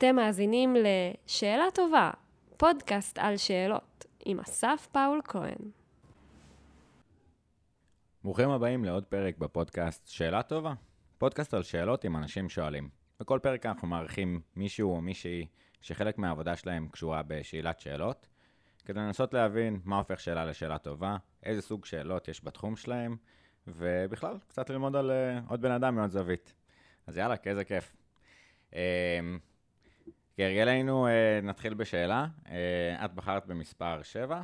אתם 0.00 0.16
מאזינים 0.16 0.76
ל"שאלה 0.76 1.64
טובה", 1.74 2.10
פודקאסט 2.56 3.18
על 3.18 3.36
שאלות, 3.36 4.06
עם 4.24 4.40
אסף 4.40 4.88
פאול 4.92 5.20
כהן. 5.24 5.70
ברוכים 8.24 8.50
הבאים 8.50 8.84
לעוד 8.84 9.04
פרק 9.04 9.38
בפודקאסט 9.38 10.08
שאלה 10.08 10.42
טובה, 10.42 10.72
פודקאסט 11.18 11.54
על 11.54 11.62
שאלות 11.62 12.04
עם 12.04 12.16
אנשים 12.16 12.48
שואלים. 12.48 12.88
בכל 13.20 13.38
פרק 13.42 13.66
אנחנו 13.66 13.88
מארחים 13.88 14.40
מישהו 14.56 14.94
או 14.94 15.00
מישהי 15.00 15.46
שחלק 15.80 16.18
מהעבודה 16.18 16.56
שלהם 16.56 16.88
קשורה 16.88 17.22
בשאלת 17.26 17.80
שאלות, 17.80 18.28
כדי 18.84 19.00
לנסות 19.00 19.34
להבין 19.34 19.80
מה 19.84 19.98
הופך 19.98 20.20
שאלה 20.20 20.44
לשאלה 20.44 20.78
טובה, 20.78 21.16
איזה 21.42 21.62
סוג 21.62 21.84
שאלות 21.84 22.28
יש 22.28 22.44
בתחום 22.44 22.76
שלהם, 22.76 23.16
ובכלל, 23.66 24.36
קצת 24.48 24.70
ללמוד 24.70 24.96
על 24.96 25.10
uh, 25.10 25.50
עוד 25.50 25.62
בן 25.62 25.70
אדם 25.70 25.94
מעוד 25.94 26.10
זווית. 26.10 26.54
אז 27.06 27.16
יאללה, 27.18 27.34
איזה 27.46 27.64
כיף. 27.64 27.96
Uh, 28.70 28.74
כהרגלנו, 30.40 31.06
uh, 31.06 31.10
נתחיל 31.44 31.74
בשאלה. 31.74 32.26
Uh, 32.44 32.48
את 33.04 33.14
בחרת 33.14 33.46
במספר 33.46 34.02
7, 34.02 34.42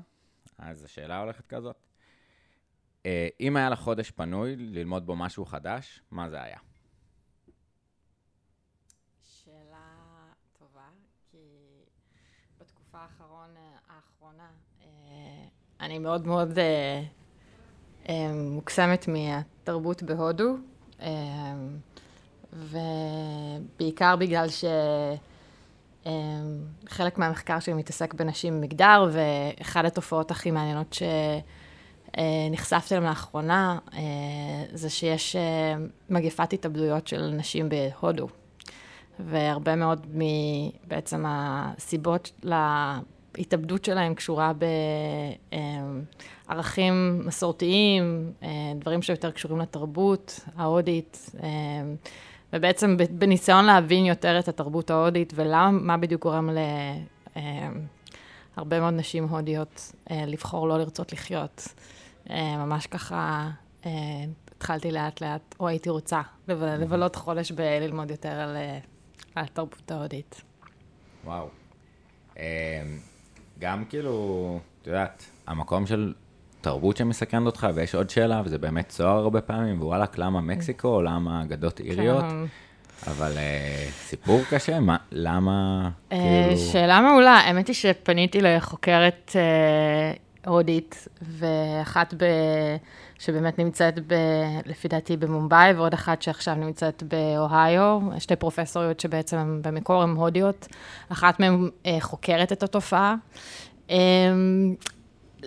אז 0.58 0.84
השאלה 0.84 1.20
הולכת 1.20 1.46
כזאת. 1.46 1.76
Uh, 3.02 3.06
אם 3.40 3.56
היה 3.56 3.70
לך 3.70 3.78
חודש 3.78 4.10
פנוי 4.10 4.56
ללמוד 4.56 5.06
בו 5.06 5.16
משהו 5.16 5.44
חדש, 5.44 6.00
מה 6.10 6.30
זה 6.30 6.42
היה? 6.42 6.58
שאלה 9.22 9.78
טובה, 10.58 10.88
כי 11.30 11.38
בתקופה 12.60 12.98
האחרון, 12.98 13.54
האחרונה, 13.88 14.48
אה, 14.82 14.88
אני 15.80 15.98
מאוד 15.98 16.26
מאוד 16.26 16.58
אה, 16.58 17.02
אה, 18.08 18.32
מוקסמת 18.34 19.08
מהתרבות 19.08 20.02
בהודו, 20.02 20.56
אה, 21.00 21.08
ובעיקר 22.52 24.16
בגלל 24.16 24.46
שחלק 26.88 27.18
מהמחקר 27.18 27.60
שלי 27.60 27.74
מתעסק 27.74 28.14
בנשים 28.14 28.60
מגדר, 28.60 29.10
ואחת 29.12 29.84
התופעות 29.84 30.30
הכי 30.30 30.50
מעניינות 30.50 30.98
שנחשפתי 32.16 32.94
אליהן 32.94 33.08
לאחרונה, 33.08 33.78
אה, 33.94 34.00
זה 34.72 34.90
שיש 34.90 35.36
אה, 35.36 35.74
מגפת 36.10 36.52
התאבדויות 36.52 37.06
של 37.06 37.30
נשים 37.30 37.68
בהודו. 37.68 38.28
והרבה 39.18 39.76
מאוד 39.76 40.06
מבעצם 40.10 41.24
הסיבות 41.28 42.30
להתאבדות 42.42 43.84
שלהם 43.84 44.14
קשורה 44.14 44.52
בערכים 46.48 47.22
מסורתיים, 47.26 48.32
אה, 48.42 48.48
דברים 48.78 49.02
שיותר 49.02 49.30
קשורים 49.30 49.58
לתרבות 49.58 50.40
ההודית, 50.56 51.30
אה, 51.42 51.48
ובעצם 52.52 52.96
בניסיון 53.10 53.64
להבין 53.64 54.06
יותר 54.06 54.38
את 54.38 54.48
התרבות 54.48 54.90
ההודית 54.90 55.32
ומה 55.36 55.96
בדיוק 55.96 56.22
גורם 56.22 56.50
להרבה 58.56 58.80
מאוד 58.80 58.94
נשים 58.94 59.24
הודיות 59.24 59.92
אה, 60.10 60.26
לבחור 60.26 60.68
לא 60.68 60.78
לרצות 60.78 61.12
לחיות. 61.12 61.68
ממש 62.30 62.86
ככה 62.86 63.50
התחלתי 64.56 64.92
לאט 64.92 65.20
לאט, 65.20 65.54
או 65.60 65.68
הייתי 65.68 65.90
רוצה 65.90 66.20
לבלות 66.48 67.16
חודש 67.16 67.52
בללמוד 67.52 68.10
יותר 68.10 68.32
על 68.32 68.56
התרבות 69.36 69.90
ההודית. 69.90 70.42
וואו. 71.24 71.48
אמ, 72.36 72.42
גם 73.58 73.84
כאילו, 73.84 74.58
את 74.82 74.86
יודעת, 74.86 75.24
המקום 75.46 75.86
של 75.86 76.14
תרבות 76.66 76.96
שמסכנת 76.96 77.46
אותך, 77.46 77.66
ויש 77.74 77.94
עוד 77.94 78.10
שאלה, 78.10 78.42
וזה 78.44 78.58
באמת 78.58 78.88
צוהר 78.88 79.16
הרבה 79.16 79.40
פעמים, 79.40 79.82
ווואלכ, 79.82 80.18
למה 80.18 80.40
מקסיקו, 80.40 80.88
או 80.88 81.02
למה 81.02 81.42
אגדות 81.42 81.80
איריות? 81.80 82.24
כן. 82.24 82.44
אבל 83.10 83.32
uh, 83.32 83.92
סיפור 83.92 84.40
קשה, 84.50 84.80
מה, 84.80 84.96
למה, 85.12 85.88
uh, 86.10 86.14
כאילו... 86.14 86.56
שאלה 86.72 87.00
מעולה, 87.00 87.30
האמת 87.30 87.68
היא 87.68 87.74
שפניתי 87.74 88.40
לחוקרת 88.40 89.30
uh, 89.32 90.48
הודית, 90.48 91.08
ואחת 91.22 92.14
ב... 92.14 92.24
שבאמת 93.18 93.58
נמצאת, 93.58 93.98
ב... 94.06 94.14
לפי 94.66 94.88
דעתי, 94.88 95.16
במומבאי, 95.16 95.72
ועוד 95.72 95.94
אחת 95.94 96.22
שעכשיו 96.22 96.54
נמצאת 96.54 97.02
באוהיו, 97.02 98.00
שתי 98.18 98.36
פרופסוריות 98.36 99.00
שבעצם 99.00 99.60
במקור 99.62 100.02
הן 100.02 100.10
הודיות, 100.10 100.66
אחת 101.08 101.40
מהן 101.40 101.70
אה, 101.86 101.96
חוקרת 102.00 102.52
את 102.52 102.62
התופעה. 102.62 103.14
אה, 103.90 103.96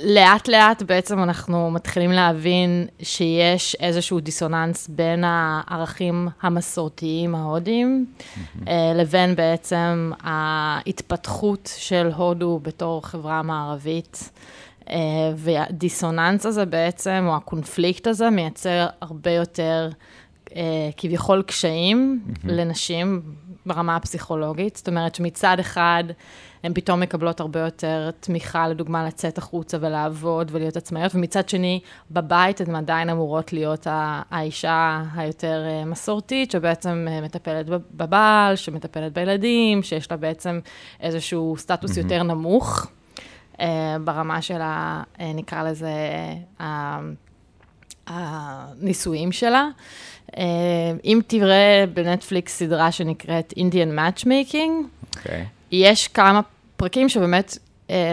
לאט 0.03 0.47
לאט 0.47 0.81
בעצם 0.81 1.23
אנחנו 1.23 1.71
מתחילים 1.71 2.11
להבין 2.11 2.87
שיש 3.01 3.75
איזשהו 3.79 4.19
דיסוננס 4.19 4.87
בין 4.87 5.23
הערכים 5.23 6.27
המסורתיים 6.41 7.35
ההודיים, 7.35 8.05
אה, 8.67 8.93
לבין 8.95 9.35
בעצם 9.35 10.11
ההתפתחות 10.21 11.73
של 11.77 12.09
הודו 12.15 12.59
בתור 12.63 13.07
חברה 13.07 13.41
מערבית. 13.41 14.29
אה, 14.89 14.97
והדיסוננס 15.35 16.45
הזה 16.45 16.65
בעצם, 16.65 17.25
או 17.27 17.35
הקונפליקט 17.35 18.07
הזה, 18.07 18.29
מייצר 18.29 18.87
הרבה 19.01 19.31
יותר 19.31 19.89
אה, 20.55 20.89
כביכול 20.97 21.41
קשיים 21.41 22.19
mm-hmm. 22.27 22.39
לנשים 22.43 23.21
ברמה 23.65 23.95
הפסיכולוגית. 23.95 24.75
זאת 24.75 24.87
אומרת 24.87 25.15
שמצד 25.15 25.59
אחד, 25.59 26.03
הן 26.63 26.73
פתאום 26.73 26.99
מקבלות 26.99 27.39
הרבה 27.39 27.59
יותר 27.59 28.09
תמיכה, 28.19 28.67
לדוגמה, 28.67 29.07
לצאת 29.07 29.37
החוצה 29.37 29.77
ולעבוד 29.81 30.49
ולהיות 30.51 30.77
עצמאיות, 30.77 31.15
ומצד 31.15 31.49
שני, 31.49 31.79
בבית 32.11 32.61
הן 32.61 32.75
עדיין 32.75 33.09
אמורות 33.09 33.53
להיות 33.53 33.87
האישה 34.31 35.03
היותר 35.15 35.65
אה, 35.67 35.85
מסורתית, 35.85 36.51
שבעצם 36.51 37.07
מטפלת 37.23 37.65
בבעל, 37.69 38.55
שמטפלת 38.55 39.13
בילדים, 39.13 39.83
שיש 39.83 40.11
לה 40.11 40.17
בעצם 40.17 40.59
איזשהו 41.01 41.55
סטטוס 41.57 41.97
mm-hmm. 41.97 42.01
יותר 42.01 42.23
נמוך. 42.23 42.87
אה, 43.61 43.95
ברמה 44.03 44.41
של 44.41 44.61
ה... 44.61 45.03
אה, 45.19 45.31
נקרא 45.33 45.63
לזה, 45.63 45.91
הנישואים 48.07 49.31
שלה. 49.31 49.67
אה, 50.37 50.43
אם 51.05 51.19
תראה 51.27 51.85
בנטפליקס 51.93 52.57
סדרה 52.57 52.91
שנקראת 52.91 53.53
Indian 53.57 53.99
Matchmaking, 53.99 55.05
okay. 55.15 55.58
יש 55.71 56.07
כמה 56.07 56.41
פרקים 56.77 57.09
שבאמת 57.09 57.57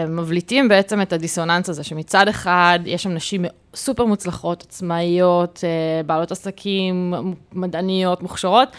מבליטים 0.07 0.67
בעצם 0.67 1.01
את 1.01 1.13
הדיסוננס 1.13 1.69
הזה, 1.69 1.83
שמצד 1.83 2.27
אחד 2.27 2.79
יש 2.85 3.03
שם 3.03 3.13
נשים 3.13 3.45
סופר 3.75 4.05
מוצלחות, 4.05 4.63
עצמאיות, 4.67 5.63
בעלות 6.05 6.31
עסקים, 6.31 7.13
מדעניות, 7.53 8.21
מוכשרות, 8.21 8.69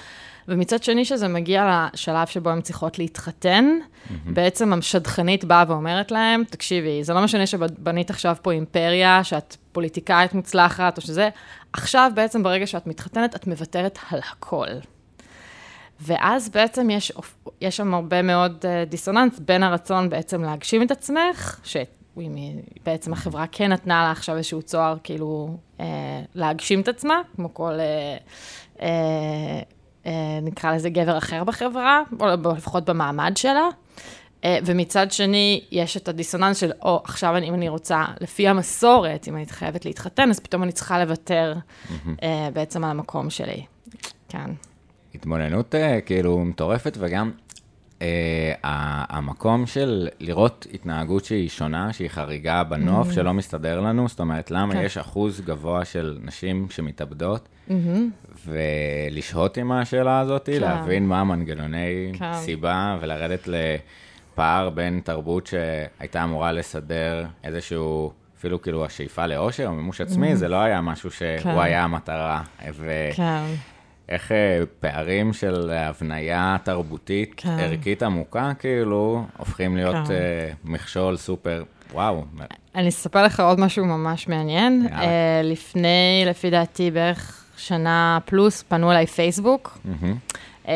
ומצד 0.48 0.82
שני, 0.82 1.04
שזה 1.04 1.28
מגיע 1.28 1.86
לשלב 1.94 2.26
שבו 2.26 2.50
הן 2.50 2.60
צריכות 2.60 2.98
להתחתן, 2.98 3.64
mm-hmm. 3.70 4.12
בעצם 4.26 4.72
המשדכנית 4.72 5.44
באה 5.44 5.64
ואומרת 5.68 6.10
להם, 6.10 6.42
תקשיבי, 6.50 7.04
זה 7.04 7.14
לא 7.14 7.20
משנה 7.20 7.46
שבנית 7.46 8.10
עכשיו 8.10 8.36
פה 8.42 8.52
אימפריה, 8.52 9.24
שאת 9.24 9.56
פוליטיקאית 9.72 10.34
מוצלחת 10.34 10.96
או 10.96 11.02
שזה, 11.02 11.28
עכשיו 11.72 12.10
בעצם 12.14 12.42
ברגע 12.42 12.66
שאת 12.66 12.86
מתחתנת, 12.86 13.36
את 13.36 13.46
מוותרת 13.46 13.98
על 14.10 14.20
הכל. 14.30 14.66
ואז 16.00 16.48
בעצם 16.48 16.90
יש, 16.90 17.12
יש 17.60 17.76
שם 17.76 17.94
הרבה 17.94 18.22
מאוד 18.22 18.64
uh, 18.64 18.90
דיסוננס 18.90 19.38
בין 19.38 19.62
הרצון 19.62 20.10
בעצם 20.10 20.42
להגשים 20.42 20.82
את 20.82 20.90
עצמך, 20.90 21.60
שבעצם 21.64 23.12
החברה 23.12 23.46
כן 23.52 23.72
נתנה 23.72 24.02
לה 24.04 24.10
עכשיו 24.10 24.36
איזשהו 24.36 24.62
צוהר, 24.62 24.96
כאילו, 25.04 25.56
uh, 25.78 25.82
להגשים 26.34 26.80
את 26.80 26.88
עצמה, 26.88 27.20
כמו 27.36 27.54
כל... 27.54 27.72
Uh, 27.72 28.80
uh, 28.80 28.82
אה, 30.08 30.38
נקרא 30.42 30.74
לזה 30.74 30.90
גבר 30.90 31.18
אחר 31.18 31.44
בחברה, 31.44 32.02
או 32.20 32.52
לפחות 32.56 32.84
במעמד 32.84 33.32
שלה. 33.36 33.68
אה, 34.44 34.58
ומצד 34.64 35.12
שני, 35.12 35.64
יש 35.70 35.96
את 35.96 36.08
הדיסוננס 36.08 36.56
של, 36.56 36.72
או, 36.82 37.00
עכשיו 37.04 37.36
אני, 37.36 37.48
אם 37.48 37.54
אני 37.54 37.68
רוצה, 37.68 38.04
לפי 38.20 38.48
המסורת, 38.48 39.28
אם 39.28 39.36
אני 39.36 39.46
חייבת 39.46 39.84
להתחתן, 39.84 40.30
אז 40.30 40.40
פתאום 40.40 40.62
אני 40.62 40.72
צריכה 40.72 41.04
לוותר 41.04 41.54
mm-hmm. 41.54 42.22
בעצם 42.52 42.84
על 42.84 42.90
המקום 42.90 43.30
שלי. 43.30 43.64
כן. 44.28 44.50
התבוננות 45.18 45.74
כאילו 46.06 46.38
מטורפת, 46.38 46.96
וגם 47.00 47.30
אה, 48.02 48.54
המקום 49.08 49.66
של 49.66 50.08
לראות 50.20 50.66
התנהגות 50.74 51.24
שהיא 51.24 51.48
שונה, 51.48 51.92
שהיא 51.92 52.08
חריגה 52.08 52.64
בנוף, 52.64 53.08
mm-hmm. 53.08 53.12
שלא 53.12 53.34
מסתדר 53.34 53.80
לנו, 53.80 54.08
זאת 54.08 54.20
אומרת, 54.20 54.50
למה 54.50 54.74
כן. 54.74 54.82
יש 54.84 54.98
אחוז 54.98 55.40
גבוה 55.40 55.84
של 55.84 56.18
נשים 56.22 56.66
שמתאבדות, 56.70 57.48
mm-hmm. 57.68 57.72
ולשהות 58.46 59.56
עם 59.56 59.72
השאלה 59.72 60.20
הזאת, 60.20 60.46
כן. 60.46 60.60
להבין 60.60 61.06
מה 61.06 61.20
המנגנוני 61.20 62.12
כן. 62.18 62.34
סיבה, 62.34 62.98
ולרדת 63.00 63.48
לפער 63.48 64.70
בין 64.70 65.00
תרבות 65.04 65.46
שהייתה 65.46 66.24
אמורה 66.24 66.52
לסדר 66.52 67.26
איזשהו... 67.44 68.12
אפילו 68.38 68.62
כאילו 68.62 68.84
השאיפה 68.84 69.26
לאושר 69.26 69.66
או 69.66 69.72
מימוש 69.72 70.00
עצמי, 70.00 70.32
mm-hmm. 70.32 70.36
זה 70.36 70.48
לא 70.48 70.56
היה 70.56 70.80
משהו 70.80 71.10
שהוא 71.10 71.38
כן. 71.42 71.58
היה 71.58 71.84
המטרה. 71.84 72.42
ו... 72.72 73.08
כן. 73.14 73.44
איך 74.08 74.32
אה, 74.32 74.62
פערים 74.80 75.32
של 75.32 75.70
הבניה 75.70 76.56
תרבותית, 76.62 77.34
כן. 77.36 77.48
ערכית 77.48 78.02
עמוקה, 78.02 78.52
כאילו, 78.58 79.24
הופכים 79.36 79.76
להיות 79.76 79.94
כן. 79.94 80.02
uh, 80.04 80.56
מכשול 80.64 81.16
סופר, 81.16 81.62
וואו. 81.92 82.24
אני 82.74 82.88
אספר 82.88 83.24
לך 83.24 83.40
עוד 83.40 83.60
משהו 83.60 83.84
ממש 83.84 84.28
מעניין. 84.28 84.88
Uh, 84.90 84.92
לפני, 85.44 86.24
לפי 86.26 86.50
דעתי, 86.50 86.90
בערך 86.90 87.44
שנה 87.56 88.18
פלוס, 88.24 88.62
פנו 88.62 88.90
אליי 88.90 89.06
פייסבוק. 89.06 89.78
Mm-hmm. 89.84 90.68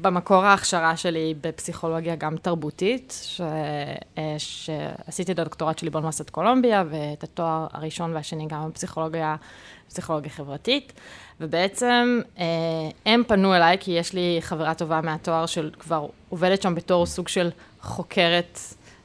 במקור 0.00 0.44
ההכשרה 0.44 0.96
שלי 0.96 1.34
בפסיכולוגיה 1.40 2.16
גם 2.16 2.36
תרבותית, 2.36 3.20
ש... 3.22 3.40
אה, 4.18 4.36
שעשיתי 4.38 5.32
את 5.32 5.38
הדוקטורט 5.38 5.78
שלי 5.78 5.90
באוניברסיטת 5.90 6.30
קולומביה, 6.30 6.84
ואת 6.90 7.24
התואר 7.24 7.66
הראשון 7.72 8.14
והשני 8.14 8.46
גם 8.48 8.70
בפסיכולוגיה, 8.70 9.36
בפסיכולוגיה 9.86 10.30
חברתית. 10.30 10.92
ובעצם 11.40 12.20
אה, 12.38 12.44
הם 13.06 13.22
פנו 13.26 13.54
אליי, 13.54 13.76
כי 13.80 13.90
יש 13.90 14.12
לי 14.12 14.38
חברה 14.40 14.74
טובה 14.74 15.00
מהתואר 15.00 15.46
של 15.46 15.70
כבר 15.78 16.06
עובדת 16.28 16.62
שם 16.62 16.74
בתור 16.74 17.06
סוג 17.06 17.28
של 17.28 17.50
חוקרת 17.80 18.58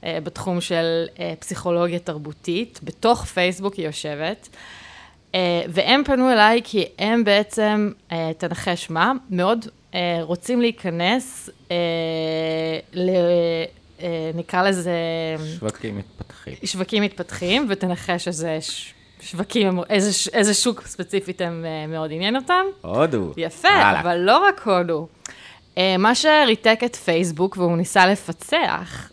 אה, 0.03 0.17
בתחום 0.23 0.61
של 0.61 1.05
פסיכולוגיה 1.39 1.99
תרבותית, 1.99 2.79
בתוך 2.83 3.25
פייסבוק 3.25 3.73
היא 3.73 3.85
יושבת. 3.85 4.49
והם 5.67 6.03
פנו 6.05 6.31
אליי 6.31 6.61
כי 6.63 6.85
הם 6.99 7.23
בעצם, 7.23 7.91
תנחש 8.37 8.89
מה, 8.89 9.11
מאוד 9.29 9.65
רוצים 10.21 10.61
להיכנס, 10.61 11.49
אה, 11.71 11.75
ל... 12.93 13.09
אה, 14.01 14.31
נקרא 14.35 14.63
לזה... 14.63 14.91
שווקים 15.59 15.97
מתפתחים. 15.97 16.53
שווקים 16.65 17.03
מתפתחים, 17.03 17.65
ותנחש 17.69 18.27
איזה 18.27 18.59
שווקים, 19.21 19.79
איזה, 19.89 20.29
איזה 20.33 20.53
שוק 20.53 20.87
ספציפית 20.87 21.41
הם 21.41 21.65
מאוד 21.87 22.11
עניין 22.11 22.35
אותם. 22.35 22.65
הודו. 22.81 23.33
יפה, 23.37 23.67
הלאה. 23.67 24.01
אבל 24.01 24.17
לא 24.17 24.37
רק 24.37 24.67
הודו. 24.67 25.07
מה 25.99 26.15
שריתק 26.15 26.79
את 26.85 26.95
פייסבוק, 26.95 27.57
והוא 27.57 27.77
ניסה 27.77 28.05
לפצח, 28.05 29.11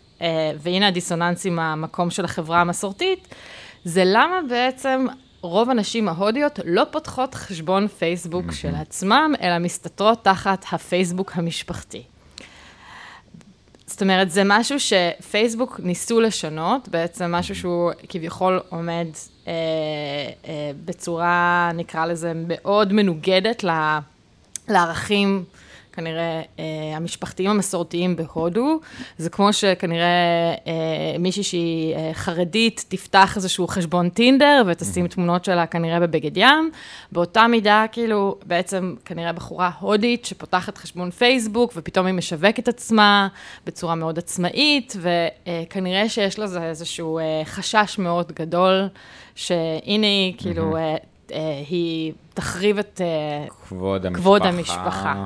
והנה 0.59 0.87
הדיסוננס 0.87 1.45
עם 1.45 1.59
המקום 1.59 2.09
של 2.09 2.25
החברה 2.25 2.61
המסורתית, 2.61 3.35
זה 3.83 4.03
למה 4.05 4.39
בעצם 4.49 5.05
רוב 5.41 5.69
הנשים 5.69 6.09
ההודיות 6.09 6.59
לא 6.65 6.83
פותחות 6.91 7.35
חשבון 7.35 7.87
פייסבוק 7.87 8.45
mm-hmm. 8.49 8.55
של 8.55 8.75
עצמם, 8.75 9.33
אלא 9.41 9.59
מסתתרות 9.59 10.23
תחת 10.23 10.65
הפייסבוק 10.71 11.31
המשפחתי. 11.35 12.03
זאת 13.85 14.01
אומרת, 14.01 14.31
זה 14.31 14.41
משהו 14.45 14.77
שפייסבוק 14.79 15.79
ניסו 15.83 16.21
לשנות, 16.21 16.89
בעצם 16.89 17.31
משהו 17.31 17.55
שהוא 17.55 17.91
כביכול 18.09 18.61
עומד 18.69 19.07
אה, 19.47 19.53
אה, 20.47 20.71
בצורה, 20.85 21.71
נקרא 21.73 22.05
לזה, 22.05 22.33
מאוד 22.35 22.93
מנוגדת 22.93 23.65
לערכים 24.67 25.43
כנראה 25.93 26.41
אה, 26.59 26.63
המשפחתיים 26.95 27.49
המסורתיים 27.49 28.15
בהודו. 28.15 28.79
זה 29.17 29.29
כמו 29.29 29.53
שכנראה 29.53 30.53
אה, 30.67 31.17
מישהי 31.19 31.43
שהיא 31.43 31.95
אה, 31.95 32.11
חרדית 32.13 32.85
תפתח 32.87 33.33
איזשהו 33.35 33.67
חשבון 33.67 34.09
טינדר 34.09 34.63
ותשים 34.67 35.07
תמונות 35.07 35.45
שלה 35.45 35.65
כנראה 35.65 35.99
בבגד 35.99 36.37
ים. 36.37 36.71
באותה 37.11 37.47
מידה, 37.47 37.85
כאילו, 37.91 38.37
בעצם 38.45 38.95
כנראה 39.05 39.33
בחורה 39.33 39.71
הודית 39.79 40.25
שפותחת 40.25 40.77
חשבון 40.77 41.11
פייסבוק 41.11 41.73
ופתאום 41.75 42.05
היא 42.05 42.15
משווקת 42.15 42.67
עצמה 42.67 43.27
בצורה 43.65 43.95
מאוד 43.95 44.17
עצמאית, 44.17 44.95
וכנראה 45.01 46.09
שיש 46.09 46.39
לזה 46.39 46.63
איזשהו 46.63 47.19
אה, 47.19 47.41
חשש 47.45 47.99
מאוד 47.99 48.31
גדול, 48.31 48.87
שהנה 49.35 50.07
היא, 50.07 50.33
כאילו, 50.37 50.75
אה, 50.75 50.95
אה, 51.33 51.63
היא 51.69 52.13
תחריב 52.33 52.77
את 52.77 53.01
אה, 53.03 53.45
כבוד 53.67 54.05
המשפחה. 54.05 54.21
כבוד 54.21 54.41
המשפחה. 54.41 55.25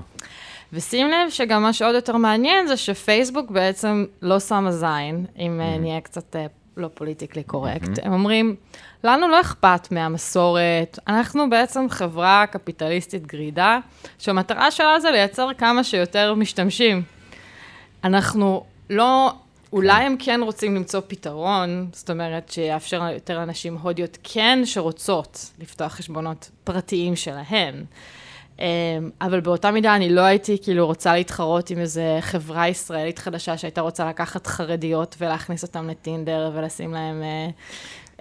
ושים 0.76 1.08
לב 1.10 1.30
שגם 1.30 1.62
מה 1.62 1.74
שעוד 1.74 1.96
יותר 1.96 2.18
מעניין 2.18 2.68
זה 2.68 2.78
שפייסבוק 2.78 3.52
בעצם 3.52 4.06
לא 4.22 4.40
שמה 4.40 4.72
זין, 4.72 5.26
אם 5.38 5.62
mm-hmm. 5.62 5.80
נהיה 5.80 6.02
קצת 6.02 6.36
אה, 6.36 6.46
לא 6.78 6.88
פוליטיקלי 6.94 7.44
קורקט. 7.44 7.84
Mm-hmm. 7.84 8.06
הם 8.06 8.14
אומרים, 8.14 8.56
לנו 9.04 9.28
לא 9.28 9.42
אכפת 9.42 9.92
מהמסורת, 9.92 11.00
אנחנו 11.08 11.50
בעצם 11.50 11.86
חברה 11.90 12.46
קפיטליסטית 12.52 13.28
גרידה, 13.28 13.80
שהמטרה 14.20 14.72
שלה 14.72 15.00
זה 15.00 15.12
לייצר 15.12 15.50
כמה 15.58 15.84
שיותר 15.84 16.34
משתמשים. 16.34 17.04
אנחנו 18.04 18.64
לא, 18.90 19.34
אולי 19.74 19.94
כן. 19.94 20.06
הם 20.06 20.16
כן 20.20 20.40
רוצים 20.44 20.76
למצוא 20.76 21.02
פתרון, 21.08 21.88
זאת 21.94 22.10
אומרת 22.10 22.50
שיאפשר 22.52 23.04
יותר 23.14 23.44
אנשים 23.44 23.78
הודיות 23.78 24.18
כן 24.24 24.60
שרוצות 24.66 25.52
לפתוח 25.60 25.94
חשבונות 25.94 26.50
פרטיים 26.64 27.16
שלהן. 27.16 27.84
אמ, 28.60 28.66
אבל 29.22 29.40
באותה 29.40 29.72
מידה 29.72 29.96
אני 29.96 30.10
לא 30.10 30.22
הייתי 30.22 30.58
כאילו 30.64 30.86
רוצה 30.86 31.14
להתחרות 31.14 31.70
עם 31.70 31.78
איזה 31.78 32.18
חברה 32.22 32.68
ישראלית 32.68 33.20
חדשה 33.20 33.58
שהייתה 33.58 33.82
רוצה 33.82 34.10
לקחת 34.10 34.48
חרדיות 34.48 35.16
ולהכניס 35.20 35.64
אותן 35.64 35.88
לטינדר 35.88 36.52
ולשים 36.56 36.94
להם... 36.94 37.24
אה, 37.24 37.48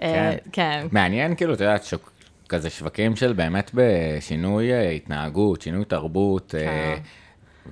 אה, 0.01 0.31
כן. 0.31 0.37
כן. 0.51 0.87
מעניין 0.91 1.35
כאילו, 1.35 1.53
את 1.53 1.61
יודעת, 1.61 1.83
שוק, 1.83 2.11
כזה 2.49 2.69
שווקים 2.69 3.15
של 3.15 3.33
באמת 3.33 3.71
בשינוי 3.73 4.73
אה, 4.73 4.89
התנהגות, 4.89 5.61
שינוי 5.61 5.85
תרבות. 5.85 6.55
כן. 6.59 6.97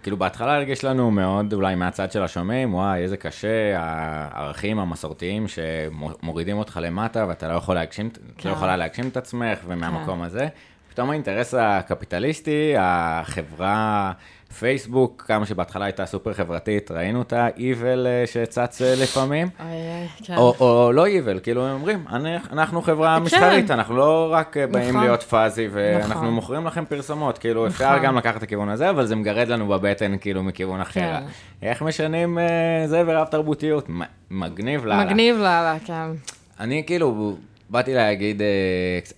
כאילו 0.04 0.18
בהתחלה 0.18 0.56
הרגיש 0.56 0.84
לנו 0.84 1.12
מאוד, 1.12 1.54
אולי 1.54 1.76
מהצד 1.76 2.12
של 2.12 2.24
השומעים, 2.24 2.74
וואי, 2.74 3.02
איזה 3.02 3.18
קשה, 3.18 3.80
הערכים 3.80 4.80
המסורתיים 4.80 5.46
שמורידים 5.48 6.58
אותך 6.58 6.80
למטה 6.82 7.26
ואתה 7.28 7.48
לא 7.48 7.54
יכול 7.54 7.76
להגשים, 7.76 8.10
לא 8.16 8.34
כן. 8.38 8.50
לא 8.50 8.54
יכולה 8.54 8.78
להגשים 8.78 9.08
את 9.08 9.18
עצמך, 9.18 9.60
ומהמקום 9.68 10.20
כן. 10.20 10.26
הזה. 10.26 10.48
פתאום 10.94 11.10
האינטרס 11.10 11.54
הקפיטליסטי, 11.58 12.74
החברה, 12.78 14.12
פייסבוק, 14.60 15.24
כמה 15.28 15.46
שבהתחלה 15.46 15.86
הייתה 15.86 16.06
סופר 16.06 16.34
חברתית, 16.34 16.92
ראינו 16.92 17.22
את 17.22 17.34
ה-evil 17.34 18.06
אה, 18.06 18.24
שצץ 18.26 18.82
אה, 18.82 18.94
לפעמים. 19.04 19.50
אוי 19.60 20.08
כן. 20.24 20.36
או, 20.36 20.56
או 20.60 20.92
לא 20.92 21.08
evil, 21.08 21.40
כאילו 21.44 21.68
הם 21.68 21.74
אומרים, 21.74 22.06
אנחנו 22.52 22.82
חברה 22.82 23.18
כן. 23.18 23.24
מסחרית, 23.24 23.72
אנחנו 23.72 23.98
לא 23.98 24.30
רק 24.32 24.58
אה, 24.58 24.68
באים 24.68 24.90
נכון. 24.90 25.04
להיות 25.04 25.24
פאזי, 25.24 25.68
ואנחנו 25.72 26.14
נכון. 26.14 26.34
מוכרים 26.34 26.66
לכם 26.66 26.86
פרסומות, 26.86 27.38
כאילו 27.38 27.68
נכון. 27.68 27.88
אפשר 27.88 28.04
גם 28.04 28.18
לקחת 28.18 28.38
את 28.38 28.44
הכיוון 28.44 28.70
הזה, 28.70 28.90
אבל 28.90 29.06
זה 29.06 29.16
מגרד 29.16 29.48
לנו 29.48 29.68
בבטן 29.68 30.18
כאילו 30.18 30.44
מכיוון 30.44 30.82
אחר. 30.82 31.00
כן. 31.00 31.24
איך 31.62 31.82
משנים 31.82 32.38
זה 32.86 33.04
ורב 33.06 33.28
תרבותיות? 33.28 33.88
מגניב 34.32 34.86
לאללה. 34.86 35.06
מגניב 35.06 35.36
לאללה, 35.36 35.76
כן. 35.86 36.08
אני 36.60 36.84
כאילו... 36.86 37.36
באתי 37.74 37.94
להגיד, 37.94 38.42
אה, 38.42 38.48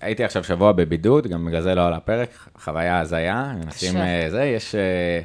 הייתי 0.02 0.24
עכשיו 0.24 0.44
שבוע 0.44 0.72
בבידוד, 0.72 1.28
גם 1.28 1.46
בגלל 1.46 1.62
זה 1.62 1.75
לא 1.75 1.88
על 1.88 1.94
הפרק, 1.94 2.30
חוויה 2.57 3.00
הזיה, 3.00 3.54
מנסים 3.63 3.98
אה, 3.98 4.28
זה, 4.30 4.44
יש 4.44 4.75
אה, 4.75 5.22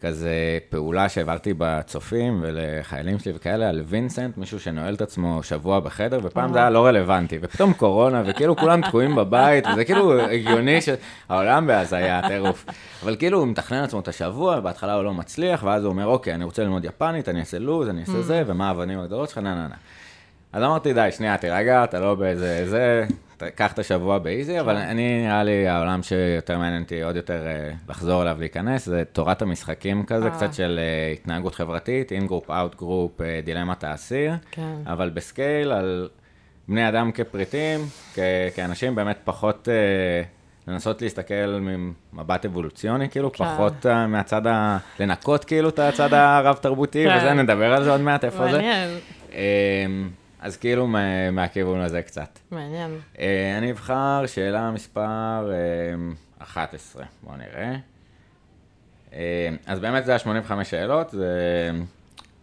כזה 0.00 0.58
פעולה 0.70 1.08
שהעברתי 1.08 1.54
בצופים 1.58 2.38
ולחיילים 2.42 3.18
שלי 3.18 3.32
וכאלה, 3.36 3.68
על 3.68 3.82
וינסנט, 3.86 4.38
מישהו 4.38 4.60
שנועל 4.60 4.94
את 4.94 5.00
עצמו 5.02 5.42
שבוע 5.42 5.80
בחדר, 5.80 6.20
ופעם 6.22 6.52
זה 6.52 6.58
היה 6.58 6.70
לא 6.70 6.86
רלוונטי, 6.86 7.38
ופתאום 7.42 7.72
קורונה, 7.72 8.22
וכאילו 8.26 8.56
כולם 8.56 8.82
תקועים 8.82 9.14
בבית, 9.14 9.66
וזה 9.66 9.84
כאילו 9.84 10.20
הגיוני 10.20 10.78
שהעולם 10.80 11.66
בהזיה, 11.66 12.28
טירוף. 12.28 12.66
אבל 13.02 13.16
כאילו 13.16 13.38
הוא 13.38 13.48
מתכנן 13.48 13.80
לעצמו 13.80 14.00
את 14.00 14.08
השבוע, 14.08 14.60
בהתחלה 14.60 14.94
הוא 14.94 15.04
לא 15.04 15.14
מצליח, 15.14 15.62
ואז 15.62 15.84
הוא 15.84 15.90
אומר, 15.90 16.06
אוקיי, 16.06 16.34
אני 16.34 16.44
רוצה 16.44 16.62
ללמוד 16.62 16.84
יפנית, 16.84 17.28
אני 17.28 17.40
אעשה 17.40 17.58
לוז, 17.58 17.88
אני 17.88 18.00
אעשה 18.00 18.18
mm. 18.18 18.22
זה, 18.22 18.42
ומה 18.46 18.68
האבנים 18.68 18.98
הגדולות 19.00 19.28
שלך, 19.28 19.38
נה 19.38 19.54
נה 19.54 19.68
נה. 19.68 19.74
אז 20.52 20.62
אמרתי, 20.62 20.92
די, 20.92 21.08
שנייה, 21.12 21.36
תירגע, 21.36 21.84
אתה 21.84 22.00
לא 22.00 22.14
באיזה, 22.14 22.68
זה, 22.68 23.06
קח 23.54 23.72
את 23.72 23.78
השבוע 23.78 24.18
ב 24.18 24.25
easy, 24.25 24.60
אבל 24.60 24.76
כן. 24.76 24.80
אני, 24.80 25.22
נראה 25.26 25.44
לי, 25.44 25.68
העולם 25.68 26.02
שיותר 26.02 26.58
מעניין 26.58 26.82
אותי 26.82 27.02
עוד 27.02 27.16
יותר 27.16 27.46
אה, 27.46 27.70
לחזור 27.88 28.22
אליו, 28.22 28.36
להיכנס, 28.40 28.86
זה 28.86 29.02
תורת 29.12 29.42
המשחקים 29.42 30.04
כזה, 30.06 30.26
אה. 30.26 30.30
קצת 30.30 30.54
של 30.54 30.80
אה, 30.82 31.12
התנהגות 31.12 31.54
חברתית, 31.54 32.12
in 32.12 32.26
group, 32.26 32.50
out 32.50 32.74
group, 32.74 33.20
דילמת 33.44 33.84
האסיר, 33.84 34.32
כן. 34.50 34.74
אבל 34.86 35.10
ב 35.10 35.20
scale 35.20 35.72
על 35.72 36.08
בני 36.68 36.88
אדם 36.88 37.12
כפריטים, 37.12 37.80
כאנשים 38.54 38.94
באמת 38.94 39.18
פחות... 39.24 39.68
לנסות 40.68 41.02
להסתכל 41.02 41.60
ממבט 42.12 42.44
אבולוציוני, 42.44 43.10
כאילו, 43.10 43.32
כן. 43.32 43.44
פחות 43.44 43.86
uh, 43.86 43.88
מהצד 44.08 44.46
ה... 44.46 44.78
לנקות 45.00 45.44
כאילו 45.44 45.68
את 45.68 45.78
הצד 45.78 46.14
הרב-תרבותי, 46.18 47.04
כן. 47.04 47.16
וזה, 47.16 47.32
נדבר 47.32 47.72
על 47.72 47.84
זה 47.84 47.90
עוד 47.90 48.00
מעט, 48.00 48.24
איפה 48.24 48.38
מעניין. 48.38 48.88
זה. 48.88 48.98
מעניין. 49.32 50.08
אז 50.42 50.56
כאילו 50.56 50.86
מהכיוון 51.32 51.80
הזה 51.80 52.02
קצת. 52.02 52.38
מעניין. 52.50 52.98
אה, 53.18 53.58
אני 53.58 53.70
אבחר 53.70 54.24
שאלה 54.26 54.70
מספר 54.70 55.50
11, 56.38 57.02
אה, 57.02 57.08
בואו 57.22 57.36
נראה. 57.36 57.76
אה, 59.12 59.48
אז 59.66 59.78
באמת 59.78 60.04
זה 60.04 60.14
ה-85 60.14 60.64
שאלות, 60.64 61.10
זה 61.10 61.70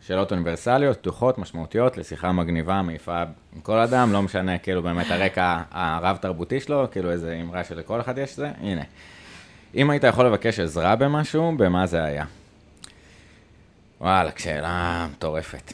שאלות 0.01 0.31
אוניברסליות, 0.31 0.97
פתוחות, 0.97 1.37
משמעותיות, 1.37 1.97
לשיחה 1.97 2.31
מגניבה, 2.31 2.81
מעיפה 2.81 3.21
עם 3.55 3.61
כל 3.61 3.77
אדם, 3.77 4.13
לא 4.13 4.21
משנה 4.21 4.57
כאילו 4.57 4.83
באמת 4.83 5.11
הרקע 5.11 5.61
הרב-תרבותי 5.71 6.59
שלו, 6.59 6.87
כאילו 6.91 7.11
איזה 7.11 7.39
אמרה 7.41 7.63
שלכל 7.63 8.01
אחד 8.01 8.17
יש 8.17 8.35
זה, 8.35 8.51
הנה. 8.61 8.83
אם 9.75 9.89
היית 9.89 10.03
יכול 10.03 10.25
לבקש 10.25 10.59
עזרה 10.59 10.95
במשהו, 10.95 11.53
במה 11.57 11.85
זה 11.85 12.03
היה? 12.03 12.25
וואלה, 14.01 14.29
שאלה 14.37 15.07
מטורפת. 15.11 15.73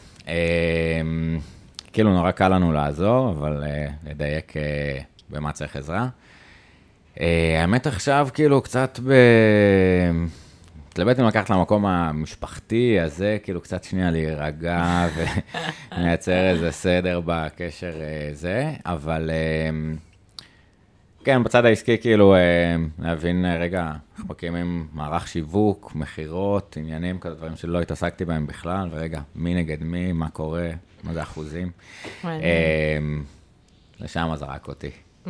כאילו 1.95 2.13
נורא 2.13 2.31
קל 2.31 2.47
לנו 2.47 2.71
לעזור, 2.71 3.29
אבל 3.29 3.63
uh, 3.63 4.09
לדייק 4.09 4.51
uh, 4.51 4.55
במה 5.29 5.51
צריך 5.51 5.75
עזרה. 5.75 6.07
Uh, 7.15 7.19
האמת 7.59 7.87
עכשיו, 7.87 8.27
כאילו, 8.33 8.61
קצת 8.61 8.99
ב... 9.03 9.13
מתלבט 10.89 11.19
אם 11.19 11.25
לקחת 11.25 11.49
למקום 11.49 11.85
המשפחתי 11.85 12.99
הזה, 12.99 13.37
כאילו 13.43 13.61
קצת 13.61 13.83
שנייה 13.83 14.11
להירגע 14.11 15.07
ומייצר 15.91 16.47
איזה 16.51 16.71
סדר 16.71 17.21
בקשר 17.25 17.91
uh, 17.91 18.35
זה, 18.35 18.71
אבל 18.85 19.29
uh, 19.29 21.23
כן, 21.23 21.43
בצד 21.43 21.65
העסקי, 21.65 21.97
כאילו, 21.97 22.35
להבין 22.99 23.45
רגע, 23.45 23.91
איך 24.17 24.25
מקימים 24.29 24.87
מערך 24.93 25.27
שיווק, 25.27 25.91
מכירות, 25.95 26.77
עניינים, 26.79 27.19
כאלה 27.19 27.35
דברים 27.35 27.55
שלא 27.55 27.81
התעסקתי 27.81 28.25
בהם 28.25 28.47
בכלל, 28.47 28.87
ורגע, 28.91 29.21
מי 29.35 29.55
נגד 29.55 29.83
מי, 29.83 30.11
מה 30.11 30.29
קורה, 30.29 30.69
מה 31.05 31.13
זה 31.13 31.21
אחוזים. 31.21 31.71
אה, 32.25 32.97
לשם 33.99 34.35
זרק 34.35 34.67
אותי. 34.67 34.91
Mm. 35.25 35.29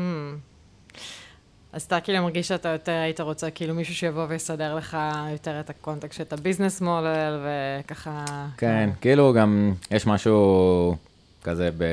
אז 1.73 1.81
אתה 1.81 1.99
כאילו 1.99 2.23
מרגיש 2.23 2.47
שאתה 2.47 2.69
יותר 2.69 2.91
היית 2.91 3.19
רוצה 3.19 3.51
כאילו 3.51 3.75
מישהו 3.75 3.95
שיבוא 3.95 4.25
ויסדר 4.29 4.75
לך 4.75 4.97
יותר 5.31 5.59
את 5.59 5.69
הקונטקסט, 5.69 6.21
את 6.21 6.33
הביזנס 6.33 6.81
מודל, 6.81 7.39
וככה... 7.43 8.25
כן, 8.57 8.89
כאילו 9.01 9.33
גם 9.33 9.73
יש 9.91 10.07
משהו 10.07 10.95
כזה 11.43 11.69
ב... 11.77 11.83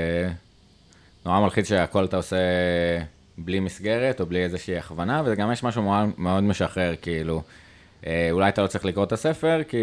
נורא 1.27 1.41
מלחיץ 1.41 1.69
שהכל 1.69 2.05
אתה 2.05 2.17
עושה 2.17 2.37
בלי 3.39 3.61
מסגרת 3.61 4.21
או 4.21 4.27
בלי 4.27 4.45
איזושהי 4.45 4.79
הכוונה, 4.79 5.23
וגם 5.25 5.53
יש 5.53 5.63
משהו 5.63 5.83
מאוד, 6.19 6.43
משחרר, 6.43 6.95
כאילו, 7.03 7.37
אה, 7.37 7.43
אולי 8.31 8.49
אתה 8.49 8.63
לא 8.63 8.67
צריך 8.67 8.85
לקרוא 8.85 9.05
את 9.05 9.13
הספר, 9.13 9.61
כי 9.69 9.79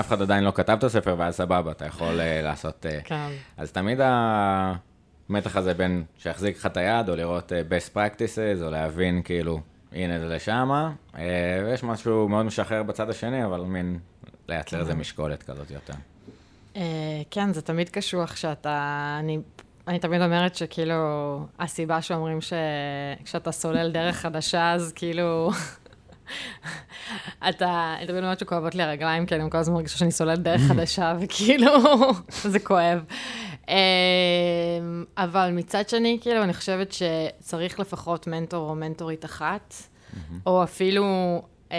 אף 0.00 0.08
אחד 0.08 0.22
עדיין 0.22 0.44
לא 0.44 0.52
כתב 0.54 0.76
את 0.78 0.84
הספר, 0.84 1.14
ואז 1.18 1.34
סבבה, 1.34 1.70
אתה 1.70 1.86
יכול 1.86 2.20
אה, 2.20 2.42
לעשות... 2.42 2.86
אה, 2.86 2.98
כן. 3.04 3.28
אז 3.56 3.72
תמיד 3.72 4.00
המתח 4.02 5.56
הזה 5.56 5.74
בין 5.74 6.04
שיחזיק 6.18 6.56
לך 6.56 6.66
את 6.66 6.76
היד, 6.76 7.08
או 7.08 7.16
לראות 7.16 7.52
אה, 7.52 7.60
best 7.60 7.96
practices, 7.96 8.64
או 8.64 8.70
להבין 8.70 9.22
כאילו, 9.22 9.60
הנה 9.92 10.20
זה 10.20 10.26
לשמה, 10.26 10.92
אה, 11.18 11.62
ויש 11.64 11.84
משהו 11.84 12.28
מאוד 12.28 12.46
משחרר 12.46 12.82
בצד 12.82 13.10
השני, 13.10 13.44
אבל 13.44 13.60
מין 13.60 13.98
לייצר 14.48 14.80
איזה 14.80 14.94
משקולת 14.94 15.42
כזאת 15.42 15.70
יותר. 15.70 15.94
אה, 16.76 16.82
כן, 17.30 17.52
זה 17.52 17.62
תמיד 17.62 17.88
קשוח 17.88 18.36
שאתה... 18.36 19.16
אני, 19.20 19.38
אני 19.88 19.98
תמיד 19.98 20.22
אומרת 20.22 20.54
שכאילו, 20.54 20.94
הסיבה 21.58 22.02
שאומרים 22.02 22.38
שכשאתה 22.40 23.52
סולל 23.52 23.90
דרך 23.92 24.16
חדשה, 24.16 24.72
אז 24.72 24.92
כאילו... 24.92 25.50
אתה, 27.48 27.94
אני 27.98 28.06
תמיד 28.06 28.22
אומרת 28.22 28.38
שכואבות 28.38 28.74
לי 28.74 28.82
הרגליים, 28.82 29.26
כי 29.26 29.34
אני 29.34 29.50
כל 29.50 29.58
הזמן 29.58 29.74
מרגישה 29.74 29.98
שאני 29.98 30.10
סוללת 30.10 30.38
דרך 30.38 30.60
חדשה, 30.68 31.14
וכאילו, 31.20 31.72
זה 32.52 32.58
כואב. 32.58 33.04
אה, 33.68 33.74
אבל 35.16 35.50
מצד 35.52 35.88
שני, 35.88 36.18
כאילו, 36.20 36.42
אני 36.42 36.54
חושבת 36.54 36.92
שצריך 36.92 37.80
לפחות 37.80 38.26
מנטור 38.26 38.70
או 38.70 38.74
מנטורית 38.74 39.24
אחת, 39.24 39.74
או 40.46 40.62
אפילו 40.62 41.04
אה, 41.72 41.78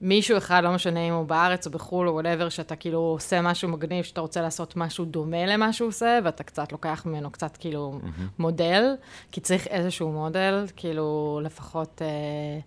מישהו 0.00 0.36
אחד, 0.38 0.60
לא 0.64 0.72
משנה 0.72 1.00
אם 1.08 1.12
הוא 1.12 1.26
בארץ 1.26 1.66
או 1.66 1.70
בחו"ל 1.72 2.08
או 2.08 2.14
whatever, 2.14 2.48
שאתה 2.48 2.76
כאילו 2.76 2.98
עושה 2.98 3.42
משהו 3.42 3.68
מגניב, 3.68 4.04
שאתה 4.04 4.20
רוצה 4.20 4.42
לעשות 4.42 4.76
משהו 4.76 5.04
דומה 5.04 5.46
למה 5.46 5.72
שהוא 5.72 5.88
עושה, 5.88 6.18
ואתה 6.24 6.42
קצת 6.42 6.72
לוקח 6.72 7.02
ממנו 7.06 7.30
קצת 7.30 7.56
כאילו 7.56 8.00
מודל, 8.38 8.94
כי 9.32 9.40
צריך 9.40 9.66
איזשהו 9.66 10.12
מודל, 10.12 10.66
כאילו, 10.76 11.40
לפחות 11.44 12.02
אה, 12.02 12.60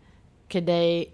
כדי 0.52 1.06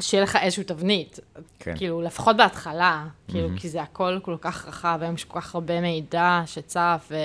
שיהיה 0.00 0.22
לך 0.22 0.36
איזושהי 0.36 0.64
תבנית. 0.64 1.20
כן. 1.58 1.76
כאילו, 1.76 2.02
לפחות 2.02 2.36
בהתחלה, 2.36 3.06
כאילו, 3.28 3.48
כי 3.56 3.68
זה 3.68 3.82
הכל 3.82 4.18
כל 4.22 4.36
כך 4.40 4.66
רחב, 4.66 4.98
היום 5.02 5.14
יש 5.14 5.24
כל 5.24 5.40
כך 5.40 5.54
הרבה 5.54 5.80
מידע 5.80 6.42
שצף, 6.46 7.08
ו... 7.10 7.16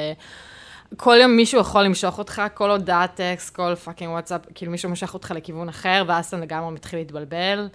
כל 0.97 1.17
יום 1.21 1.31
מישהו 1.31 1.61
יכול 1.61 1.83
למשוך 1.83 2.17
אותך, 2.17 2.41
כל 2.53 2.71
הודעת 2.71 3.15
טקסט, 3.15 3.55
כל 3.55 3.75
fucking 3.75 4.11
וואטסאפ, 4.11 4.41
כאילו 4.55 4.71
מישהו 4.71 4.89
מושך 4.89 5.13
אותך 5.13 5.31
לכיוון 5.31 5.69
אחר, 5.69 6.03
ואז 6.07 6.25
אתה 6.25 6.37
לגמרי 6.37 6.71
מתחיל 6.71 6.99
להתבלבל. 6.99 7.69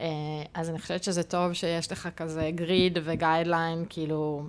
אה, 0.00 0.06
אז 0.54 0.70
אני 0.70 0.78
חושבת 0.78 1.04
שזה 1.04 1.22
טוב 1.22 1.52
שיש 1.52 1.92
לך 1.92 2.08
כזה 2.16 2.50
grid 2.54 2.98
ו 3.04 3.11
guideline, 3.11 3.84
כאילו, 3.88 4.42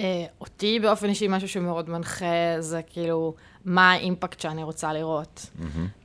אה, 0.00 0.24
אותי 0.40 0.80
באופן 0.80 1.08
אישי, 1.08 1.26
משהו 1.28 1.48
שמאוד 1.48 1.90
מנחה, 1.90 2.60
זה 2.60 2.80
כאילו, 2.86 3.34
מה 3.68 3.92
ה 3.92 3.99
impact 3.99 4.40
שאני 4.40 4.62
רוצה 4.62 4.92
לראות. 4.92 5.46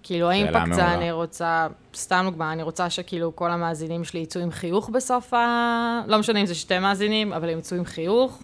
כאילו, 0.03 0.29
ה 0.29 0.36
impact 0.36 0.73
זה. 0.73 0.93
אני 0.93 1.11
רוצה, 1.11 1.67
סתם 1.95 2.25
דוגמה, 2.25 2.53
אני 2.53 2.63
רוצה 2.63 2.89
שכאילו 2.89 3.35
כל 3.35 3.51
המאזינים 3.51 4.03
שלי 4.03 4.19
יצאו 4.19 4.41
עם 4.41 4.51
חיוך 4.51 4.89
בסוף 4.89 5.33
ה... 5.33 6.01
לא 6.07 6.19
משנה 6.19 6.41
אם 6.41 6.45
זה 6.45 6.55
שתי 6.55 6.79
מאזינים, 6.79 7.33
אבל 7.33 7.49
הם 7.49 7.59
יצאו 7.59 7.77
עם 7.77 7.85
חיוך. 7.85 8.43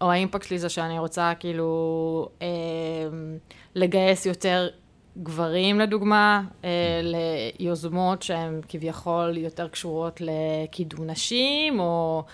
או 0.00 0.10
האימפקט 0.10 0.46
שלי 0.46 0.58
זה 0.58 0.68
שאני 0.68 0.98
רוצה 0.98 1.32
כאילו 1.38 2.28
אה, 2.42 2.46
לגייס 3.74 4.26
יותר 4.26 4.68
גברים, 5.22 5.80
לדוגמה, 5.80 6.42
אה, 6.64 7.00
ליוזמות 7.58 8.22
שהן 8.22 8.60
כביכול 8.68 9.36
יותר 9.36 9.68
קשורות 9.68 10.20
לקידום 10.20 11.06
נשים, 11.06 11.80
או, 11.80 12.24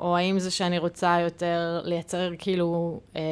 או 0.00 0.16
האם 0.16 0.38
זה 0.38 0.50
שאני 0.50 0.78
רוצה 0.78 1.18
יותר 1.20 1.80
לייצר 1.84 2.30
כאילו 2.38 3.00
אה, 3.16 3.22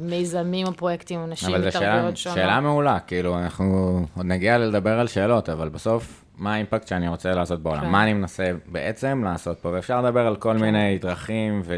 מיזמים 0.00 0.66
או 0.66 0.72
פרויקטים 0.72 1.20
עם 1.20 1.30
נשים 1.30 1.54
אבל 1.54 1.64
זו 1.64 1.72
שאלה, 1.72 1.92
מתרבויות 1.92 2.16
שונות. 2.16 2.62
מעולה, 2.62 3.00
כאילו, 3.00 3.38
אנחנו 3.38 4.00
עוד 4.16 4.26
נגיע 4.26 4.58
לדבר 4.58 5.00
על 5.00 5.06
שאלות, 5.06 5.48
אבל 5.48 5.68
בסוף, 5.68 6.24
מה 6.38 6.54
האימפקט 6.54 6.88
שאני 6.88 7.08
רוצה 7.08 7.34
לעשות 7.34 7.62
בעולם? 7.62 7.80
כן. 7.80 7.88
מה 7.88 8.02
אני 8.02 8.12
מנסה 8.12 8.50
בעצם 8.66 9.24
לעשות 9.24 9.58
פה? 9.58 9.68
ואפשר 9.72 10.00
לדבר 10.00 10.26
על 10.26 10.36
כל 10.36 10.56
מיני 10.56 10.98
דרכים 10.98 11.62
כן. 11.62 11.70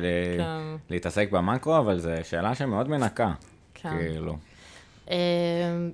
ולהתעסק 0.90 1.30
במקרו, 1.30 1.78
אבל 1.78 1.98
זו 1.98 2.10
שאלה 2.22 2.54
שמאוד 2.54 2.88
מנקה, 2.88 3.32
כן. 3.74 3.90
כאילו. 3.90 4.36
אה, 5.10 5.16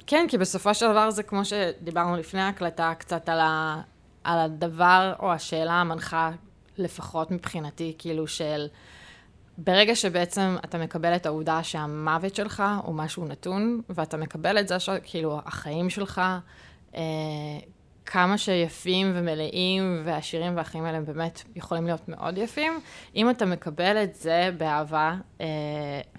כן, 0.07 0.27
כי 0.29 0.39
בסופו 0.39 0.75
של 0.75 0.91
דבר 0.91 1.11
זה 1.11 1.23
כמו 1.23 1.45
שדיברנו 1.45 2.17
לפני 2.17 2.41
ההקלטה, 2.41 2.93
קצת 2.99 3.29
על, 3.29 3.41
ה, 3.41 3.81
על 4.25 4.39
הדבר 4.39 5.13
או 5.19 5.33
השאלה 5.33 5.73
המנחה, 5.73 6.31
לפחות 6.79 7.31
מבחינתי, 7.31 7.95
כאילו 7.99 8.27
של 8.27 8.67
ברגע 9.59 9.97
שבעצם 9.97 10.57
אתה 10.65 10.79
מקבל 10.79 11.17
את 11.17 11.27
העובדה 11.27 11.63
שהמוות 11.63 12.35
שלך 12.35 12.63
הוא 12.83 12.95
משהו 12.95 13.25
נתון, 13.25 13.81
ואתה 13.91 14.17
מקבל 14.17 14.59
את 14.59 14.69
זה 14.69 14.81
שכאילו 14.81 15.41
החיים 15.45 15.91
שלך, 15.91 16.21
אה, 16.95 17.03
כמה 18.07 18.39
שיפים 18.39 19.13
ומלאים 19.15 20.03
ועשירים 20.05 20.57
והחיים 20.57 20.85
האלה 20.85 21.01
באמת 21.01 21.43
יכולים 21.57 21.87
להיות 21.87 22.09
מאוד 22.09 22.39
יפים, 22.39 22.81
אם 23.17 23.31
אתה 23.31 23.47
מקבל 23.47 24.03
את 24.03 24.15
זה 24.15 24.51
באהבה, 24.59 25.15
אה, 25.41 25.47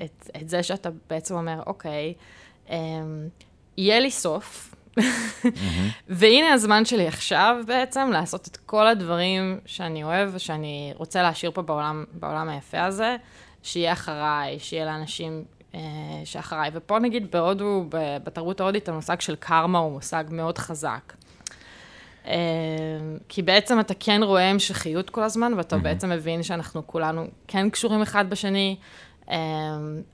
את, 0.05 0.29
את 0.41 0.50
זה 0.50 0.63
שאתה 0.63 0.89
בעצם 1.10 1.36
אומר, 1.36 1.62
אוקיי, 1.67 2.13
אה, 2.69 2.77
יהיה 3.77 4.00
לי 4.00 4.12
סוף, 4.12 4.73
והנה 6.10 6.54
הזמן 6.54 6.86
שלי 6.86 7.08
עכשיו 7.08 7.56
בעצם 7.68 8.10
לעשות 8.12 8.48
את 8.48 8.58
כל 8.58 8.88
הדברים 8.88 9.60
שאני 9.66 10.04
אוהב 10.04 10.30
ושאני 10.34 10.94
רוצה 10.96 11.22
להשאיר 11.22 11.52
פה 11.52 11.62
בעולם, 11.62 12.04
בעולם 12.14 12.50
היפה 12.50 12.84
הזה, 12.84 13.16
שיהיה 13.64 13.94
אחריי, 13.94 14.60
שיהיה 14.60 14.86
לאנשים 14.86 15.44
אה, 15.76 15.80
שאחריי. 16.26 16.72
ופה 16.74 17.00
נגיד 17.00 17.32
בהודו, 17.32 17.86
בתרבות 18.24 18.62
ההודית, 18.62 18.90
המושג 18.90 19.22
של 19.22 19.36
קרמה 19.36 19.80
הוא 19.80 19.92
מושג 19.92 20.24
מאוד 20.30 20.58
חזק. 20.58 21.14
אה, 22.28 22.34
כי 23.30 23.42
בעצם 23.42 23.80
אתה 23.80 23.94
כן 24.00 24.24
רואה 24.24 24.50
המשכיות 24.50 25.10
כל 25.10 25.24
הזמן, 25.24 25.54
ואתה 25.58 25.78
בעצם 25.78 26.10
מבין 26.10 26.44
שאנחנו 26.44 26.88
כולנו 26.88 27.28
כן 27.48 27.70
קשורים 27.70 28.02
אחד 28.02 28.30
בשני. 28.30 28.76
אה, 29.30 29.38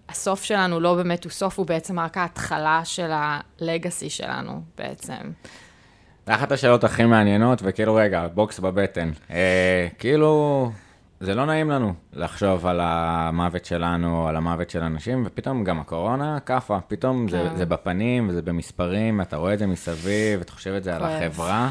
הסוף 0.09 0.43
שלנו 0.43 0.79
לא 0.79 0.95
באמת 0.95 1.23
הוא 1.23 1.31
סוף, 1.31 1.59
הוא 1.59 1.65
בעצם 1.65 1.99
רק 1.99 2.17
ההתחלה 2.17 2.81
של 2.83 3.11
הלגאסי 3.11 4.09
שלנו 4.09 4.61
בעצם. 4.77 5.31
זה 6.25 6.35
אחת 6.35 6.51
השאלות 6.51 6.83
הכי 6.83 7.05
מעניינות, 7.05 7.59
וכאילו, 7.63 7.95
רגע, 7.95 8.27
בוקס 8.33 8.59
בבטן. 8.59 9.11
אה, 9.31 9.87
כאילו, 9.99 10.71
זה 11.19 11.35
לא 11.35 11.45
נעים 11.45 11.69
לנו 11.69 11.93
לחשוב 12.13 12.65
על 12.65 12.79
המוות 12.83 13.65
שלנו, 13.65 14.27
על 14.27 14.35
המוות 14.35 14.69
של 14.69 14.83
אנשים, 14.83 15.23
ופתאום 15.25 15.63
גם 15.63 15.79
הקורונה 15.79 16.39
כאפה, 16.39 16.79
פתאום 16.87 17.27
זה, 17.29 17.45
כן. 17.49 17.55
זה 17.55 17.65
בפנים, 17.65 18.29
וזה 18.29 18.41
במספרים, 18.41 19.21
אתה 19.21 19.37
רואה 19.37 19.53
את 19.53 19.59
זה 19.59 19.67
מסביב, 19.67 20.41
אתה 20.41 20.51
חושב 20.51 20.73
את 20.73 20.83
זה 20.83 20.95
על. 20.95 21.03
החברה, 21.03 21.69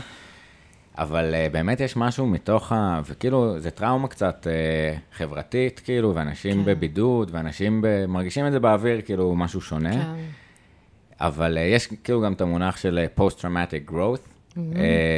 אבל 0.99 1.35
uh, 1.35 1.52
באמת 1.52 1.81
יש 1.81 1.97
משהו 1.97 2.26
מתוך 2.26 2.73
ה... 2.73 3.00
וכאילו, 3.07 3.61
זה 3.61 3.71
טראומה 3.71 4.09
קצת 4.09 4.47
uh, 4.47 5.17
חברתית, 5.17 5.81
כאילו, 5.85 6.14
ואנשים 6.14 6.52
כן. 6.52 6.64
בבידוד, 6.64 7.31
ואנשים 7.33 7.83
ב... 7.83 8.07
מרגישים 8.07 8.47
את 8.47 8.52
זה 8.52 8.61
באוויר, 8.61 9.00
כאילו, 9.00 9.35
משהו 9.37 9.61
שונה. 9.61 9.93
כן. 9.93 10.14
אבל 11.21 11.57
uh, 11.57 11.61
יש 11.61 11.87
כאילו 12.05 12.21
גם 12.21 12.33
את 12.33 12.40
המונח 12.40 12.76
של 12.76 13.07
uh, 13.17 13.21
post-traumatic 13.21 13.90
growth, 13.90 13.95
mm-hmm. 13.95 14.57
uh, 14.57 14.59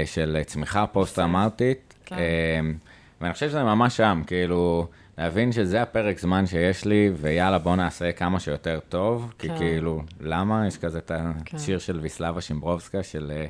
של 0.07 0.39
uh, 0.41 0.45
צמיחה 0.45 0.87
פוסט-טראומטית, 0.87 1.95
כן. 2.07 2.17
uh, 2.17 2.89
ואני 3.21 3.33
חושב 3.33 3.49
שזה 3.49 3.65
ממש 3.65 3.97
שם, 3.97 4.23
כאילו, 4.27 4.87
להבין 5.19 5.53
שזה 5.53 5.83
הפרק 5.83 6.19
זמן 6.19 6.47
שיש 6.47 6.85
לי, 6.85 7.11
ויאללה, 7.17 7.59
בוא 7.59 7.77
נעשה 7.77 8.13
כמה 8.13 8.41
שיותר 8.41 8.79
טוב, 8.89 9.33
כי 9.39 9.49
כן. 9.49 9.59
כאילו, 9.59 10.03
למה? 10.21 10.67
יש 10.67 10.79
כזה 10.79 10.99
את 10.99 11.11
כן. 11.45 11.57
השיר 11.57 11.79
של 11.79 11.99
ויסלבה 12.03 12.41
שימברובסקה, 12.41 13.03
של 13.03 13.33
uh, 13.35 13.49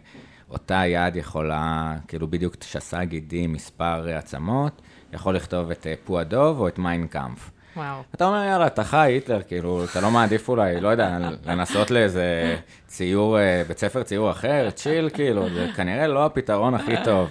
אותה 0.51 0.83
יד 0.87 1.17
יכולה, 1.17 1.95
כאילו 2.09 2.29
בדיוק 2.29 2.55
שסה 2.65 3.05
גידי 3.05 3.47
מספר 3.47 4.09
עצמות, 4.17 4.83
יכול 5.13 5.37
לכתוב 5.37 5.71
את 5.71 5.87
uh, 5.87 6.07
פועדוב 6.07 6.61
או 6.61 6.69
את 6.69 6.79
מיינקאמפ. 6.79 7.51
וואו. 7.77 8.03
אתה 8.15 8.27
אומר, 8.27 8.45
יאללה, 8.45 8.67
אתה 8.67 8.85
חי 8.85 9.13
היטלר, 9.13 9.43
כאילו, 9.43 9.85
אתה 9.85 10.01
לא 10.01 10.11
מעדיף 10.11 10.49
אולי, 10.49 10.81
לא 10.81 10.89
יודע, 10.89 11.19
לנסות 11.47 11.91
לאיזה 11.91 12.57
ציור, 12.87 13.39
אה, 13.39 13.63
בית 13.69 13.79
ספר 13.79 14.03
ציור 14.03 14.31
אחר, 14.31 14.71
צ'יל, 14.71 15.11
כאילו, 15.15 15.51
זה 15.51 15.67
כנראה 15.77 16.07
לא 16.07 16.27
הפתרון 16.27 16.75
הכי 16.75 16.95
טוב. 17.05 17.29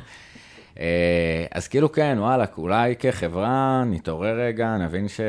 אה, 0.79 1.45
אז 1.51 1.67
כאילו, 1.67 1.91
כן, 1.91 2.17
וואלה, 2.19 2.45
אולי 2.57 2.95
כחברה 2.99 3.83
נתעורר 3.85 4.39
רגע, 4.39 4.77
נבין 4.77 5.07
ש... 5.07 5.21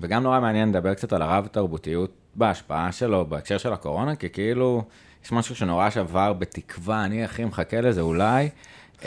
וגם 0.00 0.22
נורא 0.22 0.40
מעניין 0.40 0.68
לדבר 0.68 0.94
קצת 0.94 1.12
על 1.12 1.22
הרב-תרבותיות 1.22 2.10
בהשפעה 2.34 2.92
שלו 2.92 3.26
בהקשר 3.26 3.58
של 3.58 3.72
הקורונה, 3.72 4.16
כי 4.16 4.28
כאילו, 4.28 4.82
יש 5.24 5.32
משהו 5.32 5.56
שנורא 5.56 5.90
שבר 5.90 6.32
בתקווה, 6.32 7.04
אני 7.04 7.24
הכי 7.24 7.44
מחכה 7.44 7.80
לזה 7.80 8.00
אולי, 8.00 8.48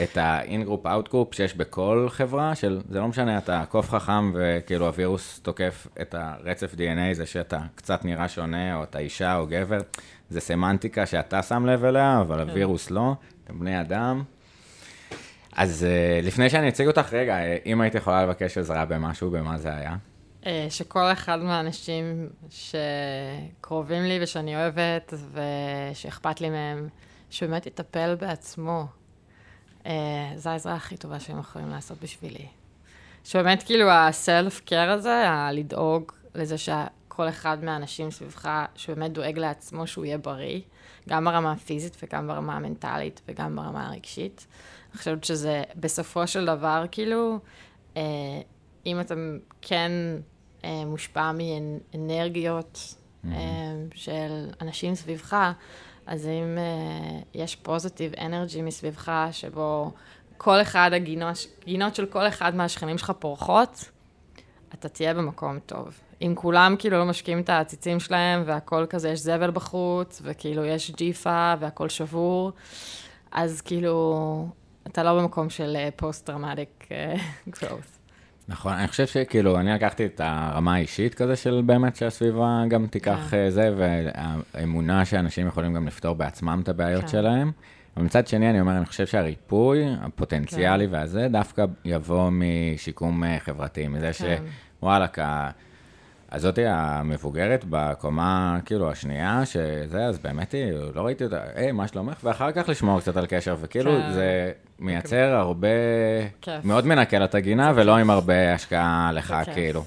את 0.04 0.18
ה-in-group, 0.18 0.86
out-group 0.86 1.36
שיש 1.36 1.56
בכל 1.56 2.08
חברה, 2.10 2.56
של, 2.56 2.82
זה 2.90 3.00
לא 3.00 3.08
משנה, 3.08 3.38
אתה 3.38 3.64
קוף 3.70 3.90
חכם 3.90 4.32
וכאילו 4.36 4.86
הווירוס 4.86 5.40
תוקף 5.40 5.88
את 6.02 6.16
הרצף 6.18 6.74
DNA, 6.74 7.14
זה 7.14 7.26
שאתה 7.26 7.60
קצת 7.76 8.06
נראה 8.06 8.28
שונה, 8.28 8.76
או 8.76 8.84
אתה 8.84 9.00
אישה 9.00 9.36
או 9.36 9.48
גבר, 9.48 9.78
זה 10.30 10.40
סמנטיקה 10.40 11.06
שאתה 11.06 11.42
שם 11.42 11.66
לב 11.66 11.86
אליה, 11.86 12.22
אבל 12.22 12.44
כן. 12.44 12.50
הווירוס 12.50 12.92
לא, 12.92 13.14
אתם 13.44 13.60
בני 13.60 13.82
אדם. 13.82 14.24
אז 15.56 15.86
uh, 15.86 16.26
לפני 16.26 16.50
שאני 16.50 16.70
אציג 16.70 16.88
אותך, 16.88 17.14
רגע, 17.14 17.38
אם 17.66 17.82
היית 17.82 17.96
יכולה 17.96 18.24
לבקש 18.24 18.58
עזרה 18.58 18.86
במשהו, 18.86 19.32
במה 19.32 19.58
זה 19.58 19.76
היה? 19.76 19.96
אה, 20.46 20.68
שכל 20.70 21.12
אחד 21.12 21.40
מהאנשים 21.40 22.30
שקרובים 22.50 24.04
לי 24.04 24.20
ושאני 24.22 24.56
אוהבת 24.56 25.14
ושאכפת 25.32 26.42
לי 26.42 26.50
מהם, 26.50 26.90
שבאמת 27.30 27.66
יטפל 27.66 28.16
בעצמו. 28.16 28.86
אה, 29.86 30.32
זו 30.36 30.50
העזרה 30.50 30.76
הכי 30.76 30.98
טובה 30.98 31.20
שהם 31.20 31.40
יכולים 31.40 31.70
לעשות 31.70 31.98
בשבילי. 32.04 32.48
שבאמת 33.24 33.64
כאילו 33.64 33.92
הסלף 33.92 34.62
קר 34.66 34.90
הזה, 34.90 35.30
הלדאוג 35.30 36.12
לזה 36.36 36.58
שכל 36.58 37.30
אחד 37.30 37.64
מהאנשים 37.64 38.12
סביבך, 38.12 38.50
שבאמת 38.76 39.12
דואג 39.12 39.40
לעצמו 39.40 39.88
שהוא 39.88 40.06
יהיה 40.06 40.18
בריא, 40.18 40.62
גם 41.10 41.26
ברמה 41.26 41.52
הפיזית 41.52 41.98
וגם 42.04 42.28
ברמה 42.28 42.56
המנטלית 42.56 43.22
וגם 43.28 43.56
ברמה 43.56 43.88
הרגשית. 43.88 44.48
אני 44.92 44.98
חושבת 44.98 45.24
שזה 45.24 45.64
בסופו 45.76 46.28
של 46.28 46.46
דבר, 46.46 46.84
כאילו, 46.92 47.40
אה, 47.98 48.02
אם 48.86 49.00
אתה 49.00 49.16
כן 49.62 49.92
מושפע 50.86 51.32
מאנרגיות 51.32 52.96
mm-hmm. 53.26 53.28
של 53.96 54.50
אנשים 54.62 54.96
סביבך, 54.96 55.54
אז 56.06 56.28
אם 56.28 56.58
uh, 56.58 57.26
יש 57.34 57.56
פוזיטיב 57.56 58.14
אנרגי 58.20 58.62
מסביבך, 58.62 59.12
שבו 59.32 59.92
כל 60.38 60.62
אחד 60.62 60.92
הגינות, 60.94 61.38
גינות 61.66 61.96
של 61.96 62.06
כל 62.06 62.28
אחד 62.28 62.56
מהשכנים 62.56 62.98
שלך 62.98 63.12
פורחות, 63.20 63.92
אתה 64.74 64.90
תהיה 64.90 65.14
במקום 65.14 65.60
טוב. 65.60 66.00
אם 66.22 66.34
כולם 66.36 66.76
כאילו 66.80 66.98
לא 66.98 67.06
משקיעים 67.06 67.40
את 67.40 67.50
העציצים 67.50 68.00
שלהם, 68.00 68.44
והכל 68.46 68.86
כזה, 68.90 69.10
יש 69.10 69.20
זבל 69.20 69.52
בחוץ, 69.52 70.22
וכאילו 70.24 70.66
יש 70.66 70.92
ג'יפה, 70.92 71.54
והכל 71.60 71.90
שבור, 71.90 72.52
אז 73.32 73.62
כאילו, 73.62 74.48
אתה 74.88 75.04
לא 75.04 75.22
במקום 75.22 75.50
של 75.50 75.78
post-traumatic 75.96 76.88
growth. 77.56 78.03
נכון, 78.48 78.74
אני 78.74 78.88
חושב 78.88 79.08
שכאילו, 79.08 79.60
אני 79.60 79.72
לקחתי 79.72 80.06
את 80.06 80.22
הרמה 80.24 80.76
האישית 80.76 81.14
כזה 81.16 81.36
של 81.36 81.62
באמת 81.66 81.96
שהסביבה 81.96 82.64
גם 82.68 82.88
תיקח 82.88 83.28
כן. 83.32 83.38
אה, 83.38 83.50
זה, 83.50 83.74
והאמונה 83.78 85.06
שאנשים 85.06 85.48
יכולים 85.48 85.74
גם 85.74 85.88
לפתור 85.88 86.16
בעצמם 86.16 86.60
את 86.64 86.70
הבעיות 86.70 87.02
כן. 87.02 87.08
שלהם. 87.08 87.52
אבל 87.98 88.06
מצד 88.06 88.28
שני, 88.28 88.50
אני 88.50 88.62
אומר, 88.62 88.78
אני 88.78 88.86
חושב 88.86 89.06
שהריפוי 89.06 89.84
הפוטנציאלי 90.02 90.88
כן. 90.88 90.94
והזה, 90.94 91.28
דווקא 91.32 91.66
יבוא 91.86 92.30
משיקום 92.32 93.24
אה, 93.24 93.38
חברתי, 93.40 93.88
מזה 93.88 94.12
כן. 94.18 94.44
שוואלה, 94.80 95.22
הזאתי 96.34 96.66
המבוגרת 96.66 97.66
בקומה, 97.70 98.60
כאילו, 98.66 98.92
השנייה, 98.92 99.46
שזה, 99.46 100.06
אז 100.06 100.18
באמת 100.18 100.52
היא, 100.52 100.74
לא 100.96 101.02
ראיתי 101.02 101.24
אותה, 101.24 101.40
היי, 101.56 101.72
מה 101.72 101.88
שלומך? 101.88 102.18
ואחר 102.24 102.52
כך 102.52 102.70
לשמור 102.70 103.00
קצת 103.00 103.18
על 103.18 103.26
קשר, 103.26 103.56
וכאילו, 103.62 103.92
כן. 103.92 104.14
זה 104.14 104.52
מייצר 104.80 105.36
הרבה, 105.36 105.68
כיף. 106.42 106.66
מאוד 106.66 106.86
מנקה 106.86 107.26
את 107.26 107.36
הגינה, 107.36 107.72
ולא 107.76 107.98
עם 107.98 108.10
הרבה 108.10 108.54
השקעה 108.54 109.12
לך, 109.14 109.36
כאילו. 109.54 109.84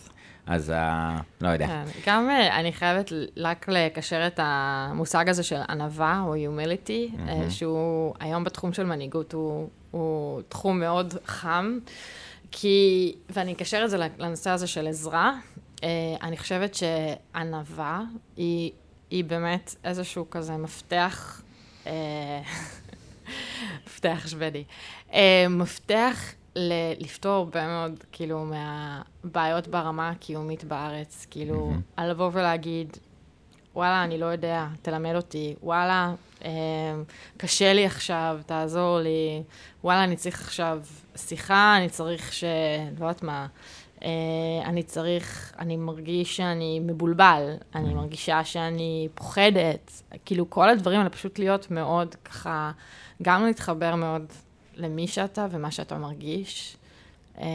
אז 0.47 0.71
uh, 0.71 1.23
לא 1.41 1.49
יודע. 1.49 1.67
כן, 1.67 1.85
גם 2.07 2.29
uh, 2.29 2.53
אני 2.53 2.73
חייבת 2.73 3.13
רק 3.37 3.69
לקשר 3.69 4.27
את 4.27 4.41
המושג 4.43 5.29
הזה 5.29 5.43
של 5.43 5.61
ענווה, 5.69 6.23
או 6.27 6.35
humility, 6.35 6.89
mm-hmm. 6.89 7.29
uh, 7.29 7.51
שהוא 7.51 8.15
היום 8.21 8.45
בתחום 8.45 8.73
של 8.73 8.85
מנהיגות, 8.85 9.33
הוא, 9.33 9.69
הוא 9.91 10.43
תחום 10.49 10.81
מאוד 10.81 11.15
חם, 11.27 11.79
כי, 12.51 13.15
ואני 13.31 13.53
אקשר 13.53 13.83
את 13.85 13.91
זה 13.91 13.99
לנושא 14.19 14.51
הזה 14.51 14.67
של 14.67 14.87
עזרה, 14.87 15.33
אני 16.23 16.37
חושבת 16.37 16.75
שענווה 16.75 18.03
היא, 18.37 18.73
היא 19.11 19.25
באמת 19.25 19.75
איזשהו 19.85 20.31
כזה 20.31 20.57
מפתח, 20.57 21.43
uh, 21.85 21.89
מפתח 23.87 24.27
שוודי, 24.27 24.65
uh, 25.11 25.15
מפתח 25.51 26.19
ל- 26.57 27.03
לפתור 27.05 27.33
הרבה 27.33 27.67
מאוד, 27.67 28.05
כאילו, 28.13 28.45
מהבעיות 28.45 29.69
ברמה 29.69 30.11
הקיומית 30.11 30.65
בארץ. 30.65 31.27
כאילו, 31.31 31.71
mm-hmm. 31.73 31.93
על 31.97 32.11
לבוא 32.11 32.31
ולהגיד, 32.33 32.97
וואלה, 33.75 34.05
אני 34.05 34.19
לא 34.19 34.27
יודע, 34.27 34.67
תלמד 34.83 35.15
אותי, 35.15 35.55
וואלה, 35.63 36.15
אה, 36.45 36.51
קשה 37.37 37.73
לי 37.73 37.87
עכשיו, 37.87 38.41
תעזור 38.47 38.99
לי, 38.99 39.43
וואלה, 39.85 40.05
אני 40.05 40.17
צריך 40.17 40.41
עכשיו 40.41 40.79
שיחה, 41.17 41.77
אני 41.77 41.89
צריך 41.89 42.33
ש... 42.33 42.45
לא 43.01 43.05
יודעת 43.05 43.23
מה, 43.23 43.41
אה, 43.41 43.47
אני 44.65 44.83
צריך, 44.83 45.55
אני 45.59 45.77
מרגיש 45.77 46.37
שאני 46.37 46.81
מבולבל, 46.81 47.55
אני 47.75 47.95
מרגישה 47.95 48.45
שאני 48.45 49.09
פוחדת, 49.15 50.03
כאילו 50.25 50.51
כל 50.51 50.69
הדברים 50.69 50.99
האלה 50.99 51.11
פשוט 51.11 51.39
להיות 51.39 51.71
מאוד 51.71 52.15
ככה, 52.15 52.73
גם 53.23 53.47
להתחבר 53.47 53.95
מאוד 53.95 54.25
למי 54.75 55.07
שאתה 55.09 55.47
ומה 55.51 55.71
שאתה 55.71 55.99
מרגיש. 55.99 56.77
אה, 57.39 57.47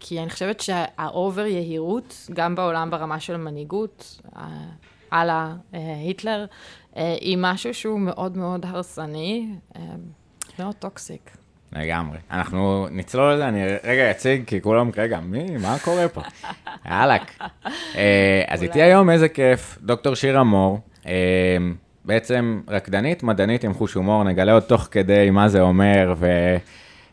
כי 0.00 0.20
אני 0.20 0.30
חושבת 0.30 0.60
שה 0.60 0.97
over 0.97 1.46
יהירות, 1.46 2.26
גם 2.34 2.54
בעולם 2.54 2.90
ברמה 2.90 3.20
של 3.20 3.36
מנהיגות, 3.36 4.20
הלאה, 5.10 5.54
היטלר, 6.06 6.46
היא 6.94 7.38
משהו 7.40 7.74
שהוא 7.74 8.00
מאוד 8.00 8.36
מאוד 8.36 8.66
הרסני, 8.66 9.48
אה, 9.76 9.82
מאוד 10.58 10.74
toxic. 10.74 11.36
לגמרי. 11.76 12.18
אנחנו 12.30 12.86
נצלול 12.90 13.32
לזה, 13.32 13.48
אני 13.48 13.64
רגע 13.84 14.10
אציג, 14.10 14.44
כי 14.46 14.60
כולם, 14.60 14.90
רגע, 14.96 15.20
מי, 15.20 15.56
מה 15.62 15.76
קורה 15.84 16.08
פה? 16.08 16.20
יאללה. 16.90 17.16
אה, 17.96 18.42
אז 18.48 18.62
איתי 18.62 18.82
היום, 18.82 19.10
איזה 19.10 19.28
כיף, 19.28 19.78
דוקטור 19.82 20.14
שירה 20.14 20.44
מור, 20.44 20.80
אה, 21.06 21.12
בעצם 22.04 22.60
רקדנית, 22.68 23.22
מדענית 23.22 23.64
עם 23.64 23.74
חוש 23.74 23.94
הומור, 23.94 24.24
נגלה 24.24 24.52
עוד 24.52 24.62
תוך 24.62 24.88
כדי 24.90 25.30
מה 25.30 25.48
זה 25.48 25.60
אומר, 25.60 26.14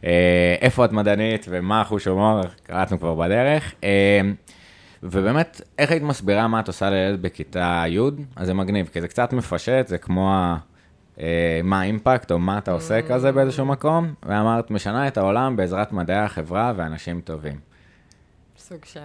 ואיפה 0.01 0.81
אה, 0.81 0.85
את 0.85 0.91
מדענית 0.91 1.45
ומה 1.49 1.83
חוש 1.83 2.05
הומור, 2.05 2.41
קראתנו 2.63 2.99
כבר 2.99 3.15
בדרך. 3.15 3.73
ובאמת, 5.03 5.61
איך 5.79 5.91
היית 5.91 6.03
מסבירה 6.03 6.47
מה 6.47 6.59
את 6.59 6.67
עושה 6.67 6.89
לילד 6.89 7.21
בכיתה 7.21 7.83
י'? 7.87 7.99
אז 8.35 8.47
זה 8.47 8.53
מגניב, 8.53 8.89
כי 8.93 9.01
זה 9.01 9.07
קצת 9.07 9.33
מפשט, 9.33 9.87
זה 9.87 9.97
כמו 9.97 10.33
ה... 10.33 10.57
אה, 11.23 11.61
מה 11.63 11.81
האימפקט 11.81 12.31
או 12.31 12.39
מה 12.39 12.57
אתה 12.57 12.71
עושה 12.71 12.99
mm. 12.99 13.03
כזה 13.09 13.31
באיזשהו 13.31 13.65
מקום, 13.65 14.13
ואמרת, 14.23 14.71
משנה 14.71 15.07
את 15.07 15.17
העולם 15.17 15.55
בעזרת 15.55 15.91
מדעי 15.91 16.17
החברה 16.17 16.73
ואנשים 16.75 17.21
טובים. 17.21 17.59
סוג 18.57 18.85
של... 18.85 18.99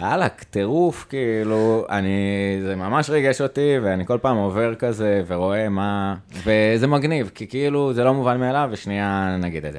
יאללה, 0.00 0.28
טירוף, 0.28 1.06
כאילו, 1.08 1.86
אני, 1.90 2.58
זה 2.62 2.76
ממש 2.76 3.10
ריגש 3.10 3.40
אותי, 3.40 3.78
ואני 3.82 4.06
כל 4.06 4.18
פעם 4.22 4.36
עובר 4.36 4.74
כזה 4.74 5.22
ורואה 5.26 5.68
מה, 5.68 6.14
וזה 6.32 6.86
מגניב, 6.86 7.30
כי 7.34 7.46
כאילו, 7.46 7.92
זה 7.92 8.04
לא 8.04 8.14
מובן 8.14 8.40
מאליו, 8.40 8.68
ושנייה 8.72 9.36
נגיד 9.40 9.64
את 9.64 9.72
זה. 9.72 9.78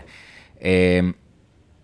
אה, 0.63 0.99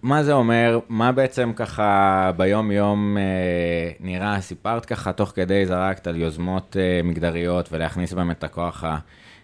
מה 0.02 0.24
זה 0.24 0.34
אומר, 0.34 0.80
מה 0.90 1.12
בעצם 1.12 1.52
ככה 1.56 2.32
ביום-יום 2.38 3.18
אה, 3.18 3.92
נראה, 4.00 4.42
סיפרת 4.42 4.86
ככה 4.86 5.12
תוך 5.12 5.32
כדי 5.36 5.66
זרקת 5.66 6.08
על 6.08 6.16
יוזמות 6.16 6.78
אה, 6.80 7.02
מגדריות 7.04 7.70
ולהכניס 7.72 8.14
באמת 8.14 8.38
את 8.38 8.44
הכוח 8.44 8.84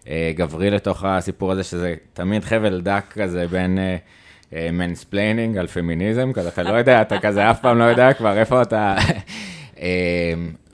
הגברי 0.08 0.70
לתוך 0.70 1.04
הסיפור 1.04 1.52
הזה, 1.52 1.64
שזה 1.64 1.96
תמיד 2.14 2.44
חבל 2.44 2.82
דק 2.82 3.04
כזה 3.10 3.48
בין 3.48 3.78
mansplaining 4.52 5.58
על 5.58 5.68
פמיניזם, 5.68 6.34
כזה 6.34 6.50
אתה 6.50 6.64
לא 6.64 6.74
יודע, 6.74 7.02
אתה 7.02 7.20
כזה 7.20 7.52
אף 7.52 7.62
פעם 7.62 7.78
לא 7.78 7.84
יודע 7.84 8.14
כבר 8.14 8.38
איפה 8.38 8.62
אתה, 8.62 8.96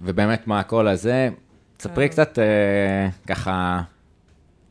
ובאמת 0.02 0.48
מה 0.48 0.60
הכל 0.60 0.88
הזה. 0.88 1.30
ספרי 1.80 2.10
קצת 2.10 2.39
ככה 3.28 3.82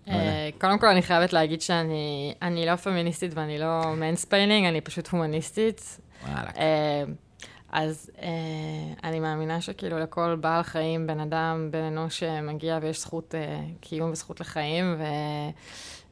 לא 0.07 0.13
אה, 0.13 0.49
קודם 0.61 0.79
כל, 0.79 0.87
אני 0.87 1.03
חייבת 1.03 1.33
להגיד 1.33 1.61
שאני 1.61 2.67
לא 2.67 2.77
פמיניסטית 2.77 3.33
ואני 3.35 3.59
לא 3.59 3.83
mansplaining, 3.97 4.67
אני 4.67 4.81
פשוט 4.81 5.09
הומניסטית. 5.09 5.99
אה, 6.27 7.03
אז 7.73 8.11
אה, 8.23 8.29
אני 9.05 9.21
מאמינה 9.21 9.61
שכאילו 9.61 9.99
לכל 9.99 10.37
בעל 10.41 10.63
חיים, 10.63 11.07
בן 11.07 11.21
אדם, 11.21 11.69
בן 11.71 11.83
אנוש 11.83 12.19
שמגיע 12.19 12.79
ויש 12.83 13.01
זכות 13.01 13.35
קיום 13.81 14.11
וזכות 14.11 14.41
לחיים, 14.41 14.97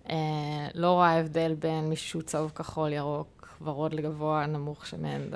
ולא 0.07 0.91
רואה 0.93 1.19
הבדל 1.21 1.55
בין 1.59 1.89
מישהו 1.89 2.23
צהוב 2.23 2.53
כחול, 2.55 2.93
ירוק, 2.93 3.59
ורוד 3.63 3.95
לגבוה, 3.95 4.47
נמוך, 4.47 4.87
שמן, 4.87 5.29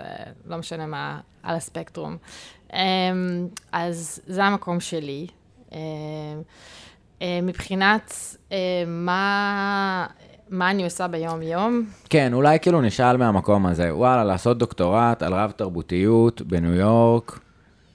לא 0.46 0.56
משנה 0.56 0.86
מה, 0.86 1.20
על 1.42 1.56
הספקטרום. 1.56 2.16
אז 3.72 4.20
זה 4.26 4.44
המקום 4.44 4.80
שלי. 4.80 5.26
אה, 7.22 7.40
מבחינת 7.42 8.14
אה, 8.52 8.84
מה, 8.86 10.06
מה 10.52 10.70
אני 10.70 10.84
עושה 10.84 11.08
ביום-יום. 11.08 11.84
כן, 12.10 12.32
אולי 12.32 12.58
כאילו 12.60 12.80
נשאל 12.80 13.16
מהמקום 13.16 13.66
הזה, 13.66 13.94
וואלה, 13.94 14.24
לעשות 14.24 14.58
דוקטורט 14.58 15.22
על 15.22 15.34
רב 15.34 15.50
תרבותיות 15.50 16.42
בניו 16.42 16.74
יורק, 16.74 17.38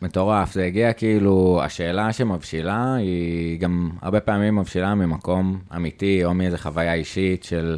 מטורף, 0.01 0.53
זה 0.53 0.65
הגיע 0.65 0.93
כאילו, 0.93 1.61
השאלה 1.63 2.13
שמבשילה 2.13 2.95
היא 2.95 3.59
גם 3.59 3.89
הרבה 4.01 4.19
פעמים 4.19 4.55
מבשילה 4.55 4.95
ממקום 4.95 5.59
אמיתי, 5.75 6.25
או 6.25 6.33
מאיזו 6.33 6.57
חוויה 6.57 6.93
אישית 6.93 7.43
של 7.43 7.77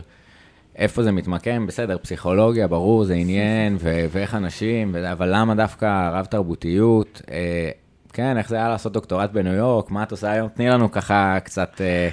איפה 0.76 1.04
זה 1.04 1.12
מתמקם, 1.12 1.68
בסדר, 1.68 1.98
פסיכולוגיה, 2.02 2.68
ברור, 2.68 3.04
זה 3.06 3.14
עניין, 3.14 3.78
ו- 3.80 4.06
ואיך 4.12 4.36
אנשים, 4.36 4.92
ו- 4.94 5.12
אבל 5.12 5.30
למה 5.36 5.56
דווקא 5.56 6.10
רב-תרבותיות? 6.14 7.22
אה, 7.32 7.70
כן, 8.14 8.38
איך 8.38 8.50
זה 8.50 8.56
היה 8.56 8.70
לעשות 8.70 8.94
דוקטורט 8.94 9.32
בניו 9.32 9.54
יורק, 9.54 9.92
מה 9.92 10.04
את 10.04 10.12
עושה 10.12 10.32
היום? 10.32 10.48
תני 10.48 10.70
לנו 10.70 10.92
ככה 10.92 11.38
קצת, 11.44 11.82
אה, 11.82 12.10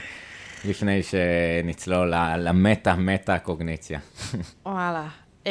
לפני 0.64 1.01
שנצלול 1.03 2.12
למטה-מטה 2.37 3.38
קוגניציה. 3.38 3.99
וואלה. 4.66 5.09
אמ, 5.47 5.51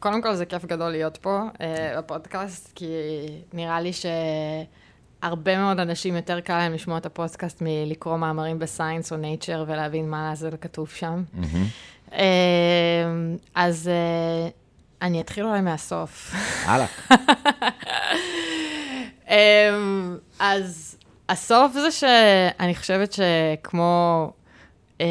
קודם 0.00 0.22
כל 0.22 0.34
זה 0.34 0.46
כיף 0.46 0.64
גדול 0.64 0.90
להיות 0.90 1.16
פה 1.16 1.40
אה, 1.60 1.94
בפודקאסט, 1.98 2.72
כי 2.74 2.86
נראה 3.52 3.80
לי 3.80 3.90
שהרבה 3.92 5.58
מאוד 5.58 5.80
אנשים 5.80 6.16
יותר 6.16 6.40
קל 6.40 6.58
להם 6.58 6.72
לשמוע 6.72 6.98
את 6.98 7.06
הפודקאסט 7.06 7.62
מלקרוא 7.62 8.16
מאמרים 8.16 8.58
בסיינס 8.58 9.12
או 9.12 9.16
נייצ'ר 9.16 9.64
ולהבין 9.66 10.10
מה 10.10 10.28
לעזל 10.28 10.56
כתוב 10.60 10.88
שם. 10.88 11.22
אמ, 12.12 12.18
אז 13.54 13.88
אה, 13.88 14.48
אני 15.02 15.20
אתחיל 15.20 15.44
אולי 15.44 15.60
מהסוף. 15.60 16.34
הלאה. 16.64 16.86
אמ, 19.28 20.18
אז 20.38 20.91
הסוף 21.28 21.72
זה 21.72 21.90
שאני 21.90 22.74
חושבת 22.74 23.12
שכמו 23.12 24.30
אה, 25.00 25.06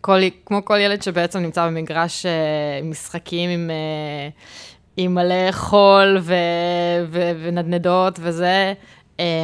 כל, 0.00 0.20
כמו 0.46 0.64
כל 0.64 0.78
ילד 0.80 1.02
שבעצם 1.02 1.38
נמצא 1.38 1.66
במגרש 1.66 2.26
אה, 2.26 2.80
משחקים 2.82 3.50
עם, 3.50 3.70
אה, 3.70 4.28
עם 4.96 5.14
מלא 5.14 5.52
חול 5.52 6.18
ו, 6.20 6.34
ו, 7.08 7.32
ונדנדות 7.42 8.18
וזה, 8.22 8.72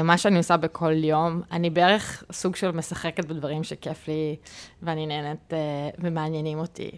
מה 0.04 0.18
שאני 0.18 0.36
עושה 0.36 0.56
בכל 0.56 1.04
יום, 1.04 1.42
אני 1.52 1.70
בערך 1.70 2.24
סוג 2.32 2.56
של 2.56 2.70
משחקת 2.70 3.24
בדברים 3.24 3.64
שכיף 3.64 4.08
לי 4.08 4.36
ואני 4.82 5.06
נהנית 5.06 5.52
ומעניינים 5.98 6.58
אותי. 6.58 6.90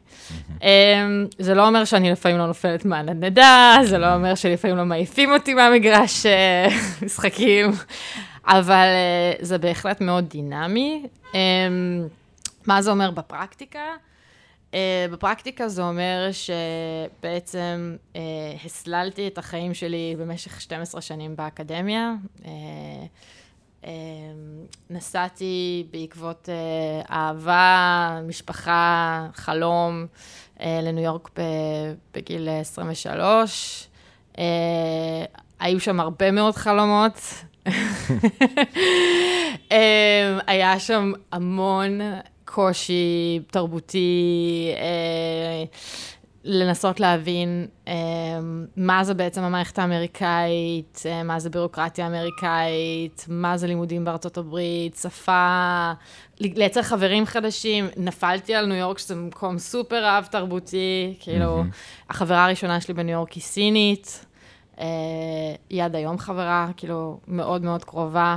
זה 1.39 1.55
לא 1.55 1.67
אומר 1.67 1.85
שאני 1.85 2.11
לפעמים 2.11 2.39
לא 2.39 2.47
נופלת 2.47 2.85
מהנדנדה, 2.85 3.77
זה 3.85 3.99
לא 3.99 4.15
אומר 4.15 4.35
שלפעמים 4.35 4.77
לא 4.77 4.85
מעיפים 4.85 5.33
אותי 5.33 5.55
מהמגרש 5.55 6.27
משחקים. 7.05 7.71
אבל 8.47 8.87
uh, 9.41 9.45
זה 9.45 9.59
בהחלט 9.59 10.01
מאוד 10.01 10.29
דינמי. 10.29 11.07
Um, 11.23 11.35
מה 12.67 12.83
זה 12.83 12.91
אומר 12.91 13.11
בפרקטיקה? 13.11 13.85
Uh, 14.71 14.75
בפרקטיקה 15.13 15.69
זה 15.69 15.83
אומר 15.83 16.29
שבעצם 16.33 17.97
uh, 18.13 18.17
הסללתי 18.65 19.29
את 19.29 19.39
החיים 19.39 19.75
שלי 19.75 20.17
במשך 20.19 20.61
12 20.61 21.01
שנים 21.01 21.37
באקדמיה. 21.37 22.15
Uh, 22.43 23.87
נסעתי 24.91 25.87
בעקבות 25.91 26.49
אהבה, 27.11 28.21
משפחה, 28.29 29.27
חלום 29.35 30.07
לניו 30.61 31.05
יורק 31.05 31.31
בגיל 32.15 32.49
23. 32.49 33.89
Uh, 34.33 34.39
היו 35.61 35.81
שם 35.81 36.01
הרבה 36.01 36.31
מאוד 36.31 36.55
חלומות, 36.55 37.13
אמ, 37.15 37.52
היה 40.47 40.79
שם 40.79 41.13
המון 41.33 42.01
קושי 42.45 43.41
תרבותי, 43.51 44.71
אה, 44.77 45.65
לנסות 46.45 47.01
להבין 47.01 47.67
אה, 47.89 47.95
מה 48.77 49.05
זה 49.05 49.15
בעצם 49.15 49.43
המערכת 49.43 49.79
האמריקאית, 49.79 51.03
אה, 51.07 51.23
מה 51.23 51.41
זה 51.41 51.51
בירוקרטיה 51.51 52.07
אמריקאית, 52.07 53.27
מה 53.29 53.57
זה 53.57 53.67
לימודים 53.67 54.05
בארצות 54.05 54.39
הברית, 54.39 54.97
שפה, 55.03 55.93
לייצר 56.41 56.83
חברים 56.83 57.27
חדשים. 57.27 57.89
נפלתי 57.97 58.55
על 58.55 58.67
ניו 58.67 58.77
יורק, 58.77 58.99
שזה 58.99 59.15
מקום 59.15 59.59
סופר 59.59 60.05
רב-תרבותי, 60.05 61.15
כאילו, 61.21 61.65
החברה 62.11 62.45
הראשונה 62.45 62.81
שלי 62.81 62.95
בניו 62.95 63.13
יורק 63.13 63.33
היא 63.33 63.43
סינית. 63.43 64.27
היא 65.71 65.85
עד 65.85 65.97
היום 65.97 66.19
חברה, 66.19 66.69
כאילו, 66.77 67.21
מאוד 67.29 67.63
מאוד 67.63 67.85
קרובה. 67.85 68.37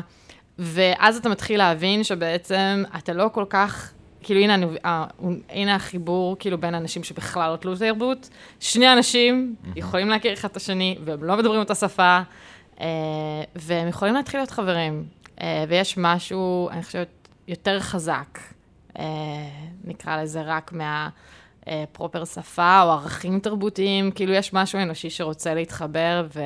ואז 0.60 1.18
אתה 1.18 1.30
מתחיל 1.30 1.58
להבין 1.58 2.04
שבעצם 2.04 2.84
אתה 2.98 3.14
לא 3.14 3.30
כל 3.34 3.46
כך, 3.50 3.94
כאילו, 4.24 4.40
הנה, 4.40 4.68
אה, 4.86 5.06
הנה 5.50 5.76
החיבור, 5.76 6.36
כאילו, 6.40 6.58
בין 6.58 6.76
אנשים 6.76 7.04
שבכלל 7.04 7.52
לא 7.52 7.58
תלו 7.58 7.76
תרבות. 7.76 8.30
שני 8.60 8.94
אנשים 8.94 9.56
יכולים 9.76 10.10
להכיר 10.10 10.34
אחד 10.34 10.50
את 10.50 10.58
השני, 10.58 10.98
והם 11.06 11.24
לא 11.24 11.38
מדברים 11.38 11.60
אותה 11.60 11.76
שפה, 11.76 12.20
אה, 12.82 12.88
והם 13.56 13.88
יכולים 13.88 14.16
להתחיל 14.16 14.40
להיות 14.40 14.52
חברים. 14.52 15.06
אה, 15.42 15.66
ויש 15.68 15.98
משהו, 15.98 16.70
אני 16.70 16.84
חושבת, 16.84 17.08
יותר 17.48 17.80
חזק, 17.80 18.40
נקרא 19.84 20.22
לזה 20.22 20.42
רק 20.42 20.74
מה... 20.74 21.10
פרופר 21.92 22.26
שפה 22.26 22.82
או 22.82 22.92
ערכים 22.92 23.40
תרבותיים, 23.40 24.12
כאילו 24.12 24.34
יש 24.34 24.54
משהו 24.54 24.80
אנושי 24.80 25.10
שרוצה 25.10 25.54
להתחבר, 25.54 26.28
ו... 26.36 26.42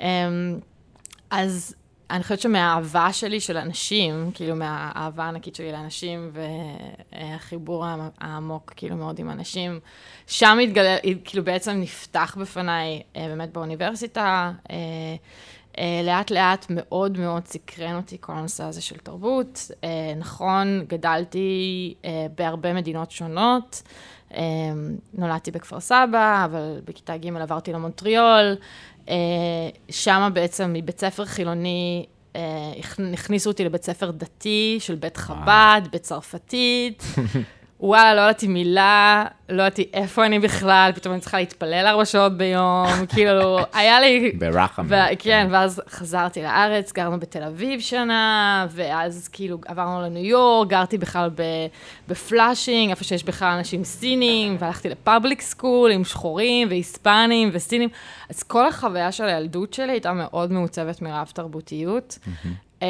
אמ, 0.00 0.58
אז 1.30 1.74
אני 2.10 2.22
חושבת 2.22 2.40
שמהאהבה 2.40 3.12
שלי 3.12 3.40
של 3.40 3.56
אנשים, 3.56 4.30
כאילו 4.34 4.56
מהאהבה 4.56 5.24
הענקית 5.24 5.54
שלי 5.54 5.72
לאנשים 5.72 6.30
והחיבור 7.12 7.84
העמוק 8.20 8.72
כאילו 8.76 8.96
מאוד 8.96 9.18
עם 9.18 9.30
אנשים, 9.30 9.80
שם 10.26 10.58
התגלה, 10.62 10.96
כאילו 11.24 11.44
בעצם 11.44 11.70
נפתח 11.70 12.36
בפניי 12.40 13.02
אה, 13.16 13.26
באמת 13.28 13.52
באוניברסיטה, 13.52 14.52
אה, 14.70 14.76
לאט 16.04 16.30
לאט 16.30 16.66
מאוד 16.70 17.18
מאוד 17.18 17.46
סקרן 17.46 17.96
אותי 17.96 18.16
כל 18.20 18.32
הנושא 18.32 18.64
הזה 18.64 18.80
של 18.80 18.96
תרבות. 18.96 19.70
נכון, 20.16 20.84
גדלתי 20.88 21.94
בהרבה 22.34 22.72
מדינות 22.72 23.10
שונות. 23.10 23.82
נולדתי 25.14 25.50
בכפר 25.50 25.80
סבא, 25.80 26.44
אבל 26.44 26.80
בכיתה 26.84 27.16
ג' 27.16 27.36
עברתי 27.36 27.72
למונטריאול. 27.72 28.56
שם 29.90 30.30
בעצם 30.34 30.72
מבית 30.72 31.00
ספר 31.00 31.24
חילוני 31.24 32.06
הכניסו 33.12 33.50
אותי 33.50 33.64
לבית 33.64 33.84
ספר 33.84 34.10
דתי 34.10 34.76
של 34.80 34.94
בית 34.94 35.16
חב"ד, 35.16 35.82
בצרפתית. 35.92 37.02
וואלה, 37.80 38.14
לא 38.14 38.20
ידעתי 38.20 38.46
מילה, 38.46 39.24
לא 39.48 39.62
ידעתי 39.62 39.88
איפה 39.92 40.26
אני 40.26 40.38
בכלל, 40.38 40.90
פתאום 40.94 41.12
אני 41.12 41.20
צריכה 41.20 41.38
להתפלל 41.38 41.86
ארבע 41.86 42.04
שעות 42.04 42.36
ביום, 42.36 42.86
כאילו, 43.14 43.58
היה 43.72 44.00
לי... 44.00 44.32
ברחם. 44.38 44.86
ו- 44.88 44.94
כן, 45.18 45.48
ואז 45.50 45.82
חזרתי 45.90 46.42
לארץ, 46.42 46.92
גרנו 46.92 47.20
בתל 47.20 47.42
אביב 47.42 47.80
שנה, 47.80 48.66
ואז 48.70 49.28
כאילו 49.32 49.58
עברנו 49.66 50.02
לניו 50.02 50.24
יורק, 50.24 50.68
גרתי 50.68 50.98
בכלל 50.98 51.30
בפלאשינג, 52.08 52.90
איפה 52.90 53.04
שיש 53.04 53.24
בכלל 53.24 53.48
אנשים 53.48 53.84
סינים, 53.84 54.56
והלכתי 54.58 54.88
ל 54.88 54.95
public 54.95 55.40
school 55.40 55.90
עם 55.90 56.04
שחורים 56.04 56.68
והיספנים 56.68 57.50
וסינים, 57.52 57.88
אז 58.30 58.42
כל 58.42 58.68
החוויה 58.68 59.12
של 59.12 59.24
הילדות 59.24 59.74
שלי 59.74 59.92
הייתה 59.92 60.12
מאוד 60.12 60.52
מעוצבת 60.52 61.02
מרב 61.02 61.30
תרבותיות. 61.34 62.18
Mm-hmm. 62.24 62.84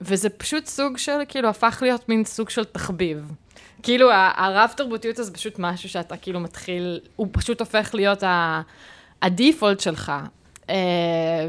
וזה 0.00 0.28
פשוט 0.30 0.66
סוג 0.66 0.98
של, 0.98 1.18
כאילו, 1.28 1.48
הפך 1.48 1.78
להיות 1.82 2.08
מין 2.08 2.24
סוג 2.24 2.50
של 2.50 2.64
תחביב. 2.64 3.32
כאילו, 3.82 4.10
הרב 4.36 4.70
תרבותיות 4.76 5.18
הזה 5.18 5.34
פשוט 5.34 5.54
משהו 5.58 5.88
שאתה 5.88 6.16
כאילו 6.16 6.40
מתחיל, 6.40 7.00
הוא 7.16 7.26
פשוט 7.32 7.60
הופך 7.60 7.90
להיות 7.94 8.22
ה 9.22 9.29
default 9.29 9.80
שלך. 9.80 10.12
Uh, 10.60 10.72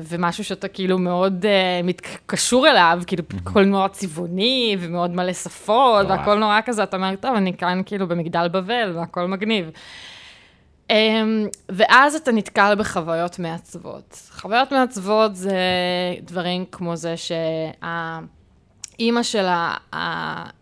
ומשהו 0.04 0.44
שאתה 0.44 0.68
כאילו 0.68 0.98
מאוד 0.98 1.46
uh, 1.46 2.08
קשור 2.26 2.68
אליו, 2.68 3.02
כאילו. 3.08 3.24
הכל 3.42 3.66
מאוד 3.66 3.92
צבעוני 3.92 4.78
ומאוד 4.80 5.12
מלא 5.12 5.34
שפות, 5.34 6.06
והכל 6.10 6.40
נורא 6.40 6.60
כזה, 6.66 6.84
אתה 6.84 6.98
אומר, 6.98 7.16
טוב, 7.16 7.36
אני 7.36 7.58
כאן 7.58 7.82
כאילו 7.86 8.08
במגדל 8.08 8.48
בבל 8.48 8.92
והכל 8.96 9.28
מגניב. 9.28 9.70
Um, 10.92 10.94
ואז 11.70 12.16
אתה 12.16 12.32
נתקל 12.32 12.76
בחוויות 12.78 13.40
מעצבות. 13.40 14.30
חוויות 14.32 14.72
מעצבות 14.72 15.36
זה 15.36 15.56
דברים 16.22 16.66
כמו 16.72 16.96
זה 16.96 17.18
שה... 17.18 18.20
אימא 19.02 19.24
של 19.24 19.46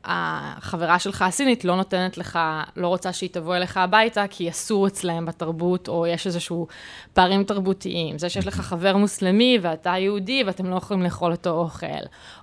החברה 0.04 1.00
שלך 1.00 1.22
הסינית 1.22 1.66
לא 1.66 1.76
נותנת 1.76 2.18
לך, 2.18 2.40
לא 2.76 2.88
רוצה 2.88 3.14
שהיא 3.14 3.30
תבוא 3.34 3.56
אליך 3.56 3.78
הביתה, 3.78 4.26
כי 4.30 4.50
אסור 4.50 4.88
אצלהם 4.88 5.26
בתרבות, 5.26 5.88
או 5.88 6.08
יש 6.08 6.28
איזשהו 6.28 6.68
פערים 7.14 7.44
תרבותיים. 7.44 8.20
זה 8.20 8.30
שיש 8.30 8.48
לך 8.48 8.56
חבר 8.56 8.98
מוסלמי 8.98 9.60
ואתה 9.62 9.90
יהודי 9.90 10.44
ואתם 10.46 10.70
לא 10.70 10.76
יכולים 10.76 11.04
לאכול 11.04 11.32
אותו 11.32 11.50
אוכל. 11.50 11.86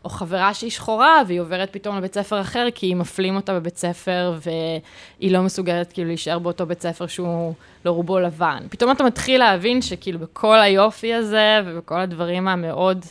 או 0.05 0.11
חברה 0.11 0.55
שהיא 0.55 0.71
שחורה 0.71 1.23
והיא 1.27 1.41
עוברת 1.41 1.69
פתאום 1.73 1.97
לבית 1.97 2.15
ספר 2.15 2.41
אחר, 2.41 2.67
כי 2.75 2.95
מפלים 2.95 3.37
אותה 3.37 3.55
בבית 3.55 3.77
ספר 3.77 4.39
והיא 4.41 5.33
לא 5.33 5.43
מסוגלת 5.43 5.93
כאילו 5.93 6.09
להישאר 6.09 6.39
באותו 6.39 6.67
בית 6.67 6.83
ספר 6.83 7.07
שהוא 7.07 7.55
לא 7.85 7.91
רובו 7.91 8.19
לבן. 8.19 8.67
פתאום 8.71 8.91
אתה 8.91 9.05
מתחיל 9.05 9.39
להבין 9.41 9.83
שכאילו 9.83 10.19
בכל 10.19 10.59
היופי 10.59 11.15
הזה 11.15 11.61
ובכל 11.65 12.01
הדברים 12.01 12.49
המאוד... 12.49 13.05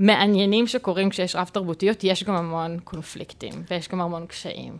מעניינים 0.00 0.66
שקורים 0.66 1.10
כשיש 1.10 1.36
רב 1.36 1.50
תרבותיות, 1.52 2.04
יש 2.04 2.24
גם 2.24 2.34
המון 2.34 2.78
קונפליקטים, 2.84 3.52
ויש 3.70 3.88
גם 3.88 4.00
המון 4.00 4.26
קשיים. 4.26 4.76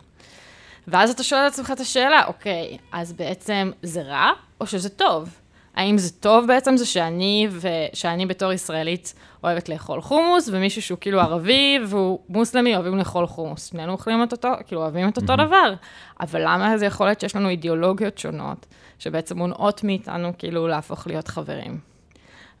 ואז 0.87 1.09
אתה 1.09 1.23
שואל 1.23 1.47
את 1.47 1.51
עצמך 1.51 1.71
את 1.71 1.79
השאלה, 1.79 2.25
אוקיי, 2.27 2.77
אז 2.91 3.13
בעצם 3.13 3.71
זה 3.81 4.01
רע 4.01 4.31
או 4.61 4.67
שזה 4.67 4.89
טוב? 4.89 5.29
האם 5.75 5.97
זה 5.97 6.13
טוב 6.13 6.47
בעצם 6.47 6.77
זה 6.77 6.85
שאני, 6.85 7.47
ושאני 7.51 8.25
בתור 8.25 8.51
ישראלית 8.51 9.13
אוהבת 9.43 9.69
לאכול 9.69 10.01
חומוס, 10.01 10.49
ומישהו 10.51 10.81
שהוא 10.81 10.97
כאילו 11.01 11.19
ערבי 11.19 11.79
והוא 11.87 12.19
מוסלמי 12.29 12.75
אוהבים 12.75 12.97
לאכול 12.97 13.27
חומוס. 13.27 13.65
שנינו 13.65 13.91
אוכלים 13.91 14.23
את 14.23 14.31
אותו, 14.31 14.49
כאילו 14.67 14.81
אוהבים 14.81 15.09
את 15.09 15.17
אותו 15.17 15.35
דבר. 15.35 15.73
אבל 16.19 16.41
למה 16.43 16.77
זה 16.77 16.85
יכול 16.85 17.07
להיות 17.07 17.19
שיש 17.19 17.35
לנו 17.35 17.49
אידיאולוגיות 17.49 18.17
שונות, 18.17 18.65
שבעצם 18.99 19.37
מונעות 19.37 19.83
מאיתנו 19.83 20.31
כאילו 20.37 20.67
להפוך 20.67 21.07
להיות 21.07 21.27
חברים? 21.27 21.90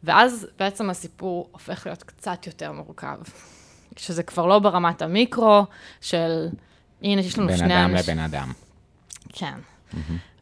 ואז 0.03 0.47
בעצם 0.59 0.89
הסיפור 0.89 1.49
הופך 1.51 1.85
להיות 1.85 2.03
קצת 2.03 2.47
יותר 2.47 2.71
מורכב. 2.71 3.17
שזה 3.97 4.23
כבר 4.23 4.45
לא 4.45 4.59
ברמת 4.59 5.01
המיקרו 5.01 5.65
של, 6.01 6.47
הנה, 7.01 7.21
יש 7.21 7.37
לנו 7.37 7.47
בין 7.47 7.57
שני 7.57 7.83
אדם 7.83 7.91
אנשים. 7.91 8.13
לבן 8.15 8.23
אדם. 8.23 8.51
כן. 9.33 9.53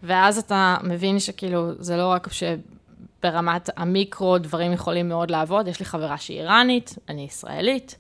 ואז 0.04 0.38
אתה 0.38 0.78
מבין 0.84 1.20
שכאילו, 1.20 1.84
זה 1.84 1.98
לא 1.98 2.08
רק 2.08 2.28
שברמת 2.34 3.70
המיקרו 3.78 4.38
דברים 4.38 4.74
יכולים 4.74 5.10
מאוד 5.10 5.32
לעבוד, 5.32 5.68
יש 5.68 5.80
לי 5.80 5.86
חברה 5.86 6.18
שהיא 6.18 6.40
איראנית, 6.40 6.96
אני 7.10 7.22
ישראלית, 7.22 7.96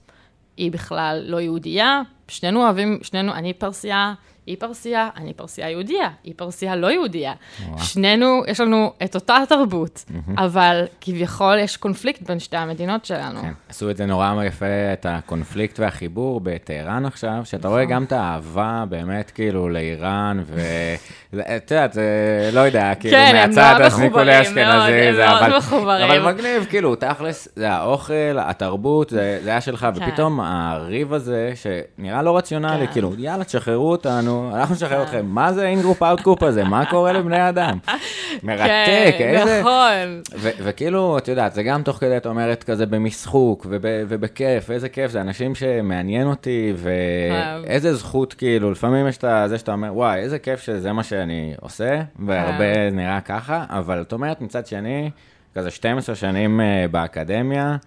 היא 0.58 0.72
בכלל 0.72 1.24
לא 1.26 1.42
יהודייה, 1.42 2.02
שנינו 2.28 2.64
אוהבים, 2.64 3.00
שנינו, 3.04 3.34
אני 3.34 3.54
פרסייה, 3.54 4.14
היא 4.50 4.58
פרסייה, 4.60 5.10
אני 5.18 5.34
פרסייה 5.34 5.70
יהודייה, 5.70 6.10
היא 6.24 6.34
פרסייה 6.38 6.76
לא 6.76 6.92
יהודייה. 6.92 7.34
וואו. 7.68 7.80
שנינו, 7.80 8.42
יש 8.48 8.60
לנו 8.60 8.94
את 9.04 9.16
אותה 9.16 9.38
תרבות, 9.50 10.06
אבל 10.38 10.86
כביכול 11.02 11.58
יש 11.60 11.78
קונפליקט 11.78 12.22
בין 12.22 12.40
שתי 12.40 12.58
המדינות 12.58 13.06
שלנו. 13.06 13.42
כן, 13.42 13.52
עשו 13.70 13.90
את 13.90 13.98
זה 13.98 14.06
נורא 14.06 14.44
יפה, 14.44 14.66
את 14.94 15.06
הקונפליקט 15.10 15.80
והחיבור 15.80 16.42
בטהרן 16.44 17.06
עכשיו, 17.06 17.42
שאתה 17.44 17.68
רואה 17.68 17.84
נכון. 17.84 17.94
גם 17.94 18.04
את 18.04 18.12
האהבה 18.12 18.84
באמת 18.90 19.32
כאילו 19.32 19.70
לאיראן, 19.70 20.44
ואת 21.34 21.72
יודעת, 21.72 21.94
זה 21.94 22.04
לא 22.54 22.60
יודע, 22.60 22.96
כאילו 23.00 23.16
כן, 23.18 23.36
הם 23.36 23.50
מהצד, 23.50 23.80
אז 23.84 24.00
ניקולי 24.00 24.42
אשכנזי, 24.42 25.14
זה 25.16 25.30
אבל, 25.32 25.58
מחוברים. 25.58 26.12
אבל 26.12 26.34
מגניב, 26.34 26.66
כאילו, 26.70 26.96
תכלס, 26.96 27.48
זה 27.56 27.72
האוכל, 27.72 28.14
התרבות, 28.38 29.10
זה, 29.10 29.40
זה 29.44 29.50
היה 29.50 29.62
שלך, 29.62 29.88
כן. 29.96 30.04
ופתאום 30.04 30.40
הריב 30.40 31.14
הזה, 31.14 31.52
שנראה 31.56 32.22
לא 32.22 32.38
רציונלי, 32.38 32.88
כן. 32.88 32.94
כאילו, 32.94 33.14
יאללה, 33.18 33.44
תשחררו 33.44 33.92
אותנו, 33.92 34.52
אנחנו 34.56 34.76
נשחרר 34.76 34.98
כן. 34.98 35.02
אתכם, 35.04 35.26
מה 35.26 35.54
זה 35.54 35.68
in-group 35.68 36.04
out-group 36.04 36.44
הזה, 36.44 36.64
מה 36.64 36.86
קורה 36.86 37.12
לבני 37.14 37.50
אדם? 37.50 37.78
מרתק, 38.44 39.16
כן, 39.18 39.36
איזה... 39.36 39.60
נכון. 39.62 40.22
ו- 40.38 40.50
וכאילו, 40.64 41.18
את 41.18 41.28
יודעת, 41.28 41.54
זה 41.54 41.64
גם 41.64 41.84
תוך 41.84 41.98
כדי, 41.98 42.18
את 42.18 42.26
אומרת, 42.26 42.64
כזה 42.64 42.86
במשחוק 42.86 43.66
וב- 43.70 43.82
ובכיף, 44.08 44.72
איזה 44.72 44.90
כיף, 44.90 45.12
זה 45.12 45.22
אנשים 45.22 45.56
שמעניין 45.56 46.28
אותי, 46.28 46.74
ואיזה 46.76 47.94
זכות, 47.96 48.34
כאילו, 48.34 48.72
לפעמים 48.72 49.08
יש 49.08 49.18
את 49.18 49.50
זה 49.50 49.58
שאתה 49.58 49.72
אומר, 49.72 49.96
וואי, 49.96 50.20
איזה 50.20 50.40
כיף 50.40 50.62
שזה 50.62 50.92
מה 50.92 51.04
שאני 51.20 51.54
עושה, 51.62 52.02
והרבה 52.26 52.90
נראה 52.92 53.22
ככה, 53.22 53.66
אבל 53.70 54.02
את 54.02 54.14
אומרת, 54.14 54.42
מצד 54.42 54.68
שני, 54.68 55.12
כזה 55.56 55.72
12 55.72 56.16
שנים 56.16 56.62
אה, 56.62 56.86
באקדמיה, 56.92 57.78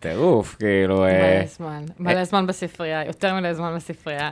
טירוף, 0.00 0.56
כאילו, 0.58 1.04
אה, 1.04 1.38
מלא 1.38 1.46
זמן, 1.46 1.84
מלא 1.98 2.24
זמן 2.24 2.46
בספרייה, 2.46 3.04
יותר 3.04 3.34
מלא 3.34 3.54
זמן 3.54 3.74
בספרייה. 3.76 4.30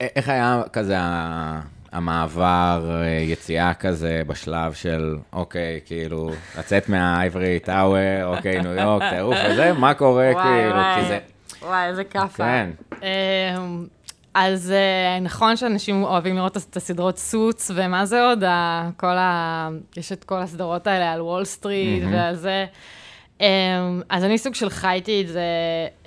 איך 0.00 0.28
היה 0.28 0.62
כזה 0.72 0.96
המעבר, 1.92 3.00
אה, 3.02 3.06
יציאה 3.06 3.74
כזה 3.74 4.22
בשלב 4.26 4.72
של, 4.72 5.16
אוקיי, 5.32 5.80
כאילו, 5.86 6.30
לצאת 6.58 6.88
מה 6.88 7.08
ivory 7.08 7.58
tower, 7.58 8.24
אוקיי, 8.36 8.62
ניו 8.62 8.72
יורק, 8.72 9.02
טירוף 9.10 9.36
וזה, 9.50 9.72
מה 9.72 9.94
קורה, 9.94 10.30
כאילו. 10.42 10.80
כי 10.94 11.08
זה... 11.08 11.18
וואי, 11.62 11.88
איזה 11.88 12.04
כאפה. 12.04 12.44
כן. 12.44 12.70
אז 14.40 14.70
אה, 14.70 15.20
נכון 15.20 15.56
שאנשים 15.56 16.04
אוהבים 16.04 16.36
לראות 16.36 16.56
את 16.56 16.76
הסדרות 16.76 17.18
Suits, 17.18 17.70
ומה 17.74 18.06
זה 18.06 18.24
עוד? 18.24 18.44
ה- 18.44 18.90
כל 18.96 19.16
ה... 19.18 19.68
יש 19.96 20.12
את 20.12 20.24
כל 20.24 20.42
הסדרות 20.42 20.86
האלה 20.86 21.12
על 21.12 21.20
וול 21.22 21.44
סטריט 21.44 22.02
מהמם. 22.02 22.14
ועל 22.14 22.34
זה. 22.34 22.66
אמ, 23.40 23.46
אז 24.08 24.24
אני 24.24 24.38
סוג 24.38 24.54
של 24.54 24.70
חייתי 24.70 25.22
את 25.22 25.28
זה, 25.28 25.42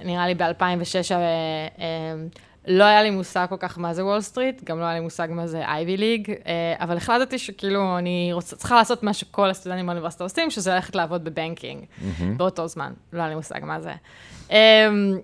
נראה 0.06 0.28
לי 0.28 0.36
ב-2006, 0.36 1.12
לא 2.67 2.84
היה 2.84 3.04
לי 3.04 3.10
מושג 3.10 3.45
כל 3.50 3.56
כך 3.60 3.80
מה 3.80 3.93
זה 3.93 4.06
וול 4.06 4.21
סטריט, 4.21 4.63
גם 4.63 4.80
לא 4.80 4.86
היה 4.86 4.93
לי 4.93 5.00
מושג 5.00 5.28
מה 5.32 5.47
זה 5.47 5.65
Ivy 5.67 5.97
League, 5.97 6.34
אבל 6.80 6.97
החלטתי 6.97 7.38
שכאילו 7.38 7.97
אני 7.97 8.30
רוצה, 8.34 8.56
צריכה 8.56 8.76
לעשות 8.76 9.04
מה 9.04 9.13
שכל 9.13 9.50
הסטודנטים 9.50 9.86
באוניברסיטה 9.86 10.24
עושים, 10.24 10.52
שזה 10.52 10.74
ללכת 10.74 10.95
לעבוד 10.95 11.24
ב 11.23 11.30
banking, 11.30 11.86
באותו 12.38 12.67
זמן, 12.67 12.93
לא 13.13 13.19
היה 13.19 13.30
לי 13.30 13.36
מושג 13.36 13.60
מה 13.63 13.82
זה. 13.82 13.93
Um, 14.52 14.54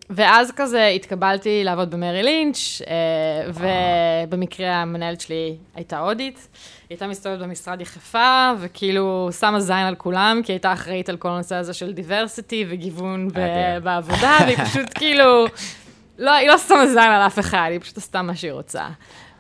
ואז 0.10 0.52
כזה 0.56 0.88
התקבלתי 0.88 1.64
לעבוד 1.64 1.92
במריל 1.92 2.24
לינץ', 2.24 2.82
uh, 2.82 3.60
ובמקרה 4.28 4.76
המנהלת 4.76 5.22
שלי 5.22 5.58
הייתה 5.76 6.00
הודית. 6.00 6.36
היא 6.36 6.96
הייתה 6.96 7.08
מסתובבת 7.08 7.40
במשרד 7.40 7.82
יחפה, 7.82 8.52
וכאילו 8.60 9.30
שמה 9.40 9.60
זין 9.60 9.76
על 9.76 9.96
כולם, 9.96 10.42
כי 10.44 10.52
היא 10.52 10.56
הייתה 10.56 10.74
אחראית 10.74 11.10
על 11.10 11.18
כל 11.18 11.30
הנושא 11.30 11.56
הזה 11.56 11.74
של 11.74 11.94
diversity 11.94 12.66
וגיוון. 12.70 13.28
בעבודה, 13.84 14.38
והיא 14.46 14.58
פשוט 14.58 14.94
כאילו, 15.00 15.46
לא, 16.18 16.32
היא 16.32 16.48
לא 16.48 16.58
שמה 16.58 16.88
זין 16.88 16.98
על 16.98 17.28
אף 17.28 17.40
אחד, 17.40 17.68
היא 17.72 17.80
פשוט 17.80 17.98
עשתה 17.98 18.22
מה 18.22 18.36
שהיא 18.36 18.52
רוצה. 18.52 18.88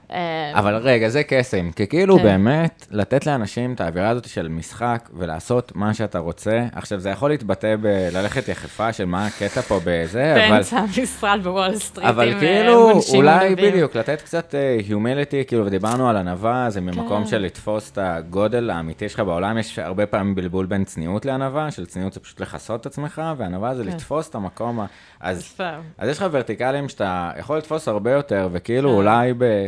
Um, 0.10 0.14
אבל 0.54 0.76
רגע, 0.76 1.10
זה 1.10 1.24
קסם, 1.24 1.72
כי 1.72 1.88
כאילו 1.88 2.18
כן. 2.18 2.24
באמת, 2.24 2.88
לתת 2.92 3.26
לאנשים 3.26 3.74
את 3.74 3.82
האווירה 3.82 4.10
הזאת 4.10 4.30
של 4.30 4.48
משחק 4.48 5.10
ולעשות 5.14 5.76
מה 5.76 5.94
שאתה 5.94 6.20
רוצה. 6.20 6.66
עכשיו, 6.72 7.00
זה 7.00 7.10
יכול 7.10 7.30
להתבטא 7.30 7.76
בללכת 7.82 8.48
יחפה 8.48 8.94
של 8.94 9.06
מה 9.06 9.26
הקטע 9.26 9.62
פה 9.62 9.80
בזה, 9.84 10.34
אבל... 10.36 10.50
באמצע 10.50 10.78
המשרד 10.78 11.40
בוול 11.44 11.76
סטריט 11.76 12.08
אבל 12.08 12.34
אה, 12.34 12.40
כאילו, 12.40 13.00
אולי 13.14 13.48
ענבים. 13.48 13.72
בדיוק, 13.72 13.96
לתת 13.96 14.22
קצת 14.22 14.56
humility, 14.86 15.44
כאילו, 15.48 15.66
ודיברנו 15.66 16.10
על 16.10 16.18
ענווה, 16.18 16.70
זה 16.70 16.82
ממקום 16.82 17.24
כן. 17.24 17.30
של 17.30 17.38
לתפוס 17.38 17.92
את 17.92 17.98
הגודל 18.02 18.70
האמיתי 18.70 19.10
שלך 19.10 19.20
בעולם, 19.20 19.58
יש 19.58 19.80
הרבה 19.80 20.06
פעמים 20.06 20.36
בלבול 20.36 20.66
בין 20.66 20.84
צניעות 20.84 21.26
לענווה, 21.26 21.72
של 21.72 21.86
צניעות 21.86 22.14
זה 22.14 22.20
פשוט 22.20 22.42
לכסות 22.42 22.82
את 22.82 22.86
עצמך, 22.86 23.22
וענווה 23.38 23.76
זה 23.76 23.84
כן. 23.84 23.90
לתפוס 23.90 24.30
את 24.30 24.36
המקום, 24.36 24.80
ה- 24.80 24.86
אז. 25.20 25.60
אז 25.98 26.10
יש 26.10 26.18
לך 26.18 26.26
ורטיקלים 26.32 26.90
שאתה 26.90 27.32
יכול 27.40 27.58
לתפוס 27.58 27.88
הרבה 27.88 28.12
יותר, 28.12 28.50
וכאילו. 28.52 28.94
אולי 28.94 29.34
ב... 29.38 29.68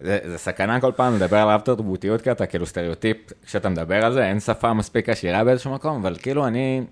זה, 0.00 0.18
זה 0.24 0.38
סכנה 0.38 0.80
כל 0.80 0.92
פעם 0.96 1.14
לדבר 1.14 1.36
על 1.36 1.48
רב 1.48 1.60
תרבותיות, 1.60 2.22
כי 2.22 2.30
אתה 2.30 2.46
כאילו 2.46 2.66
סטריאוטיפ, 2.66 3.16
כשאתה 3.46 3.68
מדבר 3.68 4.04
על 4.04 4.12
זה, 4.12 4.24
אין 4.24 4.40
שפה 4.40 4.72
מספיק 4.72 5.08
עשירה 5.08 5.44
באיזשהו 5.44 5.74
מקום, 5.74 6.00
אבל 6.00 6.16
כאילו 6.22 6.46
אני 6.46 6.82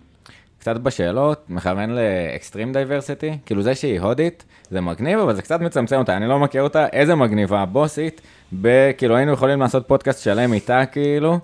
קצת 0.59 0.77
בשאלות, 0.77 1.45
מכוון 1.49 1.91
ל 1.91 2.01
extreme 2.01 2.73
diversity, 2.73 3.39
כאילו 3.47 3.63
זה 3.63 3.75
שהיא 3.75 4.01
הודית, 4.01 4.45
זה 4.71 4.81
מגניב, 4.81 5.19
אבל 5.19 5.35
זה 5.35 5.43
קצת 5.43 5.61
מצמצם 5.61 5.97
אותה, 5.97 6.17
אני 6.17 6.27
לא 6.27 6.39
מכיר 6.39 6.63
אותה, 6.63 6.87
איזה 6.87 7.15
מגניבה, 7.15 7.65
בוסית, 7.65 8.21
ב- 8.61 8.91
כאילו 8.97 9.17
היינו 9.17 9.33
יכולים 9.33 9.61
לעשות 9.61 9.89
פודקאסט 9.89 10.23
שלם 10.23 10.53
איתה, 10.53 10.87
כאילו, 10.87 11.39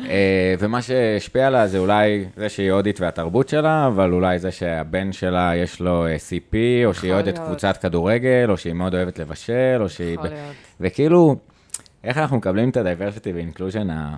אה, 0.00 0.54
ומה 0.58 0.82
שהשפיע 0.82 1.46
עליה 1.46 1.66
זה 1.66 1.78
אולי 1.78 2.24
זה 2.36 2.48
שהיא 2.48 2.72
הודית 2.72 3.00
והתרבות 3.00 3.48
שלה, 3.48 3.86
אבל 3.86 4.12
אולי 4.12 4.38
זה 4.38 4.50
שהבן 4.50 5.12
שלה 5.12 5.52
יש 5.56 5.80
לו 5.80 6.06
אה, 6.06 6.16
CP, 6.16 6.54
או 6.84 6.94
שהיא 6.94 7.12
אוהדת 7.12 7.26
להיות. 7.38 7.48
קבוצת 7.48 7.76
כדורגל, 7.76 8.46
או 8.48 8.56
שהיא 8.56 8.72
מאוד 8.72 8.94
אוהבת 8.94 9.18
לבשל, 9.18 9.78
או 9.80 9.88
שהיא... 9.88 10.18
ב-. 10.18 10.50
וכאילו, 10.80 11.36
איך 12.04 12.18
אנחנו 12.18 12.36
מקבלים 12.36 12.70
את 12.70 12.76
ה-diversity 12.76 13.28
ו-inclusion 13.34 13.92
ה... 13.92 14.16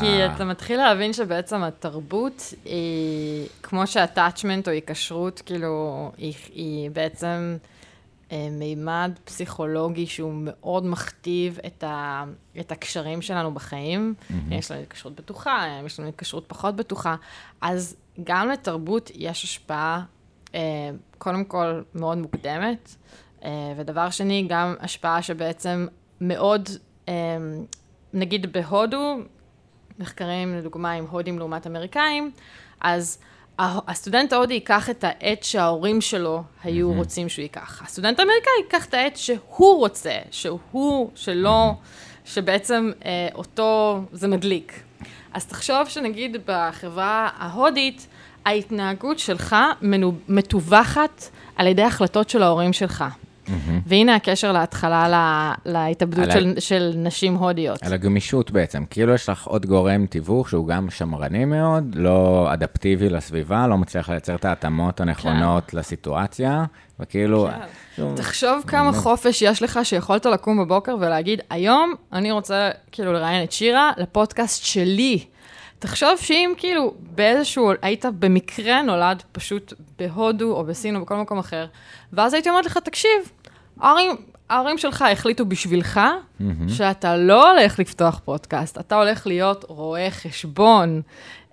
כי 0.00 0.26
אתה 0.26 0.44
מתחיל 0.44 0.76
להבין 0.76 1.12
שבעצם 1.12 1.62
התרבות 1.62 2.54
היא, 2.64 3.46
כמו 3.62 3.86
שה-attachment 3.86 4.66
או 4.66 4.72
היקשרות, 4.72 5.42
כאילו, 5.46 6.12
היא, 6.18 6.34
היא 6.54 6.90
בעצם 6.90 7.56
מימד 8.50 9.12
פסיכולוגי 9.24 10.06
שהוא 10.06 10.32
מאוד 10.36 10.86
מכתיב 10.86 11.58
את, 11.66 11.84
ה, 11.84 12.24
את 12.60 12.72
הקשרים 12.72 13.22
שלנו 13.22 13.54
בחיים. 13.54 14.14
Mm-hmm. 14.18 14.54
יש 14.54 14.70
לנו 14.70 14.80
התקשרות 14.80 15.14
בטוחה, 15.14 15.66
יש 15.86 16.00
לנו 16.00 16.08
התקשרות 16.08 16.44
פחות 16.46 16.76
בטוחה. 16.76 17.16
אז 17.60 17.96
גם 18.24 18.48
לתרבות 18.48 19.10
יש 19.14 19.44
השפעה, 19.44 20.04
אה, 20.54 20.60
קודם 21.18 21.44
כל, 21.44 21.82
מאוד 21.94 22.18
מוקדמת, 22.18 22.94
אה, 23.44 23.74
ודבר 23.76 24.10
שני, 24.10 24.46
גם 24.48 24.74
השפעה 24.80 25.22
שבעצם 25.22 25.86
מאוד, 26.20 26.68
אה, 27.08 27.14
נגיד 28.12 28.52
בהודו, 28.52 29.16
מחקרים, 29.98 30.54
לדוגמה, 30.58 30.92
עם 30.92 31.06
הודים 31.10 31.38
לעומת 31.38 31.66
אמריקאים, 31.66 32.30
אז 32.80 33.18
הסטודנט 33.58 34.32
ההודי 34.32 34.54
ייקח 34.54 34.90
את 34.90 35.04
העט 35.04 35.42
שההורים 35.42 36.00
שלו 36.00 36.42
היו 36.64 36.92
mm-hmm. 36.92 36.96
רוצים 36.96 37.28
שהוא 37.28 37.42
ייקח. 37.42 37.82
הסטודנט 37.84 38.18
האמריקאי 38.20 38.52
ייקח 38.64 38.86
את 38.86 38.94
העט 38.94 39.16
שהוא 39.16 39.78
רוצה, 39.78 40.18
שהוא, 40.30 41.10
שלא, 41.14 41.72
שבעצם 42.24 42.90
אה, 43.04 43.28
אותו 43.34 44.00
זה 44.12 44.28
מדליק. 44.28 44.82
אז 45.32 45.46
תחשוב 45.46 45.88
שנגיד 45.88 46.36
בחברה 46.46 47.28
ההודית, 47.36 48.06
ההתנהגות 48.44 49.18
שלך 49.18 49.56
מנו- 49.82 50.14
מתווכת 50.28 51.24
על 51.56 51.66
ידי 51.66 51.82
החלטות 51.82 52.30
של 52.30 52.42
ההורים 52.42 52.72
שלך. 52.72 53.04
והנה 53.86 54.14
הקשר 54.14 54.52
להתחלה 54.52 55.08
לה- 55.08 55.52
להתאבדות 55.66 56.24
על 56.24 56.30
ה- 56.30 56.32
של, 56.32 56.54
של 56.58 56.92
נשים 56.96 57.34
הודיות. 57.34 57.82
על 57.82 57.92
הגמישות 57.92 58.50
בעצם. 58.50 58.84
כאילו 58.90 59.14
יש 59.14 59.28
לך 59.28 59.46
עוד 59.46 59.66
גורם 59.66 60.06
תיווך 60.06 60.48
שהוא 60.48 60.68
גם 60.68 60.90
שמרני 60.90 61.44
מאוד, 61.44 61.94
לא 61.94 62.48
אדפטיבי 62.52 63.08
לסביבה, 63.08 63.66
לא 63.66 63.78
מצליח 63.78 64.08
לייצר 64.10 64.34
את 64.34 64.44
ההתאמות 64.44 65.00
הנכונות 65.00 65.64
כן. 65.70 65.78
לסיטואציה, 65.78 66.64
וכאילו... 67.00 67.48
שהוא- 67.96 68.16
תחשוב 68.16 68.62
כמה 68.66 68.92
חופש 68.92 69.42
יש 69.42 69.62
לך 69.62 69.80
שיכולת 69.82 70.26
לקום 70.26 70.64
בבוקר 70.64 70.96
ולהגיד, 71.00 71.40
היום 71.50 71.94
אני 72.12 72.30
רוצה 72.32 72.70
כאילו 72.92 73.12
לראיין 73.12 73.44
את 73.44 73.52
שירה 73.52 73.92
לפודקאסט 73.96 74.64
שלי. 74.64 75.24
תחשוב 75.84 76.18
שאם 76.20 76.52
כאילו 76.56 76.94
באיזשהו, 76.98 77.72
היית 77.82 78.04
במקרה 78.18 78.82
נולד 78.82 79.22
פשוט 79.32 79.72
בהודו 79.98 80.56
או 80.56 80.64
בסין 80.64 80.96
או 80.96 81.00
בכל 81.00 81.16
מקום 81.16 81.38
אחר, 81.38 81.66
ואז 82.12 82.34
הייתי 82.34 82.48
אומרת 82.50 82.66
לך, 82.66 82.78
תקשיב, 82.78 83.10
ההורים, 83.80 84.16
ההורים 84.50 84.78
שלך 84.78 85.04
החליטו 85.12 85.46
בשבילך 85.46 86.00
שאתה 86.68 87.16
לא 87.16 87.50
הולך 87.50 87.78
לפתוח 87.78 88.20
פודקאסט, 88.24 88.78
אתה 88.78 88.96
הולך 88.96 89.26
להיות 89.26 89.64
רואה 89.68 90.10
חשבון. 90.10 91.02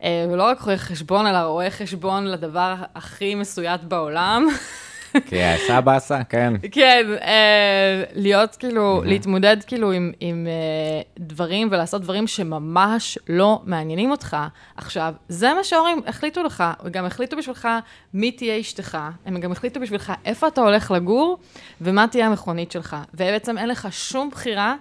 אה, 0.03 0.25
ולא 0.31 0.43
רק 0.43 0.61
רואה 0.61 0.77
חשבון, 0.77 1.27
אלא 1.27 1.37
רואה 1.37 1.69
חשבון 1.69 2.27
לדבר 2.27 2.75
הכי 2.95 3.35
מסויט 3.35 3.81
בעולם. 3.83 4.47
כי 5.27 5.43
הסבא 5.43 5.95
עשה, 5.95 6.23
כן. 6.23 6.53
כן, 6.71 7.05
אה, 7.21 8.03
להיות 8.13 8.55
כאילו, 8.55 9.01
להתמודד 9.05 9.57
כאילו 9.67 9.91
עם, 9.91 10.11
עם 10.19 10.47
אה, 10.47 11.01
דברים 11.19 11.67
ולעשות 11.71 12.01
דברים 12.01 12.27
שממש 12.27 13.17
לא 13.29 13.61
מעניינים 13.65 14.11
אותך. 14.11 14.37
עכשיו, 14.77 15.13
זה 15.29 15.53
מה 15.53 15.63
שההורים 15.63 16.01
החליטו 16.07 16.43
לך, 16.43 16.63
וגם 16.83 17.05
החליטו 17.05 17.37
בשבילך 17.37 17.67
מי 18.13 18.31
תהיה 18.31 18.59
אשתך, 18.59 18.97
הם 19.25 19.39
גם 19.39 19.51
החליטו 19.51 19.79
בשבילך 19.79 20.13
איפה 20.25 20.47
אתה 20.47 20.61
הולך 20.61 20.91
לגור 20.91 21.37
ומה 21.81 22.07
תהיה 22.07 22.27
המכונית 22.27 22.71
שלך. 22.71 22.97
ובעצם 23.13 23.57
אין 23.57 23.69
לך 23.69 23.87
שום 23.91 24.29
בחירה 24.29 24.75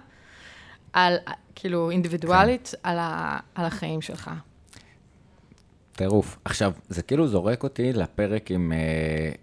על, 0.93 1.17
כאילו, 1.55 1.91
אינדיבידואלית 1.91 2.73
על, 2.83 2.97
ה, 2.99 3.37
על 3.55 3.65
החיים 3.65 4.01
שלך. 4.01 4.31
טירוף. 6.01 6.37
עכשיו, 6.45 6.71
זה 6.89 7.01
כאילו 7.01 7.27
זורק 7.27 7.63
אותי 7.63 7.93
לפרק 7.93 8.51
עם, 8.51 8.73
אה, 8.75 8.77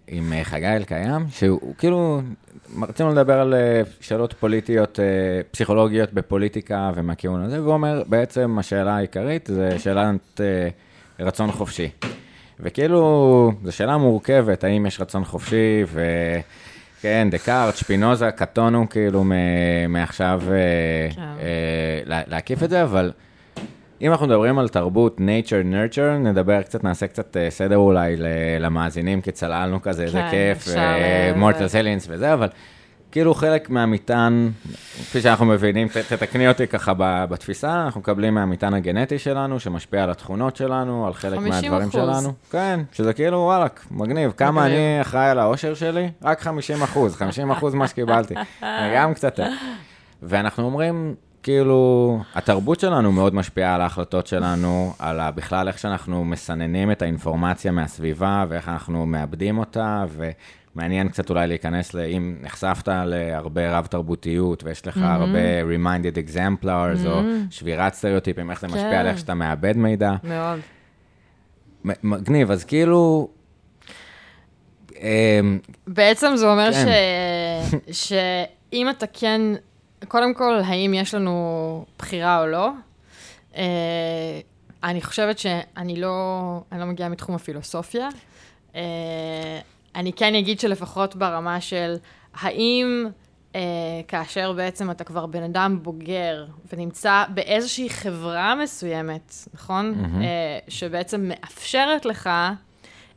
עם 0.07 0.33
אה, 0.33 0.43
חגי 0.43 0.67
אלקיים, 0.67 1.25
שהוא 1.29 1.75
כאילו, 1.77 2.21
רצינו 2.81 3.09
לדבר 3.09 3.39
על 3.39 3.53
אה, 3.53 3.81
שאלות 3.99 4.33
פוליטיות, 4.33 4.99
פסיכולוגיות 5.51 6.13
בפוליטיקה 6.13 6.91
ומהכיוון 6.95 7.41
הזה, 7.41 7.61
והוא 7.61 7.73
אומר, 7.73 8.03
בעצם 8.07 8.57
השאלה 8.59 8.95
העיקרית 8.95 9.47
זה 9.53 9.79
שאלת 9.79 10.41
רצון 11.19 11.51
חופשי. 11.51 11.89
וכאילו, 12.59 13.01
זו 13.63 13.71
שאלה 13.71 13.97
מורכבת, 13.97 14.63
האם 14.63 14.85
יש 14.85 15.01
רצון 15.01 15.25
חופשי, 15.25 15.83
וכן, 15.85 17.27
דקארט, 17.31 17.75
שפינוזה, 17.75 18.31
קטונו 18.31 18.89
כאילו 18.89 19.23
מעכשיו 19.89 20.41
כן. 21.15 21.21
אה, 21.21 21.35
לה- 22.05 22.21
להקיף 22.27 22.63
את 22.63 22.69
זה, 22.69 22.83
אבל... 22.83 23.11
אם 24.01 24.11
אנחנו 24.11 24.27
מדברים 24.27 24.59
על 24.59 24.67
תרבות 24.67 25.17
nature 25.17 25.73
nurture, 25.73 26.17
נדבר 26.19 26.61
קצת, 26.61 26.83
נעשה 26.83 27.07
קצת 27.07 27.37
אה, 27.37 27.49
סדר 27.49 27.77
אולי 27.77 28.15
למאזינים, 28.59 29.21
כי 29.21 29.31
צללנו 29.31 29.81
כזה, 29.81 30.03
איזה 30.03 30.21
כן, 30.21 30.29
כיף, 30.31 30.57
אפשר, 30.57 30.79
אה, 30.79 31.31
מורטל 31.35 31.67
סליאנס 31.67 32.07
וזה, 32.09 32.33
אבל 32.33 32.47
כאילו 33.11 33.33
חלק 33.33 33.69
מהמטען, 33.69 34.51
כפי 34.93 35.21
שאנחנו 35.21 35.45
מבינים, 35.45 35.87
תתקני 35.87 36.47
אותי 36.47 36.67
ככה 36.67 36.93
בתפיסה, 37.29 37.83
אנחנו 37.85 38.01
מקבלים 38.01 38.33
מהמטען 38.33 38.73
הגנטי 38.73 39.19
שלנו, 39.19 39.59
שמשפיע 39.59 40.03
על 40.03 40.09
התכונות 40.09 40.55
שלנו, 40.55 41.07
על 41.07 41.13
חלק 41.13 41.39
50%. 41.39 41.41
מהדברים 41.41 41.91
שלנו. 41.91 42.33
כן, 42.51 42.79
שזה 42.91 43.13
כאילו 43.13 43.37
וואלכ, 43.37 43.71
מגניב. 43.91 44.31
כמה. 44.37 44.65
אני 44.65 45.01
אחראי 45.01 45.29
על 45.29 45.39
האושר 45.39 45.73
שלי? 45.73 46.09
רק 46.23 46.41
50 46.41 46.83
אחוז, 46.83 47.15
50 47.15 47.51
אחוז 47.51 47.73
מה 47.73 47.87
שקיבלתי. 47.87 48.33
גם 48.95 49.13
קצת... 49.13 49.39
ואנחנו 50.23 50.65
אומרים, 50.65 51.15
כאילו, 51.43 52.19
התרבות 52.35 52.79
שלנו 52.79 53.11
מאוד 53.11 53.35
משפיעה 53.35 53.75
על 53.75 53.81
ההחלטות 53.81 54.27
שלנו, 54.27 54.93
על 54.99 55.19
בכלל 55.35 55.67
איך 55.67 55.79
שאנחנו 55.79 56.25
מסננים 56.25 56.91
את 56.91 57.01
האינפורמציה 57.01 57.71
מהסביבה 57.71 58.45
ואיך 58.49 58.69
אנחנו 58.69 59.05
מאבדים 59.05 59.57
אותה, 59.57 60.05
ומעניין 60.75 61.09
קצת 61.09 61.29
אולי 61.29 61.47
להיכנס 61.47 61.93
ל... 61.93 61.99
אם 61.99 62.35
נחשפת 62.41 62.87
להרבה 62.87 63.77
רב-תרבותיות, 63.77 64.63
ויש 64.63 64.87
לך 64.87 64.99
הרבה 65.03 65.61
reminded 65.61 66.29
exemplars, 66.29 67.07
או 67.07 67.21
שבירת 67.49 67.93
סטריאוטיפים, 67.93 68.51
איך 68.51 68.61
זה 68.61 68.67
משפיע 68.67 68.99
על 68.99 69.05
כן. 69.05 69.07
איך 69.07 69.19
שאתה 69.19 69.33
מאבד 69.33 69.77
מידע. 69.77 70.11
מאוד. 70.23 70.59
מגניב, 72.03 72.51
אז 72.51 72.63
כאילו... 72.63 73.29
אמ, 74.95 75.59
בעצם 75.87 76.31
זה 76.35 76.51
אומר 76.51 76.73
כן. 76.73 76.85
ש... 77.91 77.93
שאם 78.71 78.89
אתה 78.89 79.05
כן, 79.07 79.41
קודם 80.07 80.33
כל, 80.33 80.59
האם 80.65 80.93
יש 80.93 81.13
לנו 81.13 81.85
בחירה 81.97 82.41
או 82.41 82.47
לא? 82.47 82.69
אה, 83.55 84.39
אני 84.83 85.01
חושבת 85.01 85.39
שאני 85.39 85.95
לא, 85.95 86.61
אני 86.71 86.79
לא 86.79 86.85
מגיעה 86.85 87.09
מתחום 87.09 87.35
הפילוסופיה. 87.35 88.09
אה, 88.75 89.59
אני 89.95 90.13
כן 90.13 90.35
אגיד 90.35 90.59
שלפחות 90.59 91.15
ברמה 91.15 91.61
של 91.61 91.95
האם 92.33 93.07
אה, 93.55 93.61
כאשר 94.07 94.53
בעצם 94.53 94.91
אתה 94.91 95.03
כבר 95.03 95.25
בן 95.25 95.43
אדם 95.43 95.79
בוגר 95.81 96.45
ונמצא 96.73 97.23
באיזושהי 97.33 97.89
חברה 97.89 98.55
מסוימת, 98.55 99.33
נכון? 99.53 99.91
מהמם. 99.91 100.21
אה, 100.21 100.59
שבעצם 100.67 101.29
מאפשרת 101.29 102.05
לך 102.05 102.29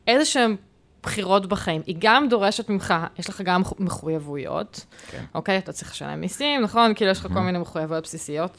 איזה 0.07 0.25
שהן 0.25 0.55
בחירות 1.03 1.45
בחיים. 1.45 1.81
היא 1.85 1.95
גם 1.99 2.29
דורשת 2.29 2.69
ממך, 2.69 2.93
יש 3.19 3.29
לך 3.29 3.41
גם 3.41 3.61
מחויבויות, 3.79 4.85
כן. 5.11 5.23
אוקיי? 5.35 5.57
אתה 5.57 5.71
צריך 5.71 5.91
לשלם 5.91 6.21
מיסים, 6.21 6.61
נכון? 6.61 6.93
כאילו 6.95 7.11
יש 7.11 7.19
לך 7.19 7.27
כל 7.33 7.39
מיני 7.39 7.57
מחויבויות 7.57 8.03
בסיסיות, 8.03 8.57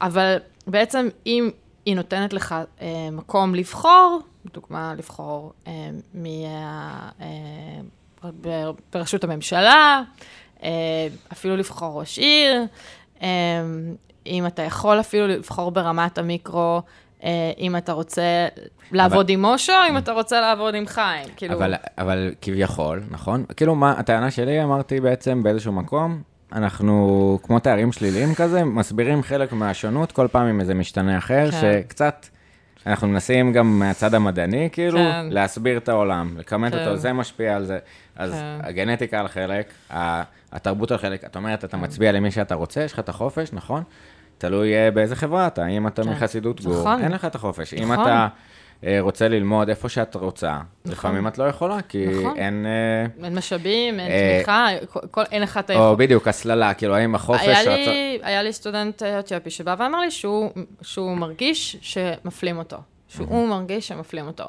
אבל 0.00 0.36
בעצם 0.66 1.08
אם 1.26 1.50
היא 1.86 1.96
נותנת 1.96 2.32
לך 2.32 2.54
אה, 2.80 3.08
מקום 3.12 3.54
לבחור, 3.54 4.20
לדוגמה, 4.44 4.94
לבחור 4.94 5.52
אה, 5.66 5.72
מ, 6.14 6.26
אה, 6.26 7.08
אה, 7.20 8.70
בראשות 8.92 9.24
הממשלה, 9.24 10.02
אה, 10.62 10.70
אפילו 11.32 11.56
לבחור 11.56 12.00
ראש 12.00 12.18
עיר, 12.18 12.62
אה, 13.22 13.28
אם 14.26 14.46
אתה 14.46 14.62
יכול 14.62 15.00
אפילו 15.00 15.26
לבחור 15.26 15.70
ברמת 15.70 16.18
המיקרו, 16.18 16.82
אם 17.58 17.76
אתה 17.76 17.92
רוצה 17.92 18.46
לעבוד 18.92 19.28
עם 19.28 19.42
מושו, 19.42 19.72
אם 19.90 19.98
אתה 19.98 20.12
רוצה 20.12 20.40
לעבוד 20.40 20.74
עם 20.74 20.86
חיים. 20.86 21.28
כאילו, 21.36 21.54
אבל, 21.54 21.74
אבל 21.98 22.34
כביכול, 22.40 23.02
נכון? 23.10 23.44
כאילו, 23.56 23.74
מה, 23.74 23.92
הטענה 23.92 24.30
שלי, 24.30 24.62
אמרתי 24.62 25.00
בעצם 25.00 25.42
באיזשהו 25.42 25.72
מקום, 25.72 26.22
אנחנו, 26.52 27.38
כמו 27.42 27.58
תארים 27.58 27.92
שליליים 27.92 28.34
כזה, 28.34 28.64
מסבירים 28.64 29.22
חלק 29.22 29.52
מהשונות, 29.52 30.12
כל 30.12 30.28
פעם 30.32 30.46
עם 30.46 30.60
איזה 30.60 30.74
משתנה 30.74 31.18
אחר, 31.18 31.50
כן. 31.50 31.60
שקצת, 31.60 32.26
אנחנו 32.86 33.08
מנסים 33.08 33.52
גם 33.52 33.78
מהצד 33.78 34.14
המדעני, 34.14 34.68
כאילו, 34.72 34.98
כן. 34.98 35.26
להסביר 35.30 35.76
את 35.76 35.88
העולם, 35.88 36.34
לכמת 36.38 36.72
כן. 36.72 36.78
אותו, 36.78 36.96
זה 36.96 37.12
משפיע 37.12 37.56
על 37.56 37.64
זה. 37.64 37.78
אז 38.16 38.32
כן. 38.32 38.58
הגנטיקה 38.62 39.20
על 39.20 39.28
חלק, 39.28 39.72
התרבות 40.52 40.90
על 40.90 40.98
חלק, 40.98 41.24
את 41.24 41.36
אומרת, 41.36 41.64
אתה 41.64 41.76
מצביע 41.76 42.12
למי 42.12 42.30
שאתה 42.30 42.54
רוצה, 42.54 42.82
יש 42.82 42.92
לך 42.92 42.98
את 42.98 43.08
החופש, 43.08 43.52
נכון? 43.52 43.82
תלוי 44.38 44.74
אה, 44.74 44.90
באיזה 44.90 45.16
חברה 45.16 45.46
אתה, 45.46 45.66
אם 45.66 45.86
אתה 45.86 46.02
כן. 46.02 46.08
מחסידות 46.08 46.60
גור, 46.60 46.80
נכון. 46.80 47.02
אין 47.02 47.12
לך 47.12 47.24
את 47.24 47.34
החופש. 47.34 47.74
אם 47.74 47.92
נכון. 47.92 48.04
אתה 48.04 48.28
אה, 48.84 48.96
רוצה 49.00 49.28
ללמוד 49.28 49.68
איפה 49.68 49.88
שאת 49.88 50.14
רוצה, 50.14 50.58
לפעמים 50.84 51.26
את 51.28 51.38
לא 51.38 51.44
יכולה, 51.44 51.82
כי 51.82 52.06
נכון. 52.06 52.36
אין... 52.36 52.66
אה, 52.66 53.24
אין 53.24 53.34
משאבים, 53.38 54.00
אין 54.00 54.10
אה, 54.10 54.34
תמיכה, 54.36 54.66
כל- 54.92 55.00
כל- 55.10 55.22
אין 55.32 55.42
לך 55.42 55.56
את 55.58 55.70
או 55.70 55.74
היכולת. 55.74 55.98
בדיוק, 55.98 56.28
הסללה, 56.28 56.74
כאילו, 56.74 56.94
האם 56.96 57.14
החופש... 57.14 57.40
היה 57.46 57.56
שאת- 57.64 57.66
לי, 57.88 58.18
היה 58.22 58.42
לי 58.42 58.52
סטודנט 58.52 59.02
אתיופי 59.02 59.50
שבא 59.50 59.74
ואמר 59.78 60.00
לי 60.00 60.10
שהוא, 60.10 60.50
שהוא 60.82 61.16
מרגיש 61.16 61.76
שמפלים 61.80 62.58
אותו. 62.58 62.76
שהוא 63.08 63.48
מרגיש 63.48 63.88
שמפלים 63.88 64.26
אותו. 64.26 64.44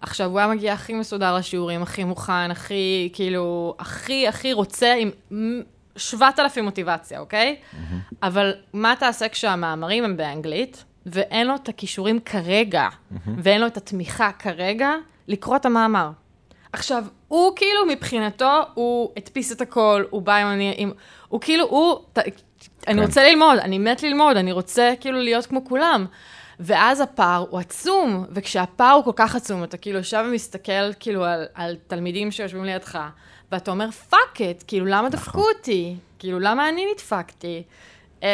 עכשיו, 0.00 0.30
הוא 0.30 0.38
היה 0.38 0.48
מגיע 0.48 0.72
הכי 0.72 0.94
מסודר 0.94 1.36
לשיעורים, 1.36 1.82
הכי 1.82 2.04
מוכן, 2.04 2.50
הכי, 2.50 3.08
כאילו, 3.12 3.74
הכי, 3.78 4.28
הכי 4.28 4.52
רוצה, 4.52 4.94
עם 4.98 5.60
7,000 5.96 6.64
מוטיבציה, 6.64 7.20
אוקיי? 7.20 7.56
אבל 8.22 8.54
מה 8.72 8.94
תעשה 8.98 9.28
כשהמאמרים 9.28 10.04
הם 10.04 10.16
באנגלית, 10.16 10.84
ואין 11.06 11.46
לו 11.46 11.54
את 11.54 11.68
הכישורים 11.68 12.20
כרגע, 12.20 12.88
ואין 13.38 13.60
לו 13.60 13.66
את 13.66 13.76
התמיכה 13.76 14.32
כרגע, 14.32 14.90
לקרוא 15.28 15.56
את 15.56 15.66
המאמר. 15.66 16.10
עכשיו, 16.72 17.04
הוא 17.28 17.52
כאילו 17.56 17.86
מבחינתו, 17.88 18.60
הוא 18.74 19.10
הדפיס 19.16 19.52
את 19.52 19.60
הכל, 19.60 20.04
הוא 20.10 20.22
בא 20.22 20.36
עם 20.36 20.46
אני... 20.46 20.74
עם, 20.76 20.92
הוא 21.28 21.40
כאילו, 21.40 21.64
הוא... 21.64 21.98
ת, 22.12 22.18
אני 22.18 23.00
כן. 23.00 23.06
רוצה 23.06 23.30
ללמוד, 23.30 23.58
אני 23.58 23.78
מת 23.78 24.02
ללמוד, 24.02 24.36
אני 24.36 24.52
רוצה 24.52 24.92
כאילו 25.00 25.18
להיות 25.18 25.46
כמו 25.46 25.64
כולם. 25.64 26.06
ואז 26.60 27.00
הפער 27.00 27.46
הוא 27.50 27.60
עצום, 27.60 28.26
וכשהפער 28.30 28.92
הוא 28.92 29.04
כל 29.04 29.12
כך 29.16 29.36
עצום, 29.36 29.64
אתה 29.64 29.76
כאילו 29.76 29.98
יושב 29.98 30.24
ומסתכל 30.28 30.92
כאילו 31.00 31.24
על, 31.24 31.46
על 31.54 31.76
תלמידים 31.86 32.30
שיושבים 32.30 32.64
לידך, 32.64 32.98
ואתה 33.54 33.70
אומר, 33.70 33.90
fuck 33.90 34.40
it, 34.50 34.64
כאילו, 34.66 34.86
למה 34.86 35.08
דפקו 35.08 35.42
אותי? 35.56 35.96
כאילו, 36.18 36.40
למה 36.40 36.68
אני 36.68 36.86
נדפקתי? 36.92 37.62
אמ, 38.22 38.28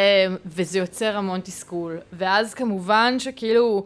וזה 0.47 0.79
יוצר 0.79 1.17
המון 1.17 1.41
תסכול. 1.41 1.99
ואז 2.13 2.55
כמובן 2.55 3.19
שכאילו, 3.19 3.85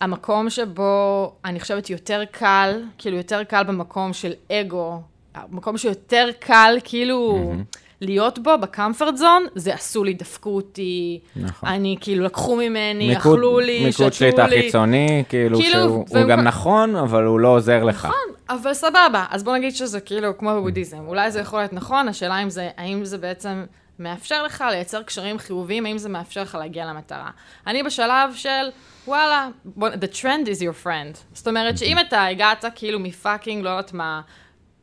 המקום 0.00 0.50
שבו 0.50 1.32
אני 1.44 1.60
חושבת 1.60 1.90
יותר 1.90 2.22
קל, 2.30 2.82
כאילו 2.98 3.16
יותר 3.16 3.44
קל 3.44 3.62
במקום 3.62 4.12
של 4.12 4.32
אגו, 4.52 5.00
המקום 5.34 5.78
שיותר 5.78 6.28
קל 6.38 6.78
כאילו 6.84 7.52
להיות 8.00 8.38
בו, 8.38 8.58
ב 8.60 8.67
comfort 8.67 9.16
zone, 9.16 9.46
זה 9.54 9.74
עשו 9.74 10.04
לי, 10.04 10.14
דפקו 10.14 10.50
אותי, 10.50 11.20
נכון. 11.36 11.68
אני 11.68 11.96
כאילו 12.00 12.24
לקחו 12.24 12.56
ממני, 12.56 13.08
מיקוד- 13.08 13.32
אכלו 13.34 13.60
לי, 13.60 13.84
מיקוד 13.84 14.12
שתו 14.12 14.12
שליטה 14.12 14.46
לי. 14.46 14.62
חיצוני, 14.62 15.24
כאילו, 15.28 15.58
כאילו, 15.58 15.72
שהוא 15.80 15.90
הוא 15.96 16.06
והם 16.10 16.28
גם 16.28 16.40
נכון, 16.40 16.96
אבל 16.96 17.24
הוא 17.24 17.40
לא 17.40 17.48
עוזר 17.48 17.84
לך. 17.84 18.04
נכון, 18.04 18.34
אבל 18.50 18.74
סבבה, 18.74 19.24
אז 19.30 19.42
בוא 19.44 19.56
נגיד 19.56 19.76
שזה 19.76 20.00
כאילו 20.00 20.38
כמו 20.38 20.54
בבודהיזם. 20.54 20.98
אולי 21.06 21.30
זה 21.30 21.40
יכול 21.40 21.58
להיות 21.58 21.72
נכון, 21.72 22.08
השאלה 22.08 22.42
אם 22.42 22.50
זה, 22.50 22.70
האם 22.76 23.04
זה 23.04 23.18
בעצם 23.18 23.64
מאפשר 23.98 24.42
לך 24.42 24.64
לייצר 24.70 25.02
קשרים 25.02 25.38
חיוביים, 25.38 25.86
האם 25.86 25.98
זה 25.98 26.08
מאפשר 26.08 26.42
לך 26.42 26.54
להגיע 26.54 26.86
למטרה. 26.86 27.30
אני 27.66 27.82
בשלב 27.82 28.34
של, 28.34 28.68
וואלה, 29.06 29.48
בוא, 29.64 29.88
the 29.88 30.16
trend 30.22 30.46
is 30.46 30.60
your 30.60 30.84
friend. 30.86 31.18
זאת 31.32 31.48
אומרת 31.48 31.78
שאם 31.78 31.98
אתה 31.98 32.24
הגעת 32.24 32.64
כאילו 32.74 32.98
מפאקינג, 33.00 33.64
לא 33.64 33.70
יודעת 33.70 33.92
מה, 33.92 34.20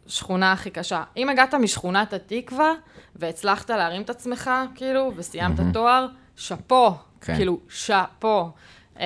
שכונה 0.08 0.52
הכי 0.52 0.70
קשה. 0.70 1.04
אם 1.18 1.30
הגעת 1.30 1.54
משכונת 1.54 2.14
התקווה, 2.14 2.72
והצלחת 3.16 3.70
להרים 3.70 4.02
את 4.02 4.10
עצמך, 4.10 4.52
כאילו, 4.76 5.12
וסיימת 5.16 5.60
תואר, 5.74 6.08
שאפו, 6.36 6.92
כן. 7.22 7.36
כאילו, 7.36 7.60
שאפו. 7.70 8.50
Um, 8.96 9.00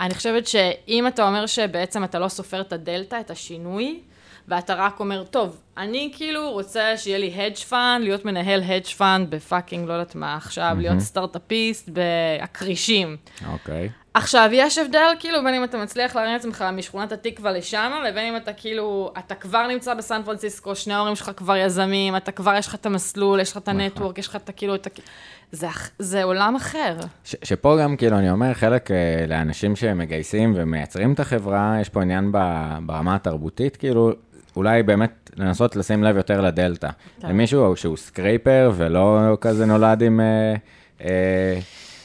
אני 0.00 0.14
חושבת 0.14 0.46
שאם 0.46 1.06
אתה 1.06 1.28
אומר 1.28 1.46
שבעצם 1.46 2.04
אתה 2.04 2.18
לא 2.18 2.28
סופר 2.28 2.60
את 2.60 2.72
הדלתא, 2.72 3.20
את 3.20 3.30
השינוי, 3.30 4.00
ואתה 4.48 4.74
רק 4.74 5.00
אומר, 5.00 5.24
טוב, 5.24 5.60
אני 5.78 6.10
כאילו 6.16 6.50
רוצה 6.50 6.96
שיהיה 6.96 7.18
לי 7.18 7.34
hedge 7.36 7.70
fund, 7.70 7.74
להיות 8.00 8.24
מנהל 8.24 8.62
hedge 8.62 8.98
fund 8.98 9.26
ב 9.28 9.35
fucking, 9.35 9.88
לא 9.88 9.92
יודעת 9.92 10.14
מה 10.14 10.36
עכשיו, 10.36 10.76
להיות 10.78 10.98
סטארט-אפיסט 11.00 11.88
בהקרישים. 11.88 13.16
אוקיי. 13.52 13.88
עכשיו, 14.14 14.48
יש 14.52 14.78
הבדל, 14.78 15.12
כאילו, 15.20 15.44
בין 15.44 15.54
אם 15.54 15.64
אתה 15.64 15.78
מצליח 15.78 16.16
להרים 16.16 16.34
את 16.34 16.40
עצמך 16.40 16.64
משכונת 16.72 17.12
התקווה 17.12 17.52
לשם, 17.52 17.92
לבין 18.08 18.24
אם 18.24 18.36
אתה 18.36 18.52
כאילו, 18.52 19.12
אתה 19.18 19.34
כבר 19.34 19.66
נמצא 19.66 19.94
בסן 19.94 20.20
פרנסיסקו, 20.24 20.76
שני 20.76 20.94
ההורים 20.94 21.16
שלך 21.16 21.30
כבר 21.36 21.56
יזמים, 21.56 22.16
אתה 22.16 22.32
כבר, 22.32 22.54
יש 22.54 22.66
לך 22.66 22.74
את 22.74 22.86
המסלול, 22.86 23.40
יש 23.40 23.50
לך 23.52 23.56
את 23.56 23.68
ה 23.68 23.74
network, 23.74 24.18
יש 24.18 24.28
לך 24.28 24.36
את 24.36 24.48
הכאילו, 24.48 24.74
את 24.74 24.86
ה... 24.86 24.90
זה, 25.52 25.66
זה 25.98 26.24
עולם 26.24 26.56
אחר. 26.56 26.96
ש- 27.24 27.36
שפה 27.44 27.76
גם, 27.82 27.96
כאילו, 27.96 28.18
אני 28.18 28.30
אומר, 28.30 28.54
חלק 28.54 28.90
אה, 28.90 28.96
לאנשים 29.28 29.76
שמגייסים 29.76 30.52
ומייצרים 30.56 31.12
את 31.12 31.20
החברה, 31.20 31.76
יש 31.80 31.88
פה 31.88 32.02
עניין 32.02 32.32
ב- 32.32 32.78
ברמה 32.86 33.14
התרבותית, 33.14 33.76
כאילו, 33.76 34.12
אולי 34.58 34.82
באמת 34.82 35.30
לנסות 35.36 35.76
לשים 35.76 36.04
לב 36.04 36.16
יותר 36.16 36.40
לדלתא. 36.40 36.88
כן. 37.20 37.28
למישהו 37.28 37.76
שהוא 37.76 37.96
scrapper 37.96 38.72
ולא 38.76 39.36
כזה 39.40 39.66
נולד 39.66 40.02
עם... 40.02 40.20
אה, 40.20 40.54
אה, 41.04 41.60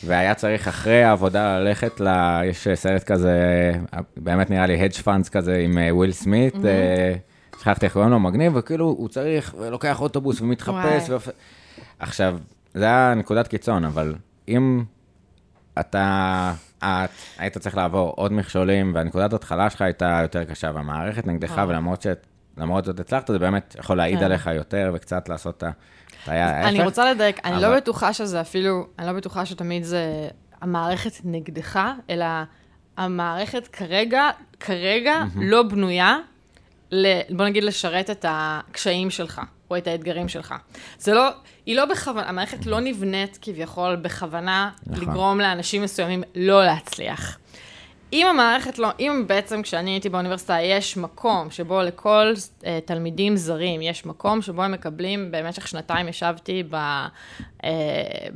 והיה 0.06 0.34
צריך 0.34 0.68
אחרי 0.68 1.04
העבודה 1.04 1.60
ללכת 1.60 2.02
ל... 2.02 2.08
יש 2.46 2.68
סרט 2.74 3.04
כזה, 3.04 3.72
אה, 3.94 4.00
באמת 4.18 4.50
נראה 4.50 4.66
לי 4.66 4.88
hedge 4.88 5.04
funds 5.04 5.30
כזה 5.32 5.58
עם 5.58 5.78
אה, 5.78 5.96
וויל 5.96 6.12
סמית, 6.12 6.56
אה, 6.66 7.14
שכחתי 7.60 7.86
איך 7.86 7.94
קוראים 7.94 8.12
לו, 8.12 8.20
מגניב, 8.20 8.54
וכאילו 8.56 8.86
הוא 8.86 9.10
צריך, 9.10 9.56
ולוקח 9.60 10.02
אוטובוס 10.02 10.42
ומתחפש. 10.42 11.10
ופ... 11.10 11.30
עכשיו, 12.00 12.38
זה 12.74 12.86
היה 12.86 13.14
נקודת 13.16 13.48
קיצון, 13.48 13.86
אבל 13.86 14.16
אם 14.48 14.84
אתה, 15.80 16.54
את, 16.80 17.10
היית 17.38 17.58
צריך 17.58 17.78
לעבור 17.78 18.14
עוד 18.18 18.34
מכשולים, 18.34 18.92
והנקודת 18.96 19.34
התחלה 19.34 19.70
שלך 19.70 19.82
הייתה 19.82 20.20
יותר 20.22 20.44
קשה, 20.44 20.72
והמערכת 20.74 21.28
נגדך, 21.28 21.52
וואו. 21.52 21.70
ולמרות 21.70 22.02
ש... 22.02 22.08
למרות 22.58 22.86
זאת 22.86 23.00
הצלחת, 23.00 23.28
זה 23.28 23.40
באמת 23.40 23.76
יכול 23.80 23.98
להעיד 23.98 24.20
כן. 24.20 24.26
עליך 24.26 24.50
יותר, 24.56 24.92
וקצת 24.94 25.30
לעשות 25.30 25.58
את 25.58 25.64
ההפך. 25.64 26.68
אני 26.68 26.84
רוצה 26.84 27.12
לדייק, 27.14 27.40
אני 27.46 27.62
לא 27.62 27.68
אבל- 27.68 27.76
בטוחה 27.78 28.14
שזה 28.14 28.42
אפילו, 28.42 28.88
אני 29.00 29.08
לא 29.08 29.14
בטוחה 29.14 29.46
שתמיד 29.46 29.84
זה 29.84 30.28
המערכת 30.62 31.12
נגדך, 31.24 31.80
אלא 32.10 32.26
המערכת 32.98 33.68
כרגע, 33.68 34.30
כרגע 34.60 35.14
לא 35.36 35.64
בנויה, 35.64 36.18
ל, 36.92 37.08
בוא 37.30 37.46
נגיד, 37.46 37.64
לשרת 37.64 38.10
את 38.10 38.26
הקשיים 38.30 39.10
שלך, 39.10 39.42
או 39.72 39.78
את 39.78 39.88
האתגרים 39.88 40.28
שלך. 40.30 40.56
זה 40.98 41.14
לא, 41.14 41.30
היא 41.66 41.76
לא 41.76 41.86
בכוונה, 41.86 42.30
המערכת 42.30 42.66
לא 42.66 42.80
נבנית 42.80 43.40
כביכול 43.42 43.96
בכוונה 43.96 44.70
נכון. 44.88 45.04
לגרום 45.04 45.40
לאנשים 45.40 45.82
מסוימים 45.82 46.24
לא 46.36 46.66
להצליח. 46.66 47.38
אם 48.14 48.28
המערכת 48.28 48.80
לא, 48.80 48.90
אם 49.00 49.24
בעצם 49.28 49.62
כשאני 49.62 49.92
הייתי 49.92 50.10
באוניברסיטה 50.10 50.62
יש 50.62 50.98
מקום 50.98 51.52
שבו 51.52 51.82
לכל 51.82 52.34
uh, 52.36 52.66
תלמידים 52.86 53.38
זרים 53.38 53.82
יש 53.82 54.06
מקום 54.06 54.42
שבו 54.42 54.64
הם 54.64 54.72
מקבלים, 54.72 55.32
במשך 55.32 55.68
שנתיים 55.68 56.08
ישבתי 56.08 56.64
ב... 56.70 56.76
uh, 57.62 57.66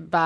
ב 0.09 0.17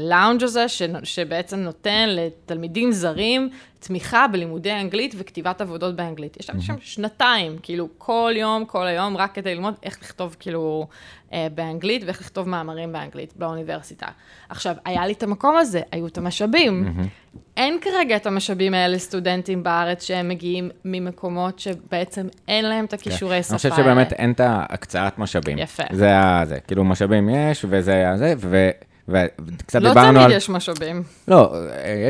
לאונג' 0.00 0.42
הזה, 0.42 0.68
ש, 0.68 0.82
שבעצם 1.02 1.56
נותן 1.56 2.08
לתלמידים 2.08 2.92
זרים 2.92 3.50
תמיכה 3.78 4.26
בלימודי 4.32 4.72
אנגלית 4.72 5.14
וכתיבת 5.18 5.60
עבודות 5.60 5.96
באנגלית. 5.96 6.36
ישבתי 6.40 6.62
שם 6.62 6.74
שנתיים, 6.80 7.56
כאילו 7.62 7.88
כל 7.98 8.32
יום, 8.36 8.64
כל 8.64 8.86
היום, 8.86 9.16
רק 9.16 9.34
כדי 9.34 9.54
ללמוד 9.54 9.74
איך 9.82 9.98
לכתוב 10.02 10.36
כאילו 10.38 10.86
אה, 11.32 11.46
באנגלית 11.54 12.02
ואיך 12.04 12.20
לכתוב 12.20 12.48
מאמרים 12.48 12.92
באנגלית 12.92 13.32
באוניברסיטה. 13.36 14.06
עכשיו, 14.48 14.74
היה 14.84 15.06
לי 15.06 15.12
את 15.12 15.22
המקום 15.22 15.56
הזה, 15.56 15.80
היו 15.92 16.06
את 16.06 16.18
המשאבים. 16.18 16.94
אין 17.56 17.78
כרגע 17.80 18.16
את 18.16 18.26
המשאבים 18.26 18.74
האלה 18.74 18.94
לסטודנטים 18.94 19.62
בארץ 19.62 20.04
שהם 20.04 20.28
מגיעים 20.28 20.70
ממקומות 20.84 21.58
שבעצם 21.58 22.26
אין 22.48 22.64
להם 22.64 22.84
את 22.84 22.92
הכישורי 22.92 23.42
שפה 23.42 23.48
כן. 23.48 23.54
אני. 23.54 23.72
חושב 23.72 23.82
שבאמת 23.82 24.12
אין 24.12 24.32
את 24.32 24.40
ההקצאת 24.40 25.18
משאבים. 25.18 25.58
יפה. 25.58 25.82
זה 25.92 26.18
ה... 26.18 26.42
זה, 26.46 26.60
כאילו 26.60 26.84
משאבים 26.84 27.28
יש, 27.28 27.64
וזה. 27.68 28.04
זה, 28.16 28.34
ו... 28.38 28.70
וקצת 29.08 29.82
לא 29.82 29.88
דיברנו 29.88 30.12
תמיד 30.12 30.22
על... 30.22 30.32
יש 30.32 30.50
משאבים. 30.50 31.02
לא, 31.28 31.54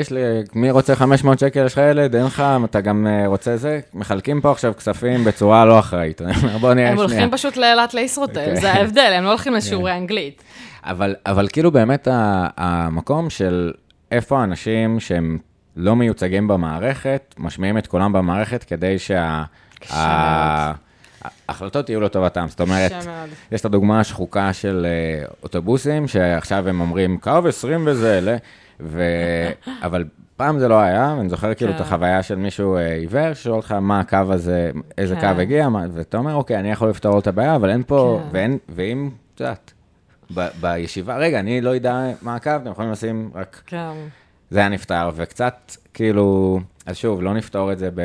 יש 0.00 0.10
לי, 0.10 0.20
מי 0.54 0.70
רוצה 0.70 0.96
500 0.96 1.38
שקל, 1.38 1.66
יש 1.66 1.72
לך 1.72 1.80
ילד, 1.90 2.16
אין 2.16 2.24
לך, 2.24 2.42
אתה 2.64 2.80
גם 2.80 3.06
אה, 3.06 3.26
רוצה 3.26 3.56
זה, 3.56 3.80
מחלקים 3.94 4.40
פה 4.40 4.50
עכשיו 4.50 4.72
כספים 4.76 5.24
בצורה 5.24 5.64
לא 5.64 5.78
אחראית. 5.78 6.20
בוא 6.60 6.74
נראה 6.74 6.88
הם 6.88 6.96
שנייה. 6.96 7.08
הולכים 7.08 7.30
פשוט 7.30 7.56
לאילת 7.56 7.94
לישרוטל, 7.94 8.40
אוקיי. 8.40 8.56
זה 8.56 8.72
ההבדל, 8.72 9.12
הם 9.16 9.24
לא 9.24 9.28
הולכים 9.28 9.54
לשיעורי 9.54 9.92
אנגלית. 9.92 10.42
אבל, 10.84 11.14
אבל 11.26 11.48
כאילו 11.48 11.70
באמת 11.70 12.08
המקום 12.56 13.30
של 13.30 13.72
איפה 14.12 14.40
האנשים 14.40 15.00
שהם 15.00 15.38
לא 15.76 15.96
מיוצגים 15.96 16.48
במערכת, 16.48 17.34
משמיעים 17.38 17.78
את 17.78 17.86
קולם 17.86 18.12
במערכת 18.12 18.64
כדי 18.64 18.98
שה... 18.98 19.42
ההחלטות 21.48 21.88
יהיו 21.88 22.00
לטובתם. 22.00 22.46
זאת 22.48 22.60
אומרת. 22.60 22.92
יש 23.52 23.60
את 23.60 23.64
הדוגמה 23.64 24.00
השחוקה 24.00 24.52
של 24.52 24.86
אה, 24.88 25.26
אוטובוסים, 25.42 26.08
שעכשיו 26.08 26.68
הם 26.68 26.80
אומרים 26.80 27.18
קו 27.18 27.48
20 27.48 27.84
וזה, 27.86 28.20
ל... 28.22 28.36
ו... 28.80 29.02
אבל 29.82 30.04
פעם 30.36 30.58
זה 30.58 30.68
לא 30.68 30.80
היה, 30.80 31.14
ואני 31.18 31.28
זוכר 31.28 31.54
כאילו 31.54 31.70
את 31.70 31.76
כן. 31.76 31.82
החוויה 31.82 32.22
של 32.22 32.34
מישהו 32.34 32.76
אה, 32.76 32.94
עיוור, 32.94 33.34
שואל 33.34 33.54
אותך 33.54 33.72
מה 33.72 34.00
הקו 34.00 34.18
הזה, 34.28 34.70
איזה 34.98 35.14
כן. 35.16 35.34
קו 35.34 35.40
הגיע, 35.40 35.68
מה... 35.68 35.84
ואתה 35.92 36.16
אומר, 36.18 36.34
אוקיי, 36.34 36.58
אני 36.58 36.70
יכול 36.70 36.88
לפתור 36.88 37.18
את 37.18 37.26
הבעיה, 37.26 37.56
אבל 37.56 37.70
אין 37.70 37.82
פה, 37.86 38.20
כן. 38.22 38.28
ואין, 38.32 38.58
ואם, 38.68 39.10
את 39.34 39.40
יודעת, 39.40 39.72
בישיבה, 40.60 41.16
רגע, 41.16 41.40
אני 41.40 41.60
לא 41.60 41.70
יודע 41.70 42.06
מה 42.22 42.34
הקו, 42.34 42.50
אתם 42.62 42.70
יכולים 42.70 42.90
לשים 42.90 43.30
רק, 43.34 43.62
כן. 43.66 43.92
זה 44.50 44.58
היה 44.58 44.68
נפתר, 44.68 45.10
וקצת, 45.14 45.72
כאילו, 45.94 46.58
אז 46.86 46.96
שוב, 46.96 47.22
לא 47.22 47.34
נפתור 47.34 47.72
את 47.72 47.78
זה 47.78 47.90
ב... 47.94 48.00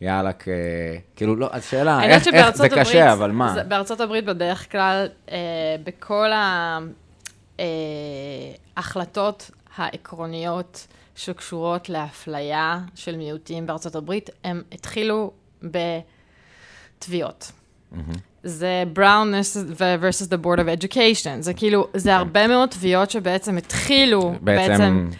יאללה, 0.00 0.32
כ... 0.32 0.48
כאילו, 1.16 1.36
לא, 1.36 1.48
אז 1.52 1.64
שאלה, 1.64 2.02
איך, 2.02 2.10
איך 2.12 2.24
שבארצות 2.24 2.56
זה 2.56 2.66
הברית, 2.66 2.80
קשה, 2.86 3.12
אבל 3.12 3.30
מה? 3.30 3.54
זה- 3.54 3.64
בארצות 3.64 4.00
הברית 4.00 4.24
בדרך 4.24 4.72
כלל, 4.72 5.06
אה, 5.30 5.36
בכל 5.84 6.30
ההחלטות 8.76 9.50
העקרוניות 9.76 10.86
שקשורות 11.16 11.88
לאפליה 11.88 12.78
של 12.94 13.16
מיעוטים 13.16 13.66
בארצות 13.66 13.94
הברית, 13.94 14.30
הם 14.44 14.62
התחילו 14.72 15.30
בתביעות. 15.62 17.52
זה 18.42 18.84
Brown 18.94 19.32
versus 19.78 20.28
the 20.28 20.44
Board 20.44 20.58
of 20.58 20.82
Education, 20.82 21.40
זה 21.40 21.54
כאילו, 21.54 21.86
זה 21.94 22.16
הרבה 22.16 22.46
מאוד 22.48 22.68
תביעות 22.68 23.10
שבעצם 23.10 23.56
התחילו, 23.56 24.34
בעצם 24.40 24.72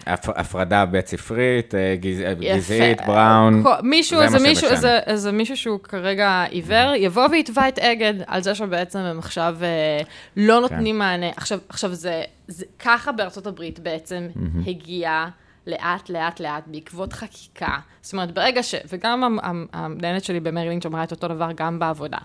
הפ- 0.06 0.28
הפרדה 0.38 0.86
בית 0.86 1.06
ספרית, 1.06 1.74
אה, 1.74 1.94
גז- 2.00 2.22
אה. 2.26 2.34
גזעית, 2.56 2.98
בראון. 3.06 3.62
כל- 3.62 3.72
מישהו, 3.82 4.18
זה 4.28 4.38
מה 4.38 4.42
מישהו, 4.42 4.54
שמשנה. 4.60 4.76
איזה, 4.76 4.98
איזה 5.06 5.32
מישהו 5.32 5.56
שהוא 5.56 5.78
כרגע 5.80 6.44
עיוור, 6.50 6.94
יבוא 6.96 7.28
ויתבע 7.30 7.68
את 7.68 7.78
אגד 7.78 8.14
על 8.26 8.42
זה 8.42 8.54
שבעצם 8.54 8.98
הם 8.98 9.18
עכשיו 9.18 9.56
אה, 9.62 10.02
לא 10.36 10.60
נותנים 10.60 10.98
מענה. 10.98 11.26
עכשיו, 11.36 11.58
עכשיו 11.68 11.94
זה, 11.94 12.22
זה 12.48 12.64
ככה 12.78 13.12
בארצות 13.12 13.46
הברית 13.46 13.78
בעצם 13.78 14.26
הגיעה 14.66 15.28
לאט, 15.68 16.10
לאט, 16.10 16.40
לאט, 16.40 16.62
בעקבות 16.66 17.12
חקיקה. 17.12 17.76
זאת 18.02 18.12
אומרת, 18.12 18.34
ברגע 18.34 18.62
ש... 18.62 18.74
וגם 18.88 19.24
המ- 19.24 19.38
המ- 19.42 19.66
המנהלת 19.72 20.24
שלי 20.24 20.40
במרילינץ' 20.40 20.86
אמרה 20.86 21.04
את 21.04 21.10
אותו 21.10 21.28
דבר 21.28 21.48
גם 21.54 21.78
בעבודה. 21.78 22.18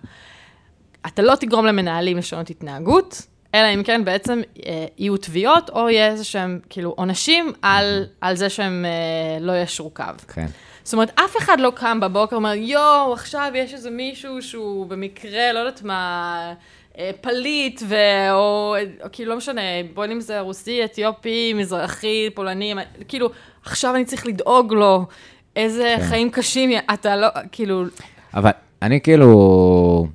אתה 1.08 1.22
לא 1.22 1.36
תגרום 1.36 1.66
למנהלים 1.66 2.18
לשנות 2.18 2.50
התנהגות, 2.50 3.22
אלא 3.56 3.74
אם 3.76 3.84
כן 3.84 4.06
בעצם 4.06 4.42
אה, 4.66 4.86
יהיו 4.98 5.18
תביעות, 5.18 5.70
או 5.70 5.90
יהיה 5.90 6.08
איזה 6.08 6.24
שהם, 6.24 6.60
כאילו, 6.70 6.94
עונשים 6.98 7.52
על, 7.62 8.06
על 8.22 8.36
זה 8.36 8.50
שהם 8.50 8.86
אה, 8.86 9.40
לא 9.40 9.62
ישרו 9.62 9.90
קו. 9.90 10.04
כן. 10.34 10.46
זאת 10.84 10.94
אומרת, 10.94 11.20
אף 11.20 11.38
אחד 11.38 11.60
לא 11.60 11.72
קם 11.76 12.00
בבוקר 12.00 12.36
ואומר, 12.36 12.54
יואו, 12.54 13.14
עכשיו 13.14 13.52
יש 13.56 13.74
איזה 13.74 13.90
מישהו 13.90 14.42
שהוא 14.42 14.86
במקרה, 14.86 15.54
לא 15.54 15.60
יודעת 15.60 15.82
מה, 15.84 16.54
פליט, 17.22 17.82
ו... 17.88 17.96
או, 18.32 18.76
או 19.04 19.08
כאילו, 19.12 19.32
לא 19.32 19.38
משנה, 19.38 19.62
בוא 19.94 20.06
אם 20.06 20.22
זה 20.22 20.40
רוסי, 20.40 20.86
אתיופי, 20.86 21.54
מזרחי, 21.54 22.30
פולני, 22.34 22.74
כאילו, 23.08 23.30
עכשיו 23.66 23.96
אני 23.96 24.06
צריך 24.06 24.28
לדאוג 24.28 24.74
לו, 24.74 25.06
איזה 25.56 25.96
כן. 25.98 26.04
חיים 26.04 26.30
קשים, 26.30 26.72
אתה 26.94 27.16
לא, 27.16 27.28
כאילו, 27.52 27.84
אבל 28.34 28.52
אני 28.82 29.02
כאילו, 29.02 30.08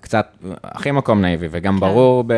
קצת, 0.00 0.36
הכי 0.64 0.90
מקום 0.90 1.20
נאיבי, 1.20 1.46
וגם 1.50 1.74
כן. 1.74 1.80
ברור, 1.80 2.24
ב- 2.26 2.32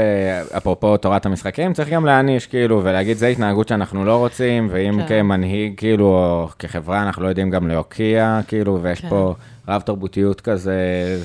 אפרופו 0.56 0.96
תורת 0.96 1.26
המשחקים, 1.26 1.72
צריך 1.72 1.88
גם 1.88 2.06
להעניש, 2.06 2.46
כאילו, 2.46 2.80
ולהגיד, 2.84 3.16
זה 3.16 3.26
התנהגות 3.26 3.68
שאנחנו 3.68 4.04
לא 4.04 4.16
רוצים, 4.16 4.68
ואם 4.70 5.02
כן. 5.02 5.08
כמנהיג, 5.08 5.72
כאילו, 5.76 6.06
או 6.06 6.48
כחברה, 6.58 7.02
אנחנו 7.02 7.22
לא 7.22 7.28
יודעים 7.28 7.50
גם 7.50 7.68
להוקיע, 7.68 8.40
כאילו, 8.48 8.78
ויש 8.82 9.00
כן. 9.00 9.08
פה 9.08 9.34
רב 9.68 9.80
תרבותיות 9.80 10.40
כזה, 10.40 10.72
אה, 10.72 11.16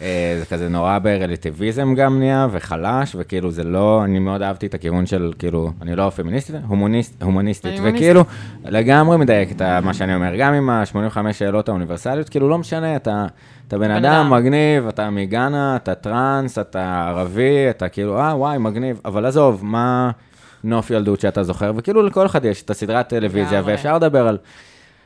זה 0.00 0.44
כזה 0.50 0.68
נורא 0.68 0.98
ברלטיביזם 0.98 1.94
גם 1.94 2.18
נהיה, 2.18 2.48
וחלש, 2.50 3.16
וכאילו 3.18 3.50
זה 3.50 3.64
לא, 3.64 4.04
אני 4.04 4.18
מאוד 4.18 4.42
אהבתי 4.42 4.66
את 4.66 4.74
הכיוון 4.74 5.06
של, 5.06 5.32
כאילו, 5.38 5.70
אני 5.82 5.96
לא 5.96 6.10
פמיניסטית, 6.10 6.56
הומוניסט, 6.68 7.22
הומניסטית. 7.22 7.80
וכאילו, 7.82 8.24
לגמרי 8.64 9.16
מדייק 9.16 9.52
את 9.52 9.62
מה 9.62 9.94
שאני 9.94 10.14
אומר, 10.14 10.36
גם 10.38 10.54
עם 10.54 10.70
ה-85 10.70 11.32
שאלות 11.32 11.68
האוניברסליות, 11.68 12.28
כאילו 12.28 12.48
לא 12.48 12.58
משנה, 12.58 12.96
אתה, 12.96 13.26
אתה 13.68 13.78
בן 13.78 13.90
אדם 13.90 14.04
אדם. 14.04 14.30
מגניב, 14.30 14.86
אתה 14.88 15.10
מגאנה, 15.10 15.76
אתה 15.76 15.94
טראנס, 15.94 16.58
אתה 16.58 17.06
ערבי, 17.08 17.70
אתה 17.70 17.88
כאילו, 17.88 18.18
אה, 18.18 18.36
וואי, 18.36 18.58
מגניב, 18.58 19.00
אבל 19.04 19.26
עזוב, 19.26 19.64
מה 19.64 20.10
נוף 20.64 20.90
ילדות 20.90 21.20
שאתה 21.20 21.42
זוכר, 21.42 21.72
וכאילו 21.76 22.02
לכל 22.02 22.26
אחד 22.26 22.44
יש 22.44 22.62
את 22.62 22.70
הסדרת 22.70 23.08
טלוויזיה. 23.08 23.62
ואפשר 23.64 23.96
לדבר 23.96 24.28
על... 24.28 24.38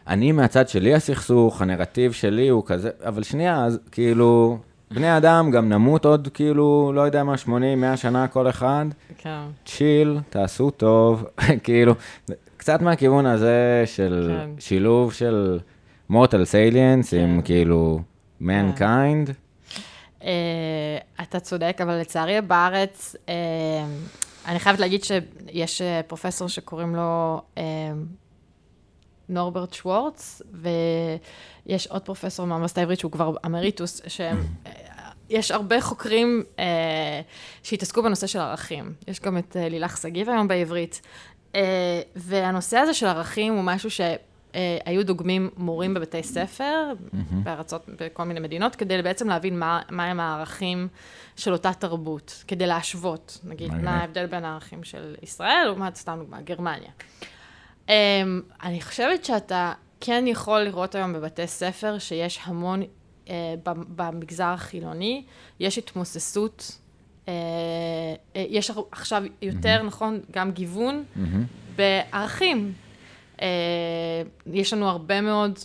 אני 0.09 0.33
מהצד 0.33 0.69
שלי 0.69 0.95
הסכסוך, 0.95 1.63
הנרטיב 1.63 2.13
שלי 2.13 2.49
הוא 2.49 2.63
כזה, 2.67 2.91
אבל 3.05 3.23
שנייה, 3.23 3.65
אז 3.65 3.79
כאילו, 3.93 4.59
בני 4.91 5.17
אדם 5.17 5.51
גם 5.51 5.69
נמות 5.69 6.05
עוד 6.05 6.29
כאילו, 6.35 6.93
לא 6.95 7.01
יודע 7.01 7.25
מה, 7.25 7.37
80, 7.37 7.81
100 7.81 7.97
שנה 7.97 8.29
כל 8.29 8.49
אחד, 8.49 8.87
כן. 9.19 9.41
chill, 9.67 10.19
תעשו 10.31 10.71
טוב, 10.71 11.25
כאילו, 11.65 11.95
קצת 12.57 12.83
מהכיוון 12.83 13.27
הזה 13.27 13.83
של 13.87 14.37
כן. 14.37 14.51
שילוב 14.59 15.13
של 15.13 15.59
mortality 16.09 16.45
salience 16.45 17.15
עם 17.15 17.37
כן. 17.37 17.43
כאילו 17.43 18.01
mankind. 18.41 19.31
אה, 20.25 20.99
אתה 21.23 21.41
צודק, 21.41 21.79
אבל 21.83 22.01
לצערי 22.01 22.41
בארץ, 22.41 23.17
אה, 23.29 23.35
אני 24.47 24.59
חייבת 24.59 24.81
להגיד 24.81 25.05
שיש 25.05 25.83
אה, 25.83 26.01
פרופסור 26.07 26.49
שקוראים 26.49 26.95
לו 26.95 27.41
אה, 27.59 27.63
נורברט 29.31 29.73
שוורץ, 29.73 30.43
ויש 30.53 31.87
עוד 31.87 32.03
פרופסור 32.03 32.47
מהאוניברסיטה 32.47 32.81
העברית 32.81 32.99
שהוא 32.99 33.13
כבר 33.13 33.35
אמריטוס, 33.47 34.01
שהם... 34.07 34.45
אה, 34.67 34.73
יש 35.31 35.51
הרבה 35.51 35.81
חוקרים 35.81 36.43
אה, 36.59 37.21
שהתעסקו 37.63 38.03
בנושא 38.03 38.27
של 38.27 38.39
ערכים. 38.39 38.93
יש 39.09 39.21
גם 39.21 39.39
את 39.39 39.57
אה, 39.57 39.69
לילך 39.69 39.97
שגיב 39.97 40.29
היום 40.29 40.49
בעברית. 40.49 41.01
אה, 41.55 42.01
והנושא 42.17 42.79
הזה 42.79 42.95
של 42.95 43.07
ערכים 43.07 43.53
הוא 43.53 43.63
משהו 43.63 43.91
שהיו 43.91 45.07
דוגמים 45.07 45.51
מורים 45.57 45.95
בבתי 45.95 46.23
ספר, 46.23 46.93
בארצות, 47.43 47.89
בכל 48.01 48.25
מיני 48.25 48.41
מדינות, 48.41 48.77
כדי 48.77 49.03
בעצם 49.03 49.29
להבין 49.29 49.59
מה, 49.59 49.81
מה 49.91 50.05
הם 50.05 50.21
הערכים 50.21 50.89
של 51.37 51.53
אותה 51.53 51.73
תרבות, 51.73 52.45
כדי 52.49 52.67
להשוות, 52.67 53.39
נגיד. 53.45 53.75
מה 53.75 53.97
ההבדל 53.97 54.27
בין 54.27 54.45
הערכים 54.45 54.85
של 54.85 55.15
ישראל 55.23 55.63
לעומת, 55.67 55.97
סתם 55.97 56.17
דוגמה, 56.21 56.41
גרמניה. 56.41 56.91
Um, 57.91 57.93
אני 58.63 58.81
חושבת 58.81 59.25
שאתה 59.25 59.73
כן 60.01 60.25
יכול 60.27 60.61
לראות 60.61 60.95
היום 60.95 61.13
בבתי 61.13 61.47
ספר 61.47 61.99
שיש 61.99 62.41
המון, 62.45 62.83
uh, 63.27 63.31
במגזר 63.97 64.45
החילוני, 64.45 65.25
יש 65.61 65.79
התמוססות, 65.79 66.79
uh, 67.27 67.31
יש 68.35 68.71
עכשיו 68.93 69.23
יותר, 69.43 69.83
נכון, 69.83 70.21
גם 70.31 70.51
גיוון 70.51 71.05
בערכים. 71.77 72.73
Uh, 73.37 73.43
יש 74.53 74.73
לנו 74.73 74.89
הרבה 74.89 75.21
מאוד, 75.21 75.59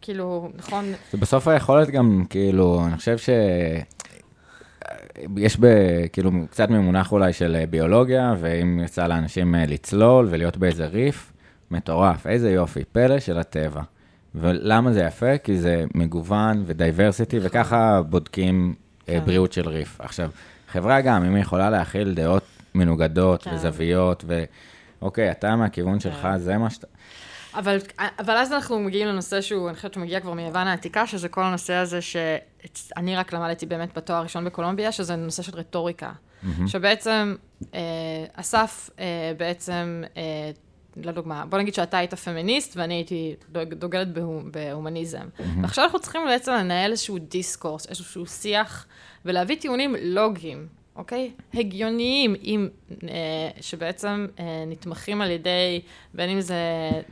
כאילו, 0.00 0.50
נכון, 0.56 0.84
זה 1.12 1.18
בסוף 1.18 1.48
היכולת 1.48 1.90
גם, 1.90 2.24
כאילו, 2.30 2.86
אני 2.86 2.96
חושב 2.96 3.18
ש... 3.18 3.28
יש 5.36 5.56
ב... 5.60 5.66
כאילו, 6.12 6.30
קצת 6.50 6.70
ממונח 6.70 7.12
אולי 7.12 7.32
של 7.32 7.64
ביולוגיה, 7.70 8.34
ואם 8.38 8.80
יצא 8.84 9.06
לאנשים 9.06 9.54
לצלול 9.54 10.28
ולהיות 10.30 10.56
באיזה 10.56 10.86
ריף, 10.86 11.32
מטורף, 11.70 12.26
איזה 12.26 12.50
יופי, 12.50 12.84
פלא 12.84 13.20
של 13.20 13.38
הטבע. 13.38 13.82
ולמה 14.34 14.92
זה 14.92 15.00
יפה? 15.00 15.38
כי 15.38 15.58
זה 15.58 15.84
מגוון 15.94 16.62
ודייברסיטי, 16.66 17.38
וככה 17.42 18.02
בודקים 18.02 18.74
אה, 19.08 19.14
כן. 19.14 19.26
בריאות 19.26 19.52
של 19.52 19.68
ריף. 19.68 20.00
עכשיו, 20.00 20.30
חברה 20.68 21.00
גם, 21.00 21.24
אם 21.24 21.34
היא 21.34 21.42
יכולה 21.42 21.70
להכיל 21.70 22.14
דעות 22.14 22.42
מנוגדות 22.74 23.42
כן. 23.42 23.54
וזוויות, 23.54 24.24
ואוקיי, 25.00 25.30
אתה 25.30 25.56
מהכיוון 25.56 26.00
שלך, 26.00 26.22
כן. 26.22 26.38
זה 26.38 26.58
מה 26.58 26.70
שאתה... 26.70 26.86
אבל, 27.54 27.78
אבל 28.18 28.36
אז 28.36 28.52
אנחנו 28.52 28.78
מגיעים 28.78 29.08
לנושא 29.08 29.40
שהוא, 29.40 29.68
אני 29.68 29.76
חושבת 29.76 29.94
שהוא 29.94 30.04
מגיע 30.04 30.20
כבר 30.20 30.32
מיוון 30.32 30.66
העתיקה, 30.66 31.06
שזה 31.06 31.28
כל 31.28 31.42
הנושא 31.42 31.74
הזה 31.74 32.00
שאני 32.00 33.16
רק 33.16 33.32
למדתי 33.32 33.66
באמת 33.66 33.98
בתואר 33.98 34.18
הראשון 34.18 34.44
בקולומביה, 34.44 34.92
שזה 34.92 35.16
נושא 35.16 35.42
של 35.42 35.52
רטוריקה. 35.56 36.10
שבעצם, 36.66 37.34
אה, 37.74 37.80
אסף 38.34 38.90
אה, 38.98 39.32
בעצם, 39.36 40.02
אה, 40.16 40.50
לדוגמה, 40.96 41.44
בוא 41.46 41.58
נגיד 41.58 41.74
שאתה 41.74 41.98
היית 41.98 42.14
פמיניסט 42.14 42.76
ואני 42.76 42.94
הייתי 42.94 43.34
דוג- 43.52 43.74
דוגלת 43.74 44.08
בהומ- 44.16 44.50
בהומניזם. 44.50 45.26
ועכשיו 45.62 45.84
אנחנו 45.84 46.00
צריכים 46.00 46.20
בעצם 46.26 46.52
לנהל 46.52 46.90
איזשהו 46.90 47.18
דיסקורס, 47.18 47.86
איזשהו 47.88 48.26
שיח, 48.26 48.86
ולהביא 49.24 49.56
טיעונים 49.56 49.94
לוגיים. 50.02 50.66
אוקיי? 50.96 51.30
הגיוניים, 51.54 52.34
עם, 52.40 52.68
אה, 53.08 53.08
שבעצם 53.60 54.26
אה, 54.40 54.44
נתמכים 54.66 55.20
על 55.22 55.30
ידי, 55.30 55.80
בין 56.14 56.30
אם 56.30 56.40
זה 56.40 56.56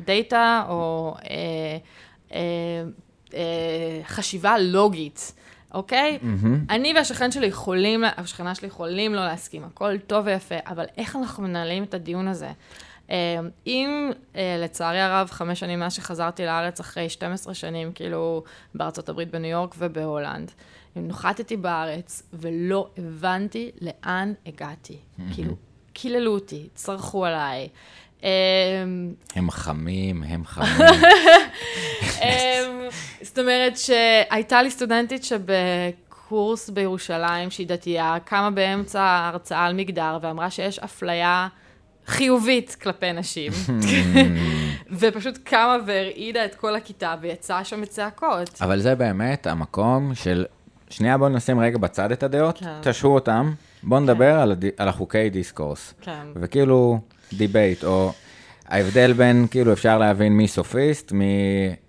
דאטה 0.05 0.64
או 0.68 1.14
אה, 1.31 1.76
אה, 2.33 2.39
אה, 3.35 3.41
חשיבה 4.05 4.59
לוגית, 4.59 5.33
אוקיי? 5.74 6.18
אני 6.70 6.93
והשכן 6.97 7.31
שלי 7.31 7.47
יכולים, 7.47 8.05
השכנה 8.16 8.55
שלי 8.55 8.68
יכולים 8.68 9.14
לא 9.14 9.24
להסכים, 9.24 9.64
הכל 9.64 9.99
טוב 9.99 10.26
ויפה, 10.26 10.55
אבל 10.66 10.85
איך 10.97 11.16
אנחנו 11.16 11.43
מנהלים 11.43 11.83
את 11.85 11.95
הדיון 11.95 12.29
הזה? 12.29 12.51
אה, 13.11 13.38
אם 13.66 14.11
אה, 14.36 14.56
לצערי 14.59 15.00
הרב, 15.00 15.28
חמש 15.30 15.61
שנים 15.61 15.80
מאז 15.80 15.92
שחזרתי 15.92 16.46
לארץ, 16.46 16.80
אחרי 16.80 17.09
12 17.09 17.54
שנים, 17.54 17.92
כאילו, 17.92 18.42
בארצות 18.74 19.09
הברית, 19.09 19.30
בניו 19.30 19.50
יורק 19.50 19.74
ובהולנד, 19.78 20.50
אם 20.96 21.09
נוחתתי 21.09 21.56
בארץ 21.56 22.22
ולא 22.32 22.88
הבנתי 22.98 23.70
לאן 23.80 24.32
הגעתי. 24.46 24.98
כאילו, 25.34 25.54
קיללו 25.92 26.34
אותי, 26.34 26.68
צרחו 26.74 27.24
עליי. 27.24 27.68
אה, 28.24 28.30
הם 29.34 29.50
חמים, 29.50 30.22
הם 30.22 30.44
חמים. 30.52 30.86
אמ, 32.22 32.88
זאת 33.22 33.38
אומרת 33.38 33.76
שהייתה 33.76 34.62
לי 34.62 34.70
סטודנטית 34.70 35.24
שבקורס 35.24 36.70
בירושלים, 36.70 37.50
שהיא 37.50 37.66
דתייה, 37.66 38.16
קמה 38.24 38.50
באמצע 38.50 39.02
ההרצאה 39.02 39.64
על 39.64 39.74
מגדר 39.74 40.18
ואמרה 40.22 40.50
שיש 40.50 40.78
אפליה 40.78 41.48
חיובית 42.09 42.76
כלפי 42.82 43.12
נשים. 43.12 43.52
ופשוט 44.98 45.38
קמה 45.44 45.76
והרעידה 45.86 46.44
את 46.44 46.54
כל 46.54 46.74
הכיתה 46.76 47.14
ויצאה 47.20 47.64
שם 47.64 47.80
בצעקות. 47.80 48.59
אבל 48.61 48.80
זה 48.80 48.94
באמת 48.94 49.46
המקום 49.46 50.14
של... 50.14 50.44
שנייה, 50.90 51.18
בואו 51.18 51.28
נשים 51.28 51.61
רגע 51.61 51.78
בצד 51.78 52.12
את 52.12 52.22
הדעות, 52.22 52.59
כן. 52.59 52.66
תשו 52.82 53.09
אותם, 53.09 53.52
בואו 53.82 54.00
נדבר 54.00 54.40
על, 54.40 54.52
הד... 54.52 54.64
על 54.76 54.88
החוקי 54.88 55.30
דיסקורס. 55.30 55.94
כן. 56.00 56.26
וכאילו, 56.34 57.00
debate, 57.32 57.84
או 57.84 58.12
ההבדל 58.68 59.12
בין, 59.12 59.46
כאילו, 59.50 59.72
אפשר 59.72 59.98
להבין 59.98 60.32
מי 60.32 60.48
סופיסט, 60.48 61.12
מי 61.12 61.24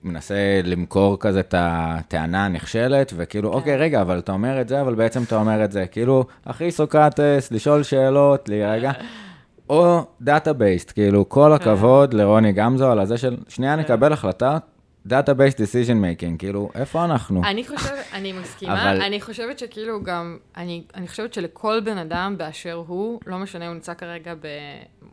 מנסה 0.03 0.61
למכור 0.63 1.19
כזה 1.19 1.39
את 1.39 1.55
הטענה 1.57 2.45
הנכשלת, 2.45 3.13
וכאילו, 3.15 3.53
אוקיי, 3.53 3.77
רגע, 3.77 4.01
אבל 4.01 4.19
אתה 4.19 4.31
אומר 4.31 4.61
את 4.61 4.67
זה, 4.67 4.81
אבל 4.81 4.95
בעצם 4.95 5.23
אתה 5.23 5.35
אומר 5.35 5.63
את 5.63 5.71
זה. 5.71 5.85
כאילו, 5.87 6.25
אחי 6.45 6.71
סוקרטס, 6.71 7.51
לשאול 7.51 7.83
שאלות, 7.83 8.49
להירגע. 8.49 8.91
או 9.69 10.05
data 10.21 10.49
based, 10.49 10.91
כאילו, 10.91 11.29
כל 11.29 11.53
הכבוד 11.53 12.13
לרוני 12.13 12.51
גמזו 12.51 12.91
על 12.91 12.99
הזה 12.99 13.17
של, 13.17 13.37
שנייה 13.47 13.75
נקבל 13.75 14.13
החלטה, 14.13 14.57
data 15.05 15.29
based 15.29 15.59
decision 15.61 15.63
making, 16.03 16.37
כאילו, 16.37 16.69
איפה 16.75 17.05
אנחנו? 17.05 17.41
אני 17.45 17.67
חושבת, 17.67 18.05
אני 18.13 18.31
מסכימה, 18.33 18.73
אבל- 18.73 18.91
אבל... 18.95 19.01
אני 19.01 19.21
חושבת 19.21 19.59
שכאילו 19.59 20.03
גם, 20.03 20.37
אני, 20.57 20.83
אני 20.95 21.07
חושבת 21.07 21.33
שלכל 21.33 21.79
בן 21.85 21.97
אדם 21.97 22.35
באשר 22.37 22.83
הוא, 22.87 23.19
לא 23.27 23.37
משנה 23.37 23.65
אם 23.65 23.69
הוא 23.69 23.75
נמצא 23.75 23.93
כרגע 23.93 24.33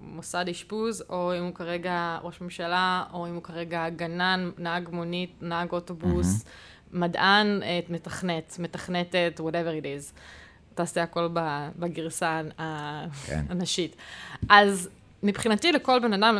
במוסד 0.02 0.44
אשפוז, 0.50 1.04
או 1.11 1.32
אם 1.38 1.44
הוא 1.44 1.54
כרגע 1.54 2.18
ראש 2.22 2.40
ממשלה, 2.40 3.02
או 3.12 3.26
אם 3.26 3.34
הוא 3.34 3.42
כרגע 3.42 3.88
גנן, 3.88 4.50
נהג 4.59 4.88
מונית, 4.92 5.30
נהג 5.40 5.72
אוטובוס, 5.72 6.44
מדען, 6.92 7.61
אה, 7.62 7.80
מתכנת, 7.88 8.57
מתכנתת, 8.59 9.40
whatever 9.40 9.82
it 9.82 9.84
is. 9.84 10.12
תעשה 10.77 11.03
הכל 11.03 11.29
בגרסה 11.79 12.41
כן. 13.27 13.45
הנשית. 13.49 13.97
אז 14.49 14.89
מבחינתי 15.22 15.72
לכל 15.72 15.99
בן 15.99 16.12
אדם 16.12 16.39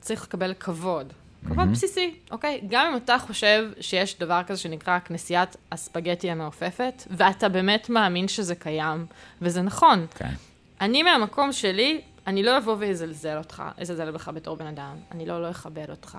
צריך 0.00 0.22
לקבל 0.22 0.54
כבוד. 0.54 1.12
כבוד 1.46 1.68
בסיסי, 1.72 2.14
אוקיי? 2.30 2.60
גם 2.68 2.86
אם 2.86 2.96
אתה 2.96 3.18
חושב 3.18 3.70
שיש 3.80 4.18
דבר 4.18 4.40
כזה 4.46 4.60
שנקרא 4.60 4.98
כנסיית 4.98 5.56
הספגטי 5.72 6.30
המעופפת, 6.30 7.02
ואתה 7.10 7.48
באמת 7.48 7.90
מאמין 7.90 8.28
שזה 8.28 8.54
קיים, 8.54 9.06
וזה 9.42 9.62
נכון. 9.62 10.06
כן. 10.14 10.32
אני 10.80 11.02
מהמקום 11.02 11.52
שלי, 11.52 12.00
אני 12.26 12.42
לא 12.42 12.58
אבוא 12.58 12.76
ואזלזל 12.78 13.38
אותך, 13.38 13.62
אזלזל 13.78 14.10
בך 14.10 14.28
בתור 14.28 14.56
בן 14.56 14.66
אדם, 14.66 14.96
אני 15.12 15.26
לא 15.26 15.42
לא 15.42 15.50
אכבד 15.50 15.90
אותך. 15.90 16.18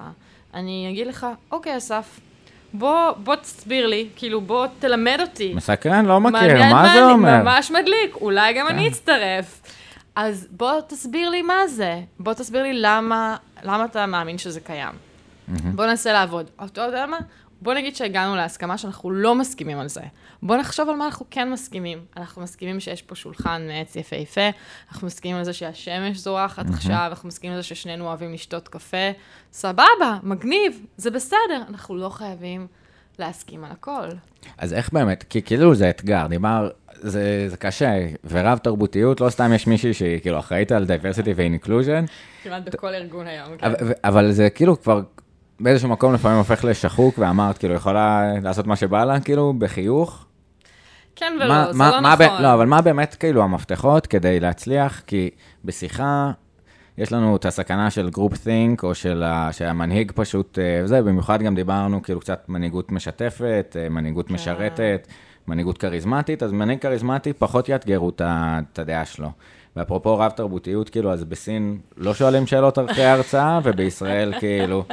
אני 0.54 0.90
אגיד 0.92 1.08
לך, 1.08 1.28
אוקיי, 1.52 1.78
אסף, 1.78 2.20
בוא, 2.74 3.12
בוא 3.12 3.36
תסביר 3.36 3.88
לי, 3.88 4.08
כאילו, 4.16 4.42
בוא 4.42 4.68
תלמד 4.80 5.18
אותי. 5.22 5.54
מסקרן, 5.54 6.06
לא 6.06 6.20
מכיר, 6.20 6.64
מה 6.74 6.94
זה 6.94 7.06
אומר? 7.06 7.44
ממש 7.44 7.72
מדליק, 7.72 8.16
אולי 8.22 8.54
גם 8.54 8.68
אני 8.68 8.82
כן. 8.82 8.88
אצטרף. 8.88 9.62
אז 10.16 10.48
בוא 10.52 10.72
תסביר 10.88 11.30
לי 11.30 11.42
מה 11.42 11.68
זה. 11.68 12.02
בוא 12.20 12.34
תסביר 12.34 12.64
לי 12.64 12.74
למה, 12.74 13.36
למה 13.64 13.86
אתה 13.86 14.06
מאמין 14.06 14.38
שזה 14.38 14.60
קיים. 14.60 14.94
בוא 15.48 15.86
ננסה 15.86 16.14
לעבוד. 16.14 16.46
אתה 16.66 16.82
יודע 16.82 17.06
מה? 17.06 17.18
בוא 17.62 17.74
נגיד 17.74 17.96
שהגענו 17.96 18.36
להסכמה 18.36 18.78
שאנחנו 18.78 19.12
לא 19.12 19.36
מסכימים 19.36 19.80
על 19.80 19.88
זה. 19.88 20.02
בוא 20.44 20.58
נחשוב 20.58 20.90
על 20.90 20.96
מה 20.96 21.06
אנחנו 21.06 21.26
כן 21.30 21.52
מסכימים. 21.52 22.06
אנחנו 22.18 22.42
מסכימים 22.42 22.80
שיש 22.80 23.02
פה 23.02 23.16
שולחן 23.16 23.68
מעץ 23.68 23.96
יפהפה, 23.96 24.50
אנחנו 24.92 25.08
מסכימים 25.08 25.38
על 25.38 25.44
זה 25.44 25.54
שהשמש 25.54 26.18
זורחת 26.18 26.66
עכשיו, 26.70 27.06
אנחנו 27.10 27.28
מסכימים 27.28 27.56
על 27.56 27.62
זה 27.62 27.68
ששנינו 27.68 28.08
אוהבים 28.08 28.34
לשתות 28.34 28.68
קפה. 28.68 29.12
סבבה, 29.52 30.20
מגניב, 30.24 30.86
זה 30.98 31.12
בסדר. 31.12 31.64
אנחנו 31.70 31.96
לא 31.96 32.10
חייבים 32.10 32.68
להסכים 33.20 33.64
על 33.64 33.72
הכל. 33.72 34.08
אז 34.58 34.74
איך 34.74 34.94
באמת, 34.94 35.24
כי 35.24 35.42
כאילו 35.42 35.76
זה 35.76 35.90
אתגר, 35.90 36.28
דיבר, 36.28 36.70
זה, 36.94 37.46
זה 37.50 37.58
קשה, 37.58 38.08
ורב 38.24 38.58
תרבותיות, 38.58 39.22
לא 39.22 39.30
סתם 39.30 39.52
יש 39.56 39.68
מישהי 39.68 39.94
שהיא 39.94 40.20
כאילו 40.20 40.40
אחראית 40.40 40.72
על 40.72 40.84
diversity 40.86 41.30
ו-inclusion, 41.36 42.12
כמעט 42.44 42.64
בכל 42.64 42.94
ארגון 42.94 43.28
היום. 43.28 43.58
כן. 43.58 43.66
אבל, 43.66 43.94
אבל 44.04 44.32
זה 44.32 44.50
כאילו 44.50 44.82
כבר 44.82 45.02
באיזשהו 45.60 45.90
מקום 45.90 46.14
לפעמים 46.14 46.38
הופך 46.38 46.66
לשחוק, 46.66 47.16
ואמרת, 47.20 47.58
כאילו, 47.58 47.74
יכולה 47.76 48.24
לעשות 48.44 48.68
מה 48.68 48.76
שבא 48.76 49.04
לה, 49.06 49.20
כאילו, 49.20 49.54
בחיוך. 49.58 50.26
כן 51.16 51.34
מה- 51.40 51.46
ולא, 51.46 51.72
זה 51.72 51.78
מה- 51.78 51.92
לא 51.92 52.02
מה 52.02 52.16
ב- 52.16 52.22
נכון. 52.22 52.42
לא, 52.42 52.54
אבל 52.54 52.66
מה 52.66 52.82
באמת 52.82 53.16
כאילו 53.20 53.44
המפתחות 53.44 54.08
כדי 54.08 54.40
להצליח? 54.40 55.02
כי 55.08 55.30
בשיחה, 55.66 56.32
יש 56.98 57.14
לנו 57.14 57.36
את 57.36 57.46
הסכנה 57.46 57.90
של 57.90 58.10
group 58.10 58.34
think, 58.34 58.84
או 58.84 58.96
של 58.96 59.24
ה- 59.24 59.50
שהמנהיג 59.54 60.12
פשוט, 60.16 60.60
אה, 60.60 60.88
זה, 60.88 61.02
במיוחד 61.02 61.42
גם 61.42 61.56
דיברנו 61.56 62.04
כאילו 62.04 62.20
קצת 62.20 62.46
מנהיגות 62.48 62.92
משתפת, 62.92 63.76
אה, 63.80 63.90
מנהיגות 63.90 64.28
כן. 64.28 64.34
משרתת, 64.34 65.08
מנהיגות 65.48 65.78
כריזמטית, 65.78 66.44
אז 66.44 66.52
מנהיג 66.52 66.80
כריזמטי 66.80 67.34
פחות 67.34 67.70
יאתגרו 67.70 68.12
את 68.20 68.80
הדעה 68.80 69.06
שלו. 69.06 69.32
ואפרופו 69.76 70.18
רב 70.20 70.32
תרבותיות, 70.32 70.90
כאילו, 70.90 71.14
אז 71.14 71.24
בסין 71.24 71.78
לא 71.98 72.14
שואלים 72.14 72.48
שאלות 72.48 72.80
אחרי 72.80 73.04
ההרצאה, 73.06 73.60
ובישראל 73.64 74.34
כאילו... 74.40 74.84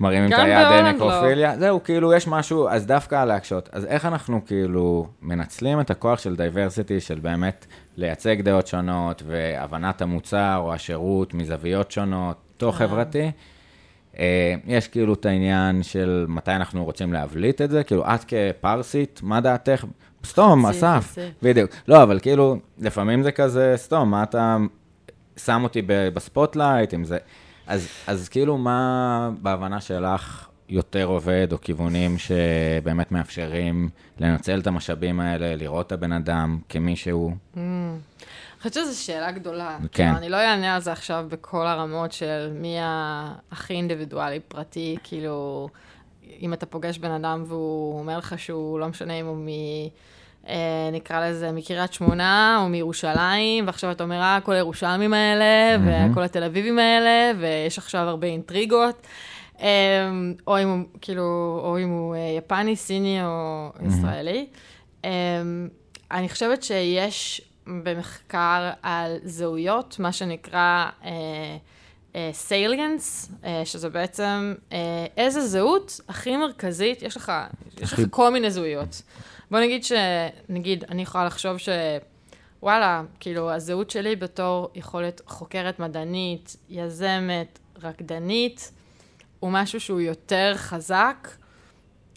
מרימים 0.00 0.32
את 0.32 0.38
היד 0.38 0.84
לא. 0.84 0.92
נקרופיליה, 0.92 1.58
זהו, 1.58 1.82
כאילו, 1.82 2.12
יש 2.12 2.28
משהו, 2.28 2.68
אז 2.68 2.86
דווקא 2.86 3.24
להקשות. 3.24 3.68
אז 3.72 3.84
איך 3.84 4.06
אנחנו 4.06 4.40
כאילו 4.46 5.06
מנצלים 5.22 5.80
את 5.80 5.90
הכוח 5.90 6.18
של 6.18 6.36
diversity, 6.36 7.00
של 7.00 7.18
באמת 7.18 7.66
לייצג 7.96 8.40
דעות 8.40 8.66
שונות, 8.66 9.22
והבנת 9.26 10.02
המוצר 10.02 10.56
או 10.58 10.74
השירות 10.74 11.34
מזוויות 11.34 11.90
שונות, 11.90 12.36
תוך 12.56 12.80
אה. 12.80 12.86
חברתי? 12.88 13.30
אה, 14.18 14.54
יש 14.66 14.88
כאילו 14.88 15.14
את 15.14 15.26
העניין 15.26 15.82
של 15.82 16.26
מתי 16.28 16.50
אנחנו 16.50 16.84
רוצים 16.84 17.12
להבליט 17.12 17.62
את 17.62 17.70
זה, 17.70 17.84
כאילו, 17.84 18.04
את 18.14 18.24
כפרסית, 18.24 19.20
מה 19.22 19.40
דעתך? 19.40 19.84
סתום, 20.24 20.66
אסף. 20.66 21.18
בדיוק. 21.42 21.70
לא, 21.88 22.02
אבל 22.02 22.20
כאילו, 22.20 22.56
לפעמים 22.78 23.22
זה 23.22 23.32
כזה, 23.32 23.72
סתום, 23.76 24.10
מה 24.10 24.22
אתה 24.22 24.56
שם 25.36 25.60
אותי 25.64 25.82
ב 25.86 25.96
spotlight, 25.96 26.94
אם 26.94 27.04
זה... 27.04 27.18
אז, 27.66 27.88
אז 28.06 28.28
כאילו, 28.28 28.58
מה 28.58 29.30
בהבנה 29.42 29.80
שלך 29.80 30.48
יותר 30.68 31.04
עובד, 31.04 31.48
או 31.52 31.60
כיוונים 31.60 32.18
שבאמת 32.18 33.12
מאפשרים 33.12 33.88
לנצל 34.18 34.60
את 34.60 34.66
המשאבים 34.66 35.20
האלה, 35.20 35.56
לראות 35.56 35.86
את 35.86 35.92
הבן 35.92 36.12
אדם 36.12 36.58
כמי 36.68 36.96
שהוא? 36.96 37.32
אני 37.56 38.70
חושבת 38.70 38.72
שזו 38.72 39.04
שאלה 39.04 39.30
גדולה. 39.30 39.78
כן. 39.80 40.04
כאילו, 40.04 40.18
אני 40.18 40.28
לא 40.28 40.36
אענה 40.36 40.74
על 40.74 40.80
זה 40.80 40.92
עכשיו 40.92 41.26
בכל 41.28 41.66
הרמות 41.66 42.12
של 42.12 42.52
מי 42.54 42.76
הכי 43.52 43.74
אינדיבידואלי 43.74 44.40
פרטי, 44.40 44.96
כאילו, 45.04 45.68
אם 46.40 46.52
אתה 46.52 46.66
פוגש 46.66 46.98
בן 46.98 47.10
אדם 47.10 47.44
והוא 47.46 47.98
אומר 47.98 48.18
לך 48.18 48.38
שהוא, 48.38 48.80
לא 48.80 48.88
משנה 48.88 49.12
אם 49.12 49.26
הוא 49.26 49.36
מ... 49.36 49.48
אה, 50.48 50.90
נקרא 50.92 51.28
לזה 51.28 51.52
מקריית 51.52 51.92
שמונה 51.92 52.58
או 52.62 52.68
מירושלים, 52.68 53.66
ועכשיו 53.66 53.90
אתה 53.90 54.04
אומר, 54.04 54.20
אה, 54.20 54.38
כל 54.42 54.52
הירושלמים 54.52 55.14
האלה, 55.14 55.76
וכל 55.84 56.22
התל 56.22 56.42
אביבים 56.44 56.78
האלה, 56.78 57.38
ויש 57.38 57.78
עכשיו 57.78 58.00
הרבה 58.00 58.26
אינטריגות. 58.26 59.06
אה, 59.60 59.66
או 60.46 60.62
אם 60.62 60.68
הוא, 60.68 60.78
כאילו, 61.00 61.60
או 61.64 61.78
אם 61.78 61.88
הוא 61.88 62.14
אה, 62.14 62.20
יפני, 62.38 62.76
סיני 62.76 63.24
או 63.24 63.70
ישראלי. 63.86 64.46
אני 66.10 66.28
חושבת 66.28 66.62
שיש 66.62 67.40
במחקר 67.66 68.70
על 68.82 69.16
זהויות, 69.24 69.96
מה 69.98 70.12
שנקרא 70.12 70.86
סייליאנס, 72.32 73.32
שזה 73.64 73.88
בעצם 73.88 74.54
איזה 75.16 75.46
זהות 75.46 76.00
הכי 76.08 76.36
מרכזית, 76.36 77.02
יש 77.02 77.16
לך, 77.16 77.32
יש 77.80 77.92
לך 77.92 78.00
כל 78.10 78.32
מיני 78.32 78.50
זהויות. 78.50 79.02
בוא 79.50 79.60
נגיד 79.60 79.84
ש... 79.84 79.92
נגיד, 80.48 80.84
אני 80.84 81.02
יכולה 81.02 81.24
לחשוב 81.24 81.58
ש... 81.58 81.68
וואלה, 82.62 83.02
כאילו, 83.20 83.50
הזהות 83.50 83.90
שלי 83.90 84.16
בתור 84.16 84.70
יכולת 84.74 85.20
חוקרת 85.26 85.78
מדענית, 85.78 86.56
יזמת, 86.68 87.58
רקדנית, 87.82 88.72
הוא 89.40 89.50
משהו 89.52 89.80
שהוא 89.80 90.00
יותר 90.00 90.52
חזק 90.56 91.28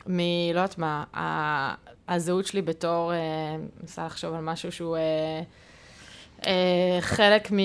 מ... 0.08 0.18
לא 0.54 0.60
יודעת 0.60 0.78
מה, 0.78 1.04
ה- 1.14 1.90
הזהות 2.08 2.46
שלי 2.46 2.62
בתור, 2.62 3.14
אה, 3.14 3.18
מנסה 3.82 4.06
לחשוב 4.06 4.34
על 4.34 4.42
משהו 4.42 4.72
שהוא 4.72 4.98
אה, 4.98 5.42
אה, 6.46 7.02
חלק 7.02 7.52
מ... 7.52 7.58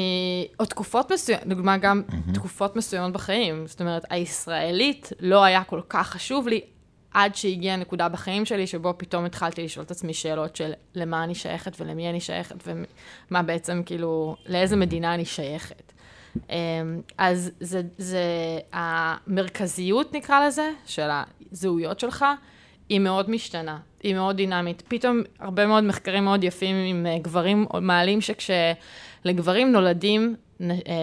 או 0.61 0.65
תקופות 0.65 1.13
מסוימות, 1.13 1.47
דוגמה 1.47 1.77
גם 1.77 2.03
תקופות 2.35 2.77
מסוימות 2.77 3.13
בחיים. 3.13 3.67
זאת 3.67 3.81
אומרת, 3.81 4.05
הישראלית 4.11 5.13
לא 5.21 5.45
היה 5.45 5.65
כל 5.65 5.81
כך 5.89 6.09
חשוב 6.09 6.49
לי 6.49 6.61
עד 7.15 7.35
שהגיעה 7.35 7.77
נקודה 7.77 8.09
בחיים 8.09 8.45
שלי, 8.45 8.67
שבו 8.67 8.95
פתאום 8.97 9.25
התחלתי 9.25 9.65
לשאול 9.65 9.85
את 9.85 9.91
עצמי 9.91 10.15
שאלות 10.15 10.57
של 10.57 10.73
למה 10.95 11.25
אני 11.25 11.35
שייכת 11.35 11.81
ולמי 11.81 12.11
אני 12.11 12.21
שייכת, 12.21 12.57
ומה 12.67 13.43
בעצם, 13.43 13.83
כאילו, 13.87 14.37
לאיזה 14.47 14.77
מדינה 14.77 15.15
אני 15.15 15.25
שייכת. 15.25 15.93
אמ, 16.51 17.01
אז 17.19 17.51
זה, 17.61 17.83
זה, 17.99 18.23
המרכזיות 18.73 20.15
נקרא 20.15 20.47
לזה, 20.47 20.71
של 20.87 21.09
הזהויות 21.53 22.01
שלך, 22.01 22.25
היא 22.89 23.01
מאוד 23.01 23.31
משתנה, 23.31 23.79
היא 24.03 24.15
מאוד 24.15 24.37
דינמית. 24.37 24.83
פתאום 24.89 25.23
הרבה 25.39 25.67
מאוד 25.67 25.85
מחקרים 25.85 26.25
מאוד 26.25 26.45
יפים 26.45 26.77
עם 26.77 27.07
אה, 27.07 27.19
גברים 27.19 27.67
מעלים 27.81 28.21
שכשלגברים 28.21 29.73
נולדים 29.73 30.37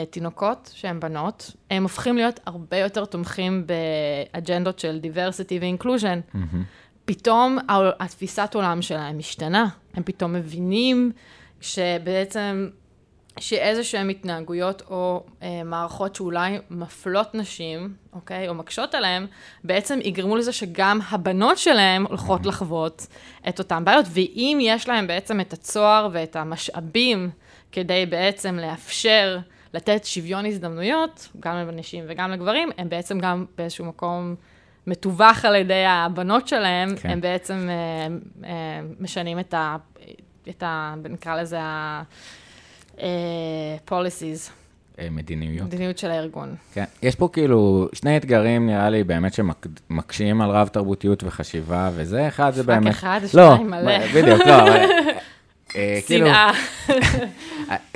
תינוקות 0.10 0.72
שהן 0.74 1.00
בנות, 1.00 1.52
הם 1.72 1.84
הופכים 1.84 2.16
להיות 2.18 2.40
הרבה 2.46 2.78
יותר 2.78 3.06
תומכים 3.06 3.68
באג'נדות 3.68 4.80
של 4.80 5.00
diversity 5.04 5.54
ו-inclusion. 5.62 6.38
פתאום 7.06 7.58
העול- 7.70 7.92
התפיסת 8.00 8.52
עולם 8.56 8.82
שלהם 8.82 9.18
משתנה, 9.18 9.68
הם 9.94 10.04
פתאום 10.04 10.34
מבינים 10.34 11.12
שבעצם 11.62 12.70
שאיזה 13.40 13.84
שהן 13.84 14.10
התנהגויות 14.10 14.82
או 14.90 15.24
אה, 15.44 15.64
מערכות 15.66 16.16
שאולי 16.16 16.58
מפלות 16.70 17.36
נשים, 17.36 17.94
אוקיי, 18.14 18.48
או 18.50 18.54
מקשות 18.54 18.96
עליהן, 18.96 19.26
בעצם 19.64 20.00
יגרמו 20.04 20.38
לזה 20.38 20.52
שגם 20.52 21.00
הבנות 21.10 21.58
שלהם 21.58 22.06
הולכות 22.06 22.46
לחוות 22.46 23.08
את 23.50 23.60
אותן 23.60 23.86
בעיות, 23.86 24.06
ואם 24.10 24.58
יש 24.62 24.90
להם 24.90 25.08
בעצם 25.08 25.40
את 25.40 25.54
הצוהר 25.54 26.10
ואת 26.12 26.36
המשאבים 26.36 27.30
כדי 27.72 28.06
בעצם 28.06 28.56
לאפשר 28.56 29.40
לתת 29.74 30.06
שוויון 30.06 30.46
הזדמנויות, 30.46 31.28
גם 31.40 31.56
לנשים 31.56 32.04
וגם 32.08 32.32
לגברים, 32.32 32.70
הם 32.78 32.90
בעצם 32.90 33.20
גם 33.20 33.46
באיזשהו 33.58 33.86
מקום 33.86 34.36
מתווך 34.88 35.46
על 35.46 35.56
ידי 35.56 35.86
הבנות 35.86 36.48
שלהם, 36.48 36.96
כן. 36.96 37.10
הם 37.10 37.22
בעצם 37.22 37.70
אה, 37.70 38.08
אה, 38.50 38.82
משנים 39.00 39.40
את 39.40 39.54
ה... 39.54 39.76
את 40.50 40.64
ה... 40.64 40.94
נקרא 41.10 41.42
לזה 41.42 41.60
ה... 41.62 42.04
אה, 43.02 43.78
policies, 43.90 44.52
מדיניות. 45.12 45.68
מדיניות 45.68 45.98
של 45.98 46.12
הארגון. 46.12 46.56
כן, 46.74 46.84
יש 47.02 47.16
פה 47.16 47.30
כאילו 47.34 47.90
שני 47.94 48.18
אתגרים, 48.18 48.66
נראה 48.66 48.90
לי, 48.90 49.04
באמת 49.04 49.34
שמקשים 49.34 50.42
על 50.42 50.50
רב 50.50 50.68
תרבותיות 50.68 51.24
וחשיבה, 51.24 51.90
וזה 51.94 52.28
אחד, 52.28 52.52
זה 52.54 52.62
רק 52.62 52.68
באמת... 52.68 52.92
אחד, 52.92 53.20
לא, 53.24 53.30
שניים 53.30 53.70
מלא. 53.70 54.08
בדיוק, 54.08 54.40
לא, 54.46 54.54
שנאה. 56.08 56.52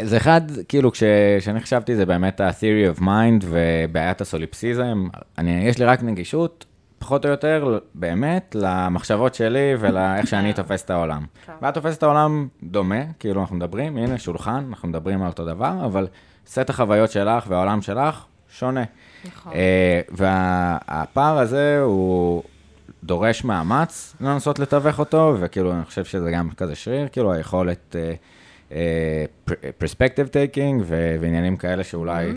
זה 0.02 0.18
אחד, 0.18 0.42
כאילו, 0.68 0.92
כש- 0.92 1.04
כשאני 1.40 1.60
חשבתי, 1.60 1.96
זה 1.96 2.06
באמת 2.06 2.42
ה-theory 2.42 2.98
of 2.98 3.02
mind 3.02 3.46
ובעיית 3.46 4.22
הסוליפסיזם. 4.22 5.08
אני, 5.38 5.52
יש 5.68 5.78
לי 5.80 5.86
רק 5.86 6.04
נגישות, 6.04 6.66
פחות 7.00 7.26
או 7.26 7.30
יותר, 7.30 7.80
באמת, 7.96 8.56
למחשבות 8.60 9.36
שלי 9.36 9.74
ולאיך 9.80 10.28
שאני 10.28 10.54
תופס 10.54 10.84
את 10.84 10.90
העולם. 10.90 11.26
כן. 11.46 11.54
ואת 11.62 11.74
תופסת 11.74 11.98
את 11.98 12.04
העולם 12.04 12.48
דומה, 12.64 13.04
כאילו, 13.20 13.42
אנחנו 13.42 13.56
מדברים, 13.56 13.98
הנה, 13.98 14.18
שולחן, 14.18 14.66
אנחנו 14.70 14.88
מדברים 14.88 15.22
על 15.22 15.28
אותו 15.28 15.46
דבר, 15.46 15.74
אבל 15.86 16.08
סט 16.48 16.70
החוויות 16.70 17.12
שלך 17.12 17.46
והעולם 17.48 17.82
שלך 17.82 18.24
שונה. 18.50 18.84
נכון. 19.26 19.54
אה, 19.54 20.02
והפער 20.10 21.38
הזה 21.38 21.80
הוא 21.84 22.44
דורש 23.06 23.44
מאמץ 23.44 24.16
לנסות 24.22 24.60
לתווך 24.60 25.00
אותו, 25.00 25.38
וכאילו, 25.40 25.74
אני 25.74 25.86
חושב 25.86 26.06
שזה 26.06 26.32
גם 26.32 26.50
כזה 26.58 26.76
שריר, 26.76 27.08
כאילו, 27.08 27.34
היכולת 27.34 27.96
perspective 29.78 30.28
taking 30.28 30.84
ועניינים 30.88 31.58
כאלה 31.58 31.84
שאולי... 31.84 32.34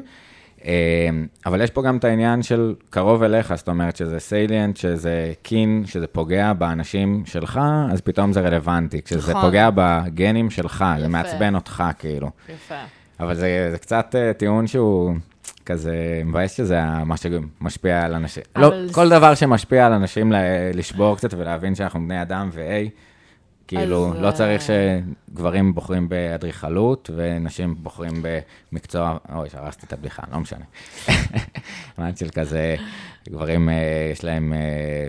אה, 0.65 1.09
אבל 1.47 1.61
יש 1.61 1.71
פה 1.71 1.83
גם 1.83 1.97
את 1.97 2.05
העניין 2.05 2.43
של 2.43 2.75
קרוב 2.91 3.23
אליך, 3.23 3.55
זאת 3.55 3.69
אומרת 3.69 3.97
שזה 3.97 4.21
סיליאנט, 4.21 4.77
שזה 4.77 5.33
קין, 5.43 5.83
שזה 5.87 6.07
פוגע 6.07 6.53
באנשים 6.53 7.23
שלך, 7.27 7.61
אז 7.93 8.01
פתאום 8.01 8.33
זה 8.33 8.41
רלוונטי. 8.41 9.03
כשזה 9.03 9.31
נכון. 9.31 9.43
פוגע 9.43 9.69
בגנים 9.75 10.51
שלך, 10.51 10.85
זה 10.97 11.01
יפה. 11.01 11.09
מעצבן 11.09 11.55
אותך, 11.55 11.85
כאילו. 11.99 12.31
יפה. 12.49 12.75
אבל 13.21 13.35
זה, 13.35 13.69
זה 13.71 13.79
קצת 13.79 14.15
אה, 14.19 14.33
טיעון 14.33 14.67
שהוא 14.67 15.15
כזה 15.69 16.23
מבאס 16.25 16.57
שזה 16.57 16.81
מה 17.05 17.15
שמשפיע 17.17 18.03
על 18.03 18.15
אנשים. 18.15 18.43
לא, 18.57 18.73
כל 18.93 19.09
דבר 19.09 19.35
שמשפיע 19.35 19.87
על 19.87 19.93
אנשים 19.93 20.33
לשבור 20.75 21.17
קצת 21.17 21.35
ולהבין 21.35 21.75
שאנחנו 21.75 22.01
בני 22.01 22.23
אדם 22.23 22.51
ו-A, 22.53 22.89
כאילו, 23.69 24.13
אז, 24.15 24.23
לא 24.23 24.31
צריך 24.31 24.71
אה, 24.71 24.99
שגברים 25.31 25.75
בוחרים 25.75 26.09
באדריכלות 26.09 27.11
ונשים 27.17 27.75
בוחרים 27.79 28.23
במקצוע, 28.73 29.17
אוי, 29.35 29.51
שהרסתי 29.51 29.87
את 29.87 29.93
הבדיחה, 29.93 30.23
לא 30.33 30.39
משנה. 30.41 30.65
מעניין 31.99 32.17
של 32.17 32.29
כזה, 32.29 32.77
גברים, 33.31 33.69
אה, 33.69 33.75
יש 34.13 34.25
להם 34.25 34.53
אה, 34.53 34.59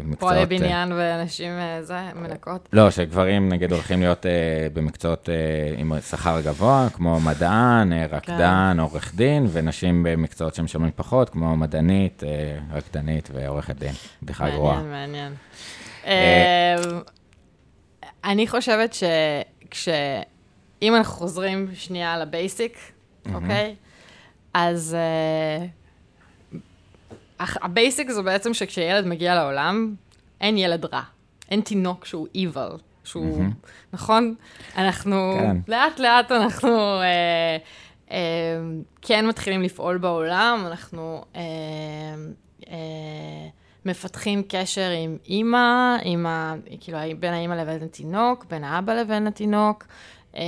מקצועות... 0.04 0.34
פועלי 0.34 0.46
בניין 0.46 0.92
ואנשים, 0.92 1.52
אה, 1.52 1.84
זה, 1.84 1.98
מנקות. 2.16 2.70
לא, 2.74 2.92
שגברים 2.92 3.50
נגיד 3.50 3.72
הולכים 3.72 4.00
להיות 4.00 4.26
במקצועות 4.74 5.30
עם 5.78 5.94
שכר 6.10 6.42
גבוה, 6.42 6.88
כמו 6.94 7.20
מדען, 7.20 7.94
רקדן, 7.94 8.72
כן. 8.74 8.80
עורך 8.80 9.16
דין, 9.16 9.48
ונשים 9.52 10.04
במקצועות 10.04 10.56
שמשלמים 10.56 10.92
פחות, 10.96 11.30
כמו 11.30 11.58
מדענית, 11.58 12.24
רקדנית 12.74 13.30
ועורכת 13.34 13.76
דין. 13.76 13.94
בדיחה 14.24 14.50
גרועה. 14.50 14.82
מעניין, 14.84 15.34
מעניין. 16.06 17.02
אני 18.24 18.48
חושבת 18.48 18.94
שכש... 18.94 19.90
אם 20.82 20.96
אנחנו 20.96 21.14
חוזרים 21.14 21.68
שנייה 21.74 22.18
ל 22.18 22.26
basic, 22.26 22.78
אוקיי? 23.34 23.76
אז 24.54 24.96
אה, 25.00 25.66
ה 27.40 27.51
basic 27.51 28.10
זה 28.10 28.22
בעצם 28.22 28.54
שכשילד 28.54 29.06
מגיע 29.06 29.36
לעולם, 29.36 29.96
אין 30.42 30.58
ילד 30.58 30.86
רע. 30.86 31.02
אין 31.52 31.62
תינוק 31.62 32.06
שהוא 32.06 32.28
evil, 32.38 32.78
שהוא, 33.04 33.44
נכון? 33.94 34.36
אנחנו, 34.78 35.34
כן. 35.40 35.58
לאט 35.68 36.00
לאט 36.00 36.32
אנחנו 36.32 37.02
אה, 37.02 37.58
אה, 38.12 38.18
כן 39.02 39.28
מתחילים 39.28 39.62
לפעול 39.62 39.98
בעולם, 39.98 40.64
אנחנו 40.68 41.24
אה, 41.36 41.42
אה, 42.70 43.48
מפתחים 43.86 44.44
קשר 44.48 44.90
עם 45.04 45.18
אימא, 45.26 45.98
עם 46.04 46.26
ה, 46.26 46.56
כאילו 46.80 46.98
בין 47.20 47.34
האימא 47.34 47.54
לבין 47.54 47.84
התינוק, 47.84 48.46
בין 48.50 48.64
האבא 48.64 48.94
לבין 48.94 49.28
התינוק, 49.28 49.86
אה, 50.36 50.42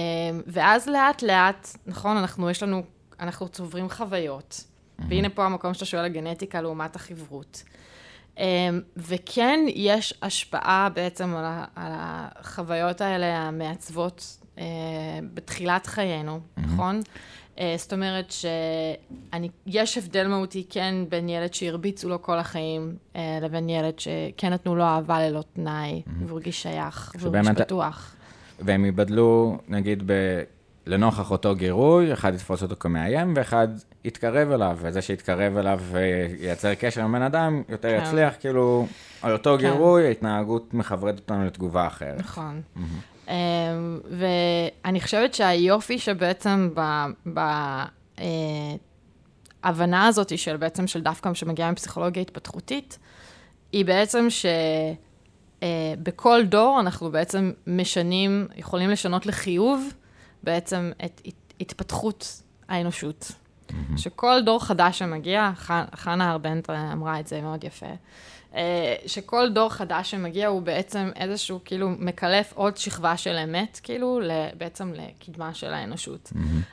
ואז 0.47 0.87
לאט 0.87 1.21
לאט, 1.23 1.67
נכון, 1.85 2.17
אנחנו, 2.17 2.49
יש 2.49 2.63
לנו, 2.63 2.83
אנחנו 3.19 3.47
צוברים 3.49 3.89
חוויות. 3.89 4.63
והנה 5.09 5.29
פה 5.29 5.45
המקום 5.45 5.73
שאתה 5.73 5.85
שואל 5.85 6.01
על 6.03 6.07
גנטיקה 6.11 6.61
לעומת 6.61 6.95
החברות. 6.95 7.63
אמ, 8.37 8.43
וכן, 8.97 9.59
יש 9.67 10.13
השפעה 10.21 10.89
בעצם 10.93 11.35
על, 11.35 11.45
ה- 11.45 11.65
על 11.75 11.91
החוויות 11.95 13.01
האלה 13.01 13.37
המעצבות 13.37 14.37
אה, 14.57 14.63
בתחילת 15.33 15.85
חיינו, 15.87 16.39
נכון? 16.57 17.01
אה, 17.59 17.75
זאת 17.77 17.93
אומרת 17.93 18.31
שיש 18.31 19.97
הבדל 19.97 20.27
מהותי 20.27 20.65
כן 20.69 20.95
בין 21.09 21.29
ילד 21.29 21.53
שהרביצו 21.53 22.09
לו 22.09 22.21
כל 22.21 22.39
החיים, 22.39 22.95
אה, 23.15 23.39
לבין 23.41 23.69
ילד 23.69 23.99
שכן 23.99 24.53
נתנו 24.53 24.75
לו 24.75 24.83
אהבה 24.83 25.19
ללא 25.19 25.43
תנאי, 25.53 26.01
והוא 26.19 26.31
הרגיש 26.31 26.61
שייך, 26.61 27.13
והוא 27.19 27.37
הרגיש 27.37 27.51
בטוח. 27.51 28.15
והם 28.59 28.85
ייבדלו, 28.85 29.57
נגיד, 29.67 30.03
ב... 30.05 30.41
לנוכח 30.85 31.31
אותו 31.31 31.55
גירוי, 31.55 32.13
אחד 32.13 32.33
יתפוס 32.33 32.63
אותו 32.63 32.75
כמאיים, 32.79 33.33
ואחד 33.35 33.67
יתקרב 34.03 34.51
אליו, 34.51 34.77
וזה 34.81 35.01
שיתקרב 35.01 35.57
אליו 35.57 35.79
וייצר 35.91 36.73
קשר 36.75 37.01
עם 37.01 37.11
בן 37.11 37.21
אדם, 37.21 37.63
יותר 37.69 37.89
כן. 37.89 38.03
יצליח, 38.03 38.33
כאילו, 38.39 38.87
על 39.21 39.33
אותו 39.33 39.55
כן. 39.57 39.63
גירוי, 39.63 40.07
ההתנהגות 40.07 40.73
מכוורדת 40.73 41.19
אותנו 41.19 41.45
לתגובה 41.45 41.87
אחרת. 41.87 42.19
נכון. 42.19 42.61
אמ, 42.77 42.83
ואני 44.09 45.01
חושבת 45.01 45.33
שהיופי 45.33 45.99
שבעצם 45.99 46.69
בהבנה 49.63 50.07
הזאת 50.07 50.37
של 50.37 50.57
בעצם 50.57 50.87
של 50.87 51.01
דווקא 51.01 51.33
שמגיעה 51.33 51.71
מפסיכולוגיה 51.71 52.21
התפתחותית, 52.21 52.97
היא 53.71 53.85
בעצם 53.85 54.27
שבכל 55.59 56.43
דור 56.45 56.79
אנחנו 56.79 57.11
בעצם 57.11 57.51
משנים, 57.67 58.47
יכולים 58.55 58.89
לשנות 58.89 59.25
לחיוב 59.25 59.89
בעצם 60.43 60.91
את 61.05 61.21
הת- 61.25 61.53
התפתחות 61.61 62.41
האנושות. 62.69 63.31
שכל 63.97 64.41
דור 64.45 64.63
חדש 64.65 64.99
שמגיע, 64.99 65.51
חנה 65.95 66.31
ארבנט 66.31 66.69
אמרה 66.69 67.19
את 67.19 67.27
זה 67.27 67.41
מאוד 67.41 67.63
יפה, 67.63 67.85
אה, 67.85 67.93
שכל 69.05 69.49
דור 69.49 69.69
חדש 69.69 70.11
שמגיע 70.11 70.47
הוא 70.47 70.61
בעצם 70.61 71.09
איזשהו, 71.15 71.59
כאילו, 71.65 71.89
מקלף 71.89 72.53
עוד 72.55 72.77
שכבה 72.77 73.17
של 73.17 73.35
אמת, 73.35 73.79
כאילו, 73.83 74.19
בעצם 74.57 74.93
לקדמה 74.93 75.53
של 75.53 75.73
האנושות. 75.73 76.31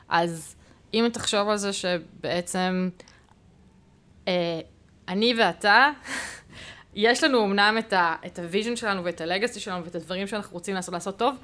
אז 0.09 0.55
אם 0.95 1.09
תחשוב 1.13 1.49
על 1.49 1.57
זה 1.57 1.73
שבעצם 1.73 2.89
אה, 4.29 4.61
אני 5.09 5.35
ואתה, 5.39 5.91
יש 6.95 7.25
לנו 7.25 7.45
אמנם 7.45 7.77
את, 7.79 7.93
ה, 7.93 8.15
את 8.27 8.39
ה 8.39 8.44
vision 8.44 8.77
שלנו 8.77 9.05
ואת 9.05 9.21
ה 9.21 9.26
legacy 9.26 9.61
שלנו 9.61 9.85
ואת 9.85 9.95
הדברים 9.95 10.27
שאנחנו 10.27 10.53
רוצים 10.53 10.75
לעשות, 10.75 10.95
לעשות 10.95 11.19
טוב, 11.19 11.37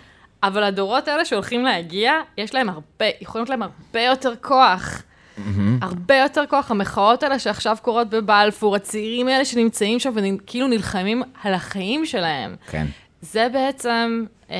אבל 0.42 0.62
הדורות 0.62 1.08
האלה 1.08 1.24
שהולכים 1.24 1.64
להגיע, 1.64 2.12
יש 2.36 2.54
להם 2.54 2.68
הרבה, 2.68 3.06
יכול 3.20 3.40
להיות 3.40 3.48
להם 3.48 3.62
הרבה 3.62 4.00
יותר 4.00 4.34
כוח. 4.40 5.02
הרבה 5.82 6.16
יותר 6.16 6.44
כוח. 6.50 6.70
המחאות 6.70 7.22
האלה 7.22 7.38
שעכשיו 7.38 7.76
קורות 7.82 8.10
בבלפור, 8.10 8.76
הצעירים 8.76 9.28
האלה 9.28 9.44
שנמצאים 9.44 9.98
שם 9.98 10.12
וכאילו 10.14 10.66
נלחמים 10.66 11.22
על 11.42 11.54
החיים 11.54 12.06
שלהם. 12.06 12.56
כן. 12.70 12.86
זה 13.20 13.46
בעצם 13.52 14.24
אה, 14.50 14.56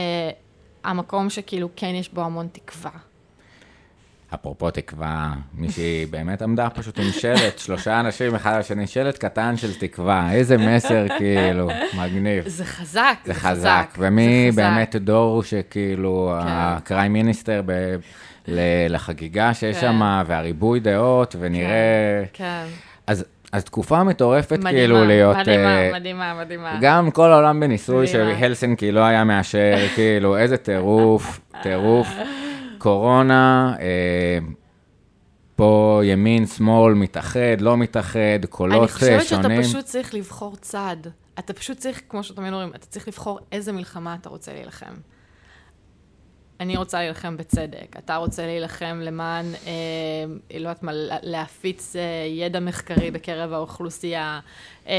המקום 0.85 1.31
שכאילו 1.31 1.69
כן 1.77 1.95
יש 1.95 2.13
בו 2.13 2.21
המון 2.23 2.49
תקווה. 2.53 2.91
אפרופו 4.35 4.71
תקווה, 4.71 5.35
מישהי 5.55 6.07
באמת 6.11 6.43
עמדה 6.43 6.71
פשוט 6.71 6.99
עם 6.99 7.11
שלט, 7.13 7.59
שלושה 7.59 8.01
אנשים 8.01 8.35
אחד 8.35 8.53
השני, 8.59 8.87
שלט 8.87 9.19
קטן 9.19 9.57
של 9.57 9.75
תקווה, 9.75 10.33
איזה 10.33 10.59
מסר 10.59 11.07
כאילו, 11.19 11.69
מגניב. 11.97 12.49
זה 12.49 12.65
חזק, 12.65 13.19
זה 13.25 13.35
חזק, 13.35 13.95
ומי 13.99 14.53
זה 14.53 14.63
חזק. 14.63 14.71
באמת 14.71 14.97
דור 14.97 15.43
שכאילו, 15.43 16.35
כן. 16.43 16.49
הקריים 16.51 17.13
מיניסטר 17.13 17.63
ב- 17.67 17.97
לחגיגה 18.89 19.55
שיש 19.55 19.77
כן. 19.77 19.81
שם, 19.81 20.23
והריבוי 20.27 20.81
דעות, 20.81 21.37
ונראה... 21.39 22.25
כן. 22.33 22.65
אז 23.07 23.25
אז 23.55 23.65
תקופה 23.65 24.05
מטורפת 24.05 24.53
מדהימה, 24.53 24.71
כאילו 24.71 25.05
להיות... 25.05 25.37
מדהימה, 25.37 25.77
אה, 25.77 25.91
מדהימה, 25.95 26.35
מדהימה. 26.41 26.79
גם 26.81 27.11
כל 27.11 27.33
העולם 27.33 27.61
בניסוי 27.61 28.07
מדהימה. 28.07 28.39
שהלסינקי 28.39 28.93
לא 28.93 29.01
היה 29.01 29.25
מאשר, 29.25 29.75
כאילו, 29.95 30.37
איזה 30.37 30.57
טירוף, 30.57 31.41
טירוף. 31.63 32.09
קורונה, 32.79 33.75
אה, 33.81 34.39
פה 35.57 36.01
ימין, 36.05 36.47
שמאל, 36.47 36.95
מתאחד, 36.95 37.61
לא 37.61 37.77
מתאחד, 37.77 38.45
קולות 38.51 38.75
אני 38.75 38.83
אה, 38.83 38.89
חושבת 38.89 39.27
שונים. 39.27 39.63
שאתה 39.63 39.69
פשוט 39.69 39.85
צריך 39.85 40.15
לבחור 40.15 40.57
צד. 40.57 40.97
אתה 41.39 41.53
פשוט 41.53 41.79
צריך, 41.79 42.01
כמו 42.09 42.23
שתמיד 42.23 42.53
אומרים, 42.53 42.71
אתה 42.75 42.87
צריך 42.87 43.09
לבחור 43.09 43.39
איזה 43.53 43.73
מלחמה 43.73 44.17
אתה 44.21 44.29
רוצה 44.29 44.53
להילחם. 44.53 44.95
אני 46.61 46.77
רוצה 46.77 46.99
להילחם 46.99 47.37
בצדק, 47.37 47.97
אתה 47.99 48.17
רוצה 48.17 48.47
להילחם 48.47 49.01
למען, 49.03 49.45
אה, 49.67 49.73
לא 50.55 50.69
יודעת 50.69 50.83
מה, 50.83 50.93
לה- 50.93 51.17
להפיץ 51.23 51.97
אה, 51.97 52.03
ידע 52.29 52.61
מחקרי 52.61 53.11
בקרב 53.11 53.53
האוכלוסייה. 53.53 54.41
אה, 54.89 54.95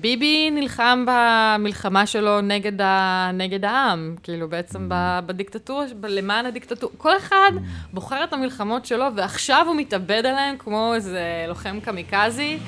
ביבי 0.00 0.50
נלחם 0.50 1.04
במלחמה 1.08 2.06
שלו 2.06 2.40
נגד, 2.40 2.80
ה, 2.80 3.30
נגד 3.34 3.64
העם, 3.64 4.16
כאילו 4.22 4.48
בעצם 4.48 4.88
ב, 4.88 5.18
בדיקטטורה, 5.26 5.86
ב- 6.00 6.06
למען 6.06 6.46
הדיקטטורה. 6.46 6.92
כל 6.98 7.16
אחד 7.16 7.52
בוחר 7.92 8.24
את 8.24 8.32
המלחמות 8.32 8.86
שלו, 8.86 9.04
ועכשיו 9.16 9.64
הוא 9.68 9.76
מתאבד 9.76 10.22
עליהן 10.26 10.56
כמו 10.58 10.94
איזה 10.94 11.22
לוחם 11.48 11.80
קמיקזי, 11.80 12.58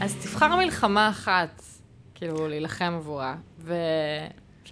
אז 0.00 0.14
תבחר 0.22 0.56
מלחמה 0.56 1.08
אחת, 1.08 1.62
כאילו, 2.14 2.48
להילחם 2.48 2.92
עבורה, 2.96 3.34
ו... 3.60 3.74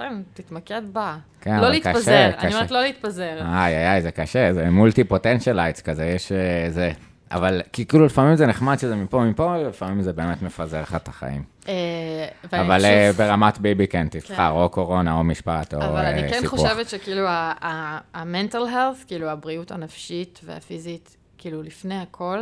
כן, 0.03 0.23
תתמקד 0.35 0.83
בה. 0.93 1.17
כן, 1.41 1.61
לא 1.61 1.69
אבל 1.69 1.79
קשה, 1.79 1.91
להתפזר, 1.91 2.27
אני 2.27 2.37
קשה. 2.37 2.57
אומרת 2.57 2.71
לא 2.71 2.83
להתפזר. 2.83 3.39
איי, 3.41 3.91
איי, 3.91 4.03
זה 4.03 4.11
קשה, 4.11 4.53
זה 4.53 4.71
מולטי 4.71 5.05
פוטנציאלייטס 5.05 5.81
כזה, 5.81 6.05
יש 6.05 6.33
אה, 6.33 6.71
זה. 6.71 6.93
אבל 7.31 7.63
כי 7.73 7.87
כאילו 7.87 8.07
לפעמים 8.07 8.37
זה 8.37 8.47
נחמד 8.47 8.79
שזה 8.79 8.97
מפה 8.97 9.25
מפה, 9.25 9.57
לפעמים 9.57 10.03
זה 10.03 10.13
באמת 10.13 10.43
מפזר 10.43 10.83
לך 10.83 10.95
את 10.97 11.09
החיים. 11.09 11.43
אה, 11.69 12.27
אבל 12.53 12.85
אה, 12.85 13.11
ברמת 13.17 13.59
ביבי 13.59 13.87
כן, 13.87 14.09
תבחר 14.09 14.35
כן. 14.35 14.51
או 14.51 14.69
קורונה 14.69 15.15
או 15.15 15.25
משפט 15.25 15.75
או 15.75 15.81
סיפוח. 15.81 15.99
אבל 15.99 16.07
אני 16.07 16.29
כן 16.29 16.47
חושבת 16.47 16.89
שכאילו 16.89 17.27
ה-mental 17.29 18.55
health, 18.73 19.07
כאילו 19.07 19.29
הבריאות 19.29 19.71
הנפשית 19.71 20.41
והפיזית, 20.45 21.17
כאילו 21.39 21.63
לפני 21.63 21.99
הכל, 22.01 22.39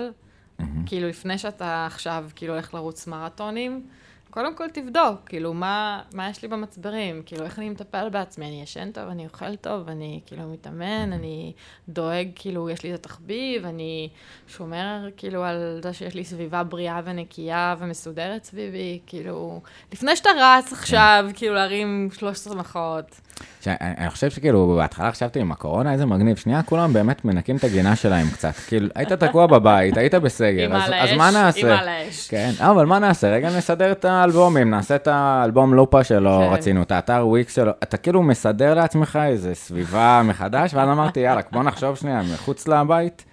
כאילו 0.87 1.09
לפני 1.09 1.39
שאתה 1.39 1.87
עכשיו 1.87 2.25
כאילו 2.37 2.53
הולך 2.53 2.75
לרוץ 2.75 3.07
מרתונים, 3.07 3.87
קודם 4.31 4.55
כל 4.55 4.69
תבדוק, 4.69 5.21
כאילו, 5.27 5.55
מה, 5.55 6.03
מה 6.15 6.31
יש 6.31 6.43
לי 6.43 6.49
במצברים? 6.49 7.23
כאילו, 7.27 7.45
איך 7.45 7.59
אני 7.59 7.71
מטפל 7.71 8.09
בעצמי? 8.09 8.47
אני 8.47 8.63
ישן 8.63 8.93
טוב, 8.93 9.09
אני 9.09 9.27
אוכל 9.27 9.57
טוב, 9.57 9.89
אני 9.89 10.21
כאילו 10.27 10.43
מתאמן, 10.49 11.13
אני 11.13 11.53
דואג, 11.89 12.29
כאילו, 12.35 12.71
יש 12.71 12.83
לי 12.83 12.95
את 12.95 12.99
התחביב, 12.99 13.65
אני 13.65 14.09
שומר, 14.49 15.09
כאילו, 15.17 15.45
על 15.45 15.81
זה 15.83 15.93
שיש 15.93 16.15
לי 16.15 16.25
סביבה 16.25 16.63
בריאה 16.63 17.01
ונקייה 17.05 17.75
ומסודרת 17.79 18.45
סביבי, 18.45 19.01
כאילו, 19.07 19.61
לפני 19.93 20.17
שאתה 20.17 20.31
רץ 20.39 20.73
עכשיו, 20.73 21.25
כאילו, 21.35 21.55
להרים 21.55 22.09
13 22.13 22.55
מחאות. 22.55 23.21
אני 23.67 24.11
חושב 24.11 24.31
שכאילו, 24.31 24.75
בהתחלה 24.77 25.13
חשבתי 25.13 25.41
עם 25.41 25.53
הקורונה, 25.53 25.93
איזה 25.93 26.07
מגניב. 26.07 26.37
שנייה, 26.37 26.63
כולם 26.63 26.93
באמת 26.93 27.25
מנקים 27.25 27.57
את 27.57 27.65
הגינה 27.65 27.97
שלהם 27.97 28.27
קצת. 28.31 28.55
כאילו, 28.55 28.89
היית 28.95 29.13
תקוע 29.13 29.47
בבית, 29.47 29.97
היית 29.97 30.15
בסגר, 30.15 30.77
אז, 30.77 30.93
אז 30.99 31.17
מה 31.17 31.31
נעשה? 31.31 31.75
עם 31.75 31.79
על 31.79 31.89
האש. 31.89 32.29
כן, 32.29 32.51
אבל 32.59 32.87
מה 32.87 32.99
נעשה? 32.99 33.31
רגע 33.33 33.57
נסדר 33.57 33.93
את 33.93 34.05
האלבומים, 34.05 34.71
נעשה 34.71 34.97
את 34.97 35.07
האלבום 35.07 35.75
לופה 35.75 36.05
שלו, 36.05 36.39
כן. 36.39 36.53
רצינו, 36.53 36.83
את 36.83 36.93
האתר 36.93 37.27
וויקס 37.27 37.55
שלו. 37.55 37.71
אתה 37.83 37.97
כאילו 37.97 38.23
מסדר 38.23 38.75
לעצמך 38.75 39.19
איזה 39.27 39.55
סביבה 39.55 40.23
מחדש, 40.25 40.75
ואז 40.75 40.89
אמרתי, 40.89 41.21
יאללה, 41.21 41.41
בוא 41.53 41.63
נחשוב 41.63 41.97
שנייה, 41.97 42.23
מחוץ 42.35 42.69
לבית. 42.69 43.25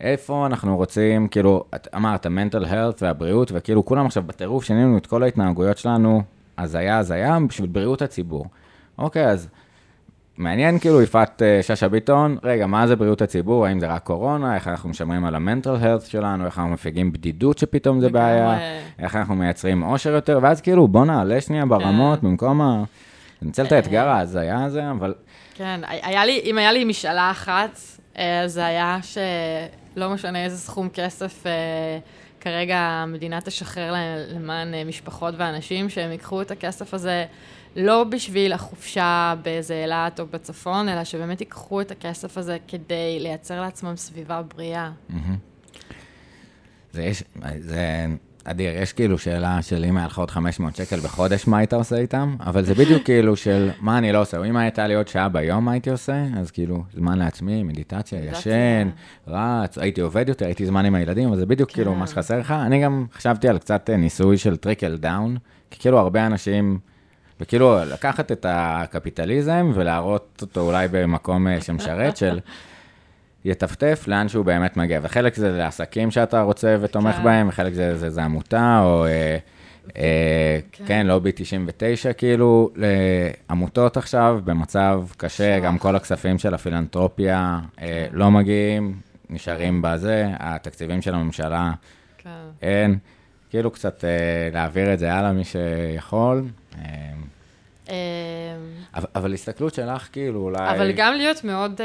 איפה 0.00 0.46
אנחנו 0.46 0.76
רוצים, 0.76 1.28
כאילו, 1.28 1.64
את 1.74 1.88
אמרת, 1.96 2.26
mental 2.26 2.64
health 2.64 2.98
והבריאות, 3.00 3.52
וכאילו 3.54 3.84
כולם 3.84 4.06
עכשיו 4.06 4.22
בטירוף, 4.22 4.64
שינינו 4.64 4.98
את 4.98 5.06
כל 5.06 5.22
ההתנהגויות 5.22 5.78
שלנו, 5.78 6.22
הזיה, 6.58 6.98
הזיה, 6.98 7.38
בשביל 7.48 7.68
בריאות 7.68 8.02
הציבור. 8.02 8.46
אוקיי, 9.00 9.26
אז 9.26 9.48
מעניין 10.38 10.78
כאילו 10.78 11.02
יפעת 11.02 11.42
אה, 11.42 11.62
שאשא 11.62 11.88
ביטון, 11.88 12.38
רגע, 12.42 12.66
מה 12.66 12.86
זה 12.86 12.96
בריאות 12.96 13.22
הציבור? 13.22 13.66
האם 13.66 13.80
זה 13.80 13.86
רק 13.86 14.02
קורונה? 14.02 14.54
איך 14.54 14.68
אנחנו 14.68 14.88
משמרים 14.88 15.24
על 15.24 15.34
המנטל 15.34 15.76
הרס 15.80 16.06
שלנו? 16.06 16.46
איך 16.46 16.58
אנחנו 16.58 16.72
מפיגים 16.72 17.12
בדידות 17.12 17.58
שפתאום 17.58 18.00
זה 18.00 18.08
בעיה? 18.08 18.58
איך 18.98 19.16
אנחנו 19.16 19.34
מייצרים 19.34 19.82
אושר 19.82 20.10
יותר? 20.10 20.38
ואז 20.42 20.60
כאילו, 20.60 20.88
בוא 20.88 21.04
נעלה 21.04 21.40
שנייה 21.40 21.66
ברמות, 21.66 22.20
כן. 22.20 22.26
במקום 22.26 22.60
ה... 22.60 22.84
ננצל 23.42 23.64
את 23.64 23.72
האתגר 23.72 24.06
אה. 24.06 24.12
ההזיה 24.12 24.64
הזה, 24.64 24.90
אבל... 24.90 25.14
כן, 25.54 25.80
היה 25.84 26.24
לי, 26.24 26.40
אם 26.44 26.58
היה 26.58 26.72
לי 26.72 26.84
משאלה 26.84 27.30
אחת, 27.30 27.78
אה, 28.18 28.42
זה 28.46 28.66
היה 28.66 28.98
שלא 29.02 30.10
משנה 30.10 30.44
איזה 30.44 30.58
סכום 30.58 30.88
כסף 30.88 31.44
כרגע 32.40 32.78
המדינה 32.78 33.40
תשחרר 33.40 33.92
להם 33.92 34.18
למען 34.34 34.74
משפחות 34.86 35.34
ואנשים, 35.36 35.88
שהם 35.88 36.10
ייקחו 36.10 36.42
את 36.42 36.50
הכסף 36.50 36.94
הזה. 36.94 37.24
לא 37.76 38.04
בשביל 38.04 38.52
החופשה 38.52 39.34
באיזה 39.42 39.82
אילת 39.82 40.20
או 40.20 40.26
בצפון, 40.26 40.88
אלא 40.88 41.04
שבאמת 41.04 41.40
ייקחו 41.40 41.80
את 41.80 41.90
הכסף 41.90 42.38
הזה 42.38 42.56
כדי 42.68 43.18
לייצר 43.20 43.60
לעצמם 43.60 43.96
סביבה 43.96 44.42
בריאה. 44.42 44.90
זה 46.92 47.02
יש, 47.02 47.24
זה 47.58 48.06
אדיר, 48.44 48.76
יש 48.76 48.92
כאילו 48.92 49.18
שאלה 49.18 49.62
של 49.62 49.84
אם 49.84 49.96
היה 49.96 50.06
לך 50.06 50.18
עוד 50.18 50.30
500 50.30 50.76
שקל 50.76 50.96
בחודש, 50.96 51.46
מה 51.46 51.58
היית 51.58 51.72
עושה 51.72 51.96
איתם? 51.96 52.36
אבל 52.40 52.64
זה 52.64 52.74
בדיוק 52.74 53.02
כאילו 53.04 53.36
של 53.36 53.70
מה 53.80 53.98
אני 53.98 54.12
לא 54.12 54.20
עושה, 54.20 54.44
אם 54.44 54.56
הייתה 54.56 54.86
לי 54.86 54.94
עוד 54.94 55.08
שעה 55.08 55.28
ביום, 55.28 55.64
מה 55.64 55.72
הייתי 55.72 55.90
עושה? 55.90 56.24
אז 56.36 56.50
כאילו, 56.50 56.84
זמן 56.94 57.18
לעצמי, 57.18 57.62
מדיטציה, 57.62 58.24
ישן, 58.24 58.88
רץ, 59.28 59.78
הייתי 59.78 60.00
עובד 60.00 60.28
יותר, 60.28 60.46
הייתי 60.46 60.66
זמן 60.66 60.84
עם 60.84 60.94
הילדים, 60.94 61.28
אבל 61.28 61.36
זה 61.36 61.46
בדיוק 61.46 61.70
כאילו 61.70 61.94
מה 61.94 62.06
כן. 62.06 62.12
שחסר 62.12 62.38
לך. 62.38 62.50
אני 62.50 62.82
גם 62.82 63.06
חשבתי 63.12 63.48
על 63.48 63.58
קצת 63.58 63.90
ניסוי 63.90 64.38
של 64.38 64.56
trickle 64.56 64.96
down, 64.96 65.36
כי 65.70 65.78
כאילו 65.80 65.98
הרבה 65.98 66.26
אנשים... 66.26 66.78
וכאילו 67.40 67.78
לקחת 67.84 68.32
את 68.32 68.46
הקפיטליזם 68.48 69.70
ולהראות 69.74 70.38
אותו 70.42 70.60
אולי 70.60 70.88
במקום 70.90 71.48
אה, 71.48 71.60
שמשרת 71.60 72.16
של 72.16 72.40
יטפטף 73.44 74.04
לאן 74.06 74.28
שהוא 74.28 74.44
באמת 74.44 74.76
מגיע. 74.76 75.00
וחלק 75.02 75.34
זה 75.34 75.50
לעסקים 75.50 76.10
שאתה 76.10 76.42
רוצה 76.42 76.76
ותומך 76.80 77.14
כן. 77.14 77.24
בהם, 77.24 77.48
וחלק 77.48 77.74
זה, 77.74 77.96
זה, 77.96 78.10
זה 78.10 78.22
עמותה, 78.22 78.80
או 78.84 79.06
אה, 79.06 79.38
אה, 79.96 80.58
כן. 80.72 80.84
כן, 80.86 81.06
לובי 81.06 81.32
99, 81.34 82.12
כאילו, 82.12 82.70
לעמותות 82.76 83.96
עכשיו 83.96 84.40
במצב 84.44 85.02
קשה, 85.16 85.58
גם 85.58 85.78
כל 85.78 85.96
הכספים 85.96 86.38
של 86.38 86.54
הפילנטרופיה 86.54 87.60
אה, 87.80 88.06
כן. 88.10 88.16
לא 88.16 88.30
מגיעים, 88.30 89.00
נשארים 89.30 89.82
בזה, 89.82 90.28
התקציבים 90.38 91.02
של 91.02 91.14
הממשלה 91.14 91.72
כן. 92.18 92.30
אין. 92.62 92.98
כאילו 93.50 93.70
קצת 93.70 94.04
אה, 94.04 94.10
להעביר 94.52 94.94
את 94.94 94.98
זה 94.98 95.12
הלאה 95.12 95.32
מי 95.32 95.44
שיכול. 95.44 96.42
אה, 96.78 97.12
אמ, 97.90 97.94
אבל, 99.14 99.34
הסתכלות 99.34 99.74
שלך, 99.74 100.08
כאילו, 100.12 100.40
אולי... 100.40 100.70
אבל 100.70 100.92
גם 100.92 101.14
להיות 101.14 101.44
מאוד 101.44 101.80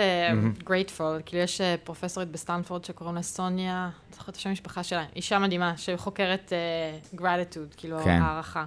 grateful, 0.63 1.17
uh, 1.19 1.23
כאילו 1.25 1.41
יש 1.41 1.61
uh, 1.61 1.63
פרופסורית 1.83 2.31
בסטנפורד 2.31 2.85
שקוראים 2.85 3.15
לה 3.15 3.21
סוניה, 3.21 3.89
אני 4.07 4.15
זוכרת 4.15 4.29
את 4.29 4.35
השם 4.35 4.49
המשפחה 4.49 4.83
שלה, 4.83 5.03
אישה 5.15 5.39
מדהימה, 5.39 5.73
שחוקרת 5.77 6.53
gratitude, 7.15 7.67
uh, 7.71 7.77
כאילו, 7.77 7.99
כן. 8.03 8.21
הערכה. 8.21 8.65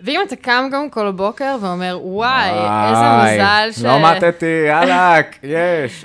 ואם 0.00 0.20
אתה 0.26 0.36
קם 0.36 0.68
גם 0.72 0.90
כל 0.90 1.10
בוקר 1.12 1.56
ואומר, 1.62 1.98
וואי, 2.02 2.50
איזה 2.50 3.34
מזל 3.34 3.68
ש... 3.72 3.84
לא 3.84 3.98
מתתי, 4.02 4.64
יאללה, 4.66 5.14
יש. 5.42 6.04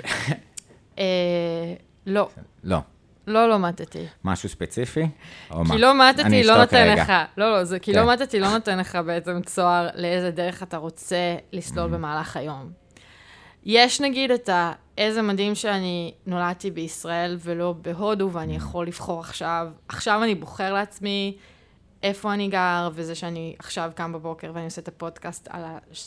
לא. 2.06 2.28
לא. 2.64 2.78
לא, 3.26 3.48
לא 3.48 3.58
מתתי. 3.58 4.06
משהו 4.24 4.48
ספציפי? 4.48 5.06
כי 5.48 5.78
לא 5.78 6.08
מתתי 6.08 6.44
לא 6.44 6.58
נותן 6.58 6.96
לך. 6.96 7.12
לא, 7.36 7.52
לא, 7.52 7.64
זה 7.64 7.78
כי 7.78 7.92
לא 7.92 8.00
כן. 8.00 8.08
מתתי 8.08 8.40
לא 8.40 8.50
נותן 8.50 8.78
לך 8.78 8.98
בעצם 9.06 9.42
צוהר 9.42 9.88
לאיזה 9.94 10.30
דרך 10.30 10.62
אתה 10.62 10.76
רוצה 10.76 11.36
לסלול 11.52 11.90
mm-hmm. 11.90 11.94
במהלך 11.94 12.36
היום. 12.36 12.70
יש 13.64 14.00
נגיד 14.00 14.30
את 14.30 14.48
ה... 14.48 14.72
איזה 14.98 15.22
מדהים 15.22 15.54
שאני 15.54 16.14
נולדתי 16.26 16.70
בישראל 16.70 17.36
ולא 17.40 17.74
בהודו, 17.82 18.30
ואני 18.32 18.54
mm-hmm. 18.54 18.56
יכול 18.56 18.86
לבחור 18.86 19.20
עכשיו, 19.20 19.68
עכשיו 19.88 20.22
אני 20.22 20.34
בוחר 20.34 20.72
לעצמי 20.72 21.36
איפה 22.04 22.34
אני 22.34 22.48
גר, 22.48 22.88
וזה 22.94 23.14
שאני 23.14 23.54
עכשיו 23.58 23.90
קם 23.94 24.12
בבוקר 24.12 24.50
ואני 24.54 24.64
עושה 24.64 24.80
את 24.80 24.88
הפודקאסט 24.88 25.48
על 25.50 25.62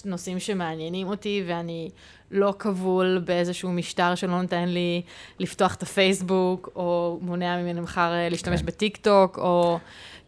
הנושאים 0.06 0.40
שמעניינים 0.40 1.08
אותי, 1.08 1.44
ואני 1.48 1.90
לא 2.32 2.54
כבול 2.60 3.22
באיזשהו 3.26 3.72
משטר 3.72 4.16
שלא 4.16 4.42
נותן 4.42 4.70
לי 4.70 5.02
לפתוח 5.40 5.76
את 5.76 5.84
הפייסבוק, 5.84 6.70
או 6.76 7.20
מונע 7.22 7.58
ממני 7.58 7.82
מחר 7.82 8.14
אה, 8.14 8.30
להשתמש 8.30 8.60
כן. 8.60 8.66
בטיק 8.66 8.98
טוק, 8.98 9.38
או 9.38 9.80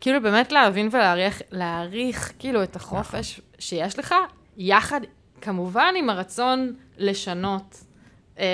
כאילו 0.02 0.22
באמת 0.22 0.52
להבין 0.52 0.90
ולהעריך, 0.92 1.42
להעריך 1.52 2.34
כאילו 2.40 2.64
את 2.64 2.76
החופש 2.76 3.32
נכון. 3.34 3.46
שיש 3.60 4.00
לך, 4.00 4.16
יחד 4.58 5.02
כמובן 5.42 5.94
עם 5.98 6.10
הרצון 6.10 6.74
לשנות 6.98 7.84
אה, 8.40 8.46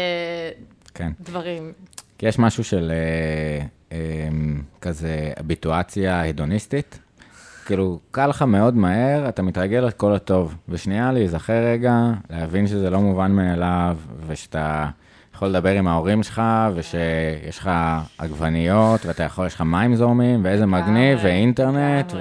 כן. 0.94 1.12
דברים. 1.20 1.74
כי 2.18 2.26
יש 2.26 2.40
משהו 2.40 2.64
של 2.64 2.92
אה, 2.92 3.66
אה, 3.92 4.30
כזה 4.82 5.34
אביטואציה 5.40 6.24
הדוניסטית, 6.24 7.00
כאילו, 7.66 8.00
קל 8.12 8.28
לך 8.28 8.42
מאוד 8.42 8.76
מהר, 8.76 9.30
אתה 9.30 9.42
מתרגל 9.42 9.88
את 9.88 9.94
כל 9.94 10.14
הטוב. 10.14 10.56
ושנייה 10.70 11.12
להיזכר 11.12 11.66
רגע, 11.66 12.12
להבין 12.30 12.68
שזה 12.68 12.90
לא 12.90 13.00
מובן 13.00 13.32
מאליו, 13.32 13.98
ושאתה 14.28 14.90
יכול 15.36 15.48
לדבר 15.48 15.70
עם 15.70 15.88
ההורים 15.88 16.24
שלך, 16.24 16.42
ושיש 16.76 17.58
לך 17.58 17.70
עגבניות, 18.18 19.06
ואתה 19.06 19.24
יכול, 19.24 19.46
יש 19.48 19.56
לך 19.56 19.62
מים 19.62 19.96
זורמים, 19.96 20.46
ואיזה 20.46 20.66
מגניב, 20.66 21.20
ואינטרנט, 21.24 22.14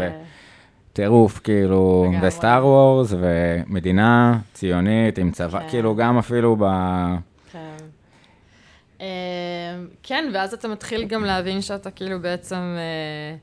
וטירוף, 0.92 1.38
כאילו, 1.38 2.12
וסטאר 2.22 2.66
וורס, 2.66 3.14
ומדינה 3.18 4.38
ציונית 4.52 5.18
עם 5.18 5.30
צבא, 5.30 5.60
כן. 5.60 5.68
כאילו, 5.68 5.96
גם 5.96 6.18
אפילו 6.18 6.56
ב... 6.60 6.64
כן. 7.52 7.76
אמ, 9.00 9.06
כן, 10.02 10.30
ואז 10.34 10.54
אתה 10.54 10.68
מתחיל 10.68 11.04
גם 11.04 11.24
להבין 11.24 11.60
שאתה 11.60 11.90
כאילו 11.90 12.20
בעצם... 12.20 12.56
אה, 12.56 13.36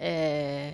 אה, 0.00 0.70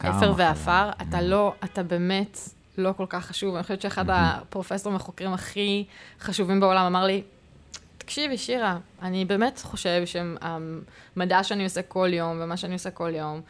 אפר 0.00 0.32
ועפר, 0.36 0.90
אתה 1.02 1.22
לא, 1.22 1.54
אתה 1.64 1.82
באמת 1.82 2.38
לא 2.78 2.92
כל 2.96 3.06
כך 3.08 3.26
חשוב. 3.26 3.54
אני 3.54 3.62
חושבת 3.62 3.80
שאחד 3.80 4.04
הפרופסורים 4.08 4.96
החוקרים 4.96 5.32
הכי 5.32 5.84
חשובים 6.20 6.60
בעולם 6.60 6.86
אמר 6.86 7.04
לי, 7.04 7.22
תקשיבי, 7.98 8.38
שירה, 8.38 8.78
אני 9.02 9.24
באמת 9.24 9.60
חושב 9.64 10.02
שהמדע 10.06 11.42
שאני 11.42 11.64
עושה 11.64 11.82
כל 11.82 12.08
יום 12.12 12.38
ומה 12.40 12.56
שאני 12.56 12.72
עושה 12.72 12.90
כל 12.90 13.14
יום, 13.14 13.40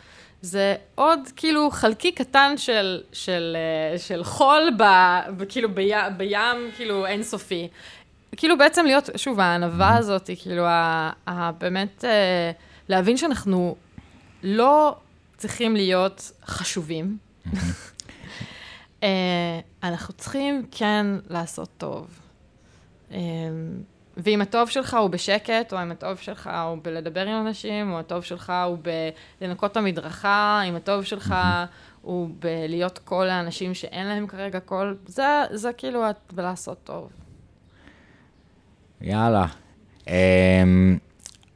זה 0.42 0.74
עוד 0.94 1.20
כאילו 1.36 1.70
חלקי 1.70 2.12
קטן 2.12 2.55
של, 2.57 3.01
של, 3.12 3.57
אה, 3.57 3.98
של 3.98 4.24
חול 4.24 4.70
ב, 4.78 4.82
ב, 5.36 5.44
כאילו 5.48 5.74
בי, 5.74 5.92
בים 6.16 6.70
כאילו 6.76 7.07
אינסופי. 7.07 7.68
כאילו 8.36 8.59
בעצם 8.59 8.84
להיות, 8.84 9.11
שוב, 9.16 9.40
הענווה 9.40 9.96
הזאת, 9.96 10.30
כאילו, 10.42 10.66
ה, 10.66 11.11
ה, 11.26 11.53
באמת 11.53 12.05
אה, 12.05 12.51
להבין 12.88 13.16
שאנחנו 13.16 13.76
לא 14.42 14.96
צריכים 15.41 15.76
להיות 15.76 16.32
חשובים. 16.45 17.18
אה, 19.03 19.61
אנחנו 19.82 20.14
צריכים 20.14 20.66
כן 20.70 21.07
לעשות 21.30 21.68
טוב. 21.78 22.20
אה, 23.12 23.18
ואם 24.16 24.41
הטוב 24.41 24.68
שלך 24.68 24.95
הוא 24.95 25.11
בשקט, 25.11 25.72
או 25.72 25.82
אם 25.82 25.91
הטוב 25.91 26.16
שלך 26.16 26.51
הוא 26.66 26.78
בלדבר 26.82 27.26
עם 27.26 27.47
אנשים, 27.47 27.93
או 27.93 27.99
הטוב 27.99 28.24
שלך 28.24 28.53
הוא 28.66 28.78
בלנקות 29.41 29.72
את 29.72 29.76
המדרכה, 29.76 30.62
אם 30.68 30.76
הטוב 30.76 31.05
שלך 31.05 31.34
הוא 32.03 32.30
בלהיות 32.38 32.99
קול 32.99 33.26
לאנשים 33.26 33.74
שאין 33.74 34.07
להם 34.07 34.26
כרגע 34.26 34.61
קול, 34.61 34.97
זה, 35.07 35.43
זה 35.51 35.72
כאילו 35.72 36.03
בלעשות 36.32 36.78
טוב. 36.84 37.11
יאללה. 39.01 39.47
אמ, 40.09 40.99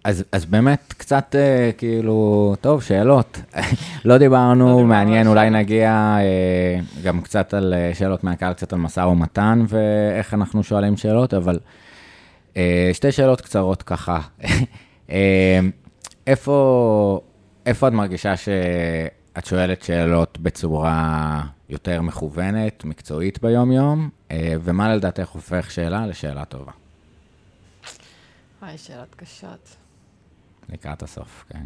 אז, 0.04 0.24
אז 0.32 0.44
באמת 0.44 0.94
קצת 0.98 1.34
אה, 1.38 1.70
כאילו, 1.78 2.54
טוב, 2.60 2.82
שאלות. 2.82 3.40
לא 4.04 4.18
דיברנו, 4.18 4.84
מעניין, 4.84 5.26
אולי 5.26 5.50
נגיע 5.50 5.90
אה, 6.20 6.80
גם 7.02 7.20
קצת 7.20 7.54
על 7.54 7.74
אה, 7.74 7.90
שאלות 7.94 8.24
מהקהל, 8.24 8.52
קצת 8.52 8.72
על 8.72 8.78
משא 8.78 9.00
ומתן 9.00 9.64
ואיך 9.68 10.34
אנחנו 10.34 10.62
שואלים 10.62 10.96
שאלות, 10.96 11.34
אבל 11.34 11.58
אה, 12.56 12.90
שתי 12.92 13.12
שאלות 13.12 13.40
קצרות 13.40 13.82
ככה. 13.82 14.20
אה, 15.10 15.60
איפה, 16.26 17.20
איפה 17.66 17.88
את 17.88 17.92
מרגישה 17.92 18.36
שאת 18.36 19.46
שואלת 19.46 19.82
שאלות 19.82 20.38
בצורה 20.38 21.42
יותר 21.68 22.02
מכוונת, 22.02 22.84
מקצועית 22.84 23.42
ביום-יום, 23.42 24.08
אה, 24.30 24.54
ומה 24.60 24.94
לדעתך 24.94 25.28
הופך 25.28 25.70
שאלה 25.70 26.06
לשאלה 26.06 26.44
טובה? 26.44 26.72
וואי, 28.62 28.78
שאלות 28.78 29.14
קשות. 29.16 29.83
לקראת 30.68 31.02
הסוף, 31.02 31.44
כן. 31.48 31.64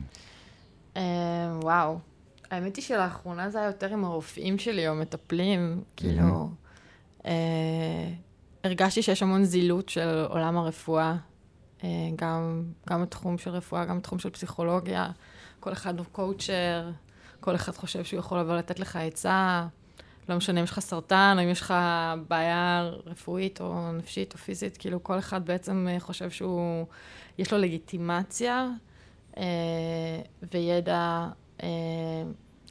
אה, 0.97 1.53
וואו. 1.63 1.99
האמת 2.51 2.77
היא 2.77 2.85
שלאחרונה 2.85 3.51
זה 3.51 3.59
היה 3.59 3.67
יותר 3.67 3.93
עם 3.93 4.05
הרופאים 4.05 4.59
שלי 4.59 4.89
או 4.89 4.95
מטפלים, 4.95 5.83
כאילו... 5.97 6.51
אה, 7.27 8.13
הרגשתי 8.65 9.03
שיש 9.03 9.23
המון 9.23 9.45
זילות 9.45 9.89
של 9.89 10.25
עולם 10.29 10.57
הרפואה, 10.57 11.17
אה, 11.85 11.89
גם, 12.17 12.65
גם 12.89 13.03
בתחום 13.03 13.39
של 13.39 13.51
רפואה, 13.51 13.85
גם 13.85 13.99
בתחום 13.99 14.19
של 14.19 14.31
פסיכולוגיה. 14.31 15.11
כל 15.61 15.73
אחד 15.73 15.99
הוא 15.99 16.07
קואוצ'ר, 16.13 16.91
כל 17.41 17.55
אחד 17.55 17.73
חושב 17.73 18.05
שהוא 18.05 18.21
יכול 18.21 18.39
לבוא 18.39 18.57
לתת 18.57 18.81
לך 18.81 18.97
עצה. 18.97 19.67
לא 20.29 20.37
משנה 20.37 20.61
אם 20.61 20.65
יש 20.65 20.71
לך 20.71 20.81
סרטן, 20.81 21.37
או 21.39 21.45
אם 21.45 21.49
יש 21.49 21.61
לך 21.61 21.75
בעיה 22.29 22.91
רפואית 23.07 23.61
או 23.61 23.93
נפשית 23.93 24.33
או 24.33 24.39
פיזית, 24.39 24.77
כאילו 24.77 25.03
כל 25.03 25.19
אחד 25.19 25.47
בעצם 25.47 25.87
אה, 25.91 26.01
חושב 26.01 26.31
שהוא, 26.31 26.87
יש 27.39 27.53
לו 27.53 27.59
לגיטימציה 27.59 28.69
וידע 30.53 31.29
אה, 31.63 31.69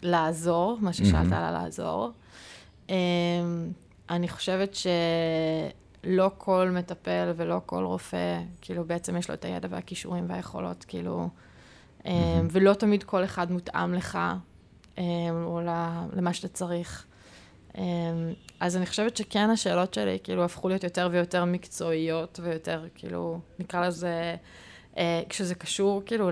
לעזור, 0.01 0.77
מה 0.81 0.93
ששאלת. 0.93 1.31
על 1.31 1.43
הלעזור. 1.43 2.11
אה, 2.89 2.95
אני 4.09 4.27
חושבת 4.27 4.75
שלא 4.75 6.31
כל 6.37 6.69
מטפל 6.73 7.31
ולא 7.35 7.61
כל 7.65 7.83
רופא, 7.83 8.39
כאילו 8.61 8.85
בעצם 8.85 9.17
יש 9.17 9.29
לו 9.29 9.33
את 9.33 9.45
הידע 9.45 9.67
והכישורים 9.71 10.25
והיכולות, 10.29 10.85
כאילו, 10.87 11.29
אה. 12.05 12.41
ולא 12.51 12.73
תמיד 12.73 13.03
כל 13.03 13.23
אחד 13.23 13.51
מותאם 13.51 13.93
לך, 13.93 14.19
אה, 14.97 15.03
או 15.43 15.61
למה 16.15 16.33
שאתה 16.33 16.47
צריך. 16.47 17.05
אמ, 17.77 18.33
אז 18.59 18.77
אני 18.77 18.85
חושבת 18.85 19.17
שכן 19.17 19.49
השאלות 19.49 19.93
שלי 19.93 20.17
כאילו 20.23 20.43
הפכו 20.43 20.67
להיות 20.67 20.83
יותר 20.83 21.09
ויותר 21.11 21.45
מקצועיות 21.45 22.39
ויותר 22.43 22.85
כאילו 22.95 23.39
נקרא 23.59 23.87
לזה 23.87 24.07
אה, 24.07 24.35
כשזה 25.29 25.55
קשור 25.55 26.01
כאילו 26.05 26.31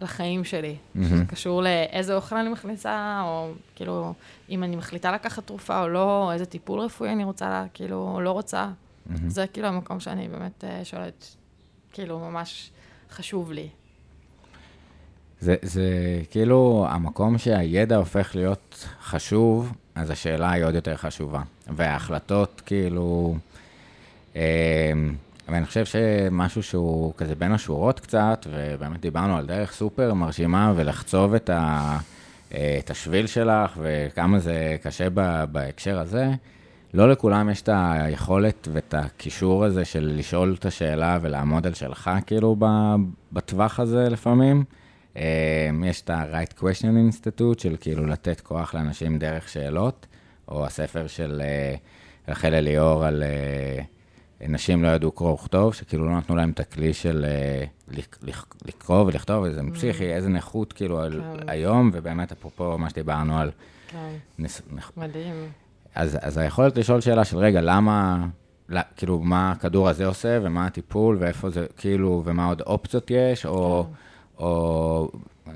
לחיים 0.00 0.44
שלי, 0.44 0.76
מהמם. 0.94 1.08
כשזה 1.08 1.24
קשור 1.24 1.62
לאיזה 1.62 2.14
אוכל 2.14 2.36
אני 2.36 2.48
מכניסה 2.48 3.22
או 3.24 3.52
כאילו 3.76 4.14
אם 4.50 4.64
אני 4.64 4.76
מחליטה 4.76 5.12
לקחת 5.12 5.46
תרופה 5.46 5.82
או 5.82 5.88
לא, 5.88 6.24
או 6.24 6.32
איזה 6.32 6.46
טיפול 6.46 6.80
רפואי 6.80 7.12
אני 7.12 7.24
רוצה 7.24 7.48
לה, 7.48 7.64
כאילו 7.74 8.12
או 8.14 8.20
לא 8.20 8.30
רוצה, 8.30 8.70
מהמם. 9.06 9.30
זה 9.30 9.46
כאילו 9.46 9.68
המקום 9.68 10.00
שאני 10.00 10.28
באמת 10.28 10.64
אה, 10.64 10.84
שואלת, 10.84 11.36
כאילו 11.92 12.18
ממש 12.18 12.70
חשוב 13.10 13.52
לי. 13.52 13.68
זה, 15.40 15.56
זה 15.62 15.90
כאילו 16.30 16.86
המקום 16.88 17.38
שהידע 17.38 17.96
הופך 17.96 18.30
להיות 18.34 18.88
חשוב, 19.02 19.72
אז 19.94 20.10
השאלה 20.10 20.50
היא 20.50 20.64
עוד 20.64 20.74
יותר 20.74 20.96
חשובה. 20.96 21.42
וההחלטות, 21.66 22.62
כאילו... 22.66 23.36
אה, 24.36 24.92
ואני 25.48 25.66
חושב 25.66 25.84
שמשהו 25.84 26.62
שהוא 26.62 27.12
כזה 27.16 27.34
בין 27.34 27.52
השורות 27.52 28.00
קצת, 28.00 28.46
ובאמת 28.50 29.00
דיברנו 29.00 29.36
על 29.36 29.46
דרך 29.46 29.72
סופר 29.72 30.14
מרשימה, 30.14 30.72
ולחצוב 30.76 31.34
את, 31.34 31.50
ה, 31.50 31.98
אה, 32.54 32.76
את 32.78 32.90
השביל 32.90 33.26
שלך, 33.26 33.78
וכמה 33.82 34.38
זה 34.38 34.76
קשה 34.82 35.08
ב, 35.14 35.44
בהקשר 35.52 35.98
הזה. 35.98 36.30
לא 36.94 37.10
לכולם 37.10 37.50
יש 37.50 37.62
את 37.62 37.68
היכולת 37.72 38.68
ואת 38.72 38.94
הקישור 38.94 39.64
הזה 39.64 39.84
של 39.84 40.14
לשאול 40.18 40.56
את 40.58 40.66
השאלה 40.66 41.18
ולעמוד 41.22 41.66
על 41.66 41.74
שלך, 41.74 42.10
כאילו, 42.26 42.56
בטווח 43.32 43.80
הזה 43.80 44.08
לפעמים. 44.10 44.64
אה, 45.16 45.70
יש 45.84 46.02
את 46.02 46.10
ה-Right 46.10 46.58
Question 46.60 47.12
Institute, 47.12 47.62
של 47.62 47.76
כאילו 47.80 48.06
לתת 48.06 48.40
כוח 48.40 48.74
לאנשים 48.74 49.18
דרך 49.18 49.48
שאלות, 49.48 50.06
או 50.48 50.66
הספר 50.66 51.06
של 51.06 51.42
אה, 51.44 51.74
רחל 52.28 52.54
אליאור 52.54 53.04
על 53.04 53.22
נשים 54.40 54.82
לא 54.82 54.88
ידעו 54.88 55.10
קרוא 55.12 55.30
וכתוב, 55.32 55.74
שכאילו 55.74 56.06
לא 56.06 56.16
נתנו 56.16 56.36
להם 56.36 56.50
את 56.50 56.60
הכלי 56.60 56.94
של 56.94 57.24
אה, 57.28 57.64
לק- 57.88 58.18
לק- 58.22 58.54
לקרוא 58.64 59.00
ולכתוב, 59.04 59.44
איזה 59.44 59.60
פסיכי, 59.74 60.12
איזה 60.14 60.28
נכות 60.28 60.72
כאילו 60.72 61.00
על, 61.00 61.12
כן. 61.40 61.48
היום, 61.48 61.90
ובאמת 61.92 62.32
אפרופו 62.32 62.78
מה 62.78 62.90
שדיברנו 62.90 63.38
על 63.38 63.50
כן, 63.88 63.98
נס, 64.38 64.62
מדהים. 64.96 65.34
אז, 65.94 66.18
אז 66.20 66.38
היכולת 66.38 66.76
לשאול 66.76 67.00
שאלה 67.00 67.24
של 67.24 67.36
רגע, 67.38 67.60
למה, 67.60 68.26
לא, 68.68 68.80
כאילו, 68.96 69.18
מה 69.18 69.50
הכדור 69.50 69.88
הזה 69.88 70.06
עושה, 70.06 70.38
ומה 70.42 70.66
הטיפול, 70.66 71.16
ואיפה 71.20 71.50
זה, 71.50 71.66
כאילו, 71.76 72.22
ומה 72.24 72.46
עוד 72.46 72.60
אופציות 72.60 73.10
יש, 73.10 73.46
או, 73.46 73.84
כן. 73.86 74.44
או, 74.44 75.10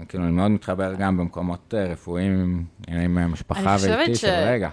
כאילו, 0.09 0.25
אני 0.25 0.33
מאוד 0.33 0.51
מתחבר 0.51 0.95
גם 0.95 1.17
במקומות 1.17 1.75
אה, 1.77 1.85
רפואיים, 1.87 2.65
עם, 2.89 3.19
עם 3.19 3.33
משפחה 3.33 3.77
ואיתי, 3.83 4.15
ש- 4.15 4.21
של 4.21 4.29
רגע. 4.47 4.69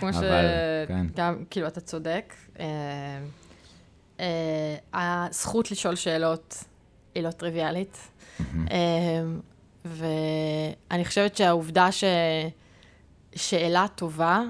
כמו 0.00 0.08
אבל, 0.08 0.44
כן. 0.88 1.06
שגם, 1.14 1.34
כאילו, 1.50 1.66
אתה 1.66 1.80
צודק. 1.80 2.34
אה, 4.20 4.76
הזכות 5.28 5.70
לשאול 5.70 5.94
שאלות 5.94 6.64
היא 7.14 7.22
לא 7.22 7.30
טריוויאלית. 7.30 8.10
אה, 8.70 9.24
ואני 9.84 11.04
חושבת 11.04 11.36
שהעובדה 11.36 11.88
ששאלה 13.34 13.86
טובה, 13.94 14.42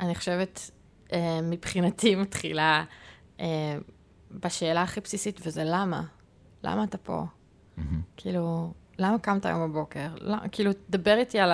אני 0.00 0.14
חושבת, 0.14 0.70
אה, 1.12 1.40
מבחינתי 1.42 2.14
מתחילה 2.22 2.84
אה, 3.40 3.78
בשאלה 4.30 4.82
הכי 4.82 5.00
בסיסית, 5.00 5.40
וזה 5.46 5.62
למה? 5.64 6.02
למה 6.62 6.84
אתה 6.84 6.98
פה? 6.98 7.24
מהמם. 7.76 8.00
כאילו, 8.16 8.72
למה 8.98 9.18
קמת 9.18 9.46
היום 9.46 9.70
בבוקר? 9.70 10.08
למה, 10.20 10.48
כאילו, 10.48 10.70
דבר 10.90 11.14
איתי 11.18 11.38
על 11.38 11.50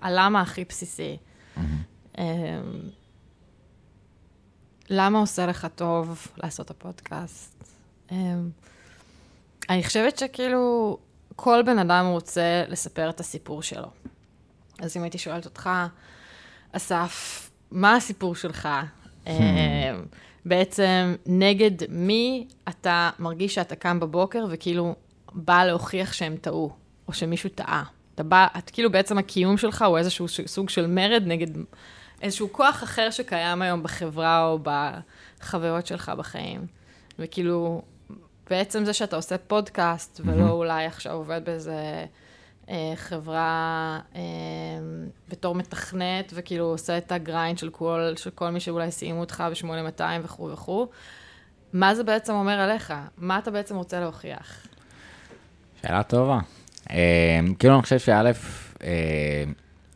הלמה 0.00 0.40
הכי 0.40 0.64
בסיסי. 0.64 1.16
מהמם. 1.56 1.82
אמ, 2.18 2.24
למה 4.90 5.18
עושה 5.18 5.46
לך 5.46 5.66
טוב 5.74 6.26
לעשות 6.36 6.66
את 6.66 6.70
הפודקאסט? 6.70 7.72
אמ, 8.12 8.50
אני 9.70 9.84
חושבת 9.84 10.18
שכאילו 10.18 10.98
כל 11.36 11.62
בן 11.66 11.78
אדם 11.78 12.06
רוצה 12.06 12.64
לספר 12.68 13.10
את 13.10 13.20
הסיפור 13.20 13.62
שלו. 13.62 13.88
אז 14.78 14.96
אם 14.96 15.02
הייתי 15.02 15.18
שואלת 15.18 15.44
אותך, 15.44 15.70
אסף, 16.72 17.50
מה 17.70 17.96
הסיפור 17.96 18.34
שלך? 18.34 18.68
אמ, 19.26 19.32
בעצם 20.44 21.14
נגד 21.26 21.70
מי 21.88 22.46
אתה 22.68 23.10
מרגיש 23.18 23.54
שאתה 23.54 23.76
קם 23.76 24.00
בבוקר 24.00 24.46
וכאילו 24.50 24.94
בא 25.32 25.64
להוכיח 25.64 26.12
שהם 26.12 26.36
טעו, 26.36 26.72
או 27.08 27.12
שמישהו 27.12 27.50
טעה. 27.54 27.84
אתה 28.14 28.22
בא, 28.22 28.46
את 28.58 28.70
כאילו 28.70 28.92
בעצם 28.92 29.18
הקיום 29.18 29.56
שלך 29.56 29.82
הוא 29.82 29.98
איזשהו 29.98 30.26
סוג 30.28 30.68
של 30.68 30.86
מרד 30.86 31.22
נגד 31.26 31.48
איזשהו 32.24 32.52
כוח 32.52 32.82
אחר 32.82 33.10
שקיים 33.10 33.62
היום 33.62 33.82
בחברה 33.82 34.46
או 34.46 34.58
בחוויות 34.58 35.86
שלך 35.86 36.12
בחיים. 36.18 36.66
וכאילו, 37.18 37.82
בעצם 38.50 38.84
זה 38.84 38.92
שאתה 38.92 39.16
עושה 39.16 39.38
פודקאסט, 39.38 40.20
ולא 40.24 40.50
אולי 40.50 40.86
עכשיו 40.86 41.12
עובד 41.12 41.40
באיזה 41.44 42.04
אה, 42.68 42.92
חברה 42.96 44.00
אה, 44.14 44.20
בתור 45.28 45.54
מתכנת, 45.54 46.32
וכאילו 46.34 46.64
עושה 46.64 46.98
את 46.98 47.12
ה 47.12 47.20
grind 47.20 47.58
של 47.58 47.70
כל, 47.70 48.12
של 48.16 48.30
כל 48.30 48.50
מי 48.50 48.60
שאולי 48.60 48.90
סיימו 48.90 49.20
אותך 49.20 49.44
ב-8200 49.50 50.02
וכו' 50.22 50.50
וכו', 50.52 50.86
מה 51.72 51.94
זה 51.94 52.04
בעצם 52.04 52.32
אומר 52.32 52.60
עליך? 52.60 52.92
מה 53.16 53.38
אתה 53.38 53.50
בעצם 53.50 53.76
רוצה 53.76 54.00
להוכיח? 54.00 54.66
שאלה 55.82 56.02
טובה. 56.02 56.38
אה, 56.90 57.40
כאילו, 57.58 57.74
אני 57.74 57.82
חושב 57.82 57.98
שא', 57.98 58.30
אה, 58.84 59.44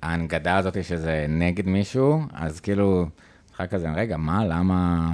ההנגדה 0.03 0.57
הזאת 0.57 0.85
שזה 0.85 1.27
נגד 1.29 1.67
מישהו, 1.67 2.23
אז 2.33 2.61
כאילו, 2.61 3.07
צריכה 3.47 3.67
כזה, 3.67 3.89
רגע, 3.97 4.17
מה, 4.17 4.45
למה, 4.45 5.11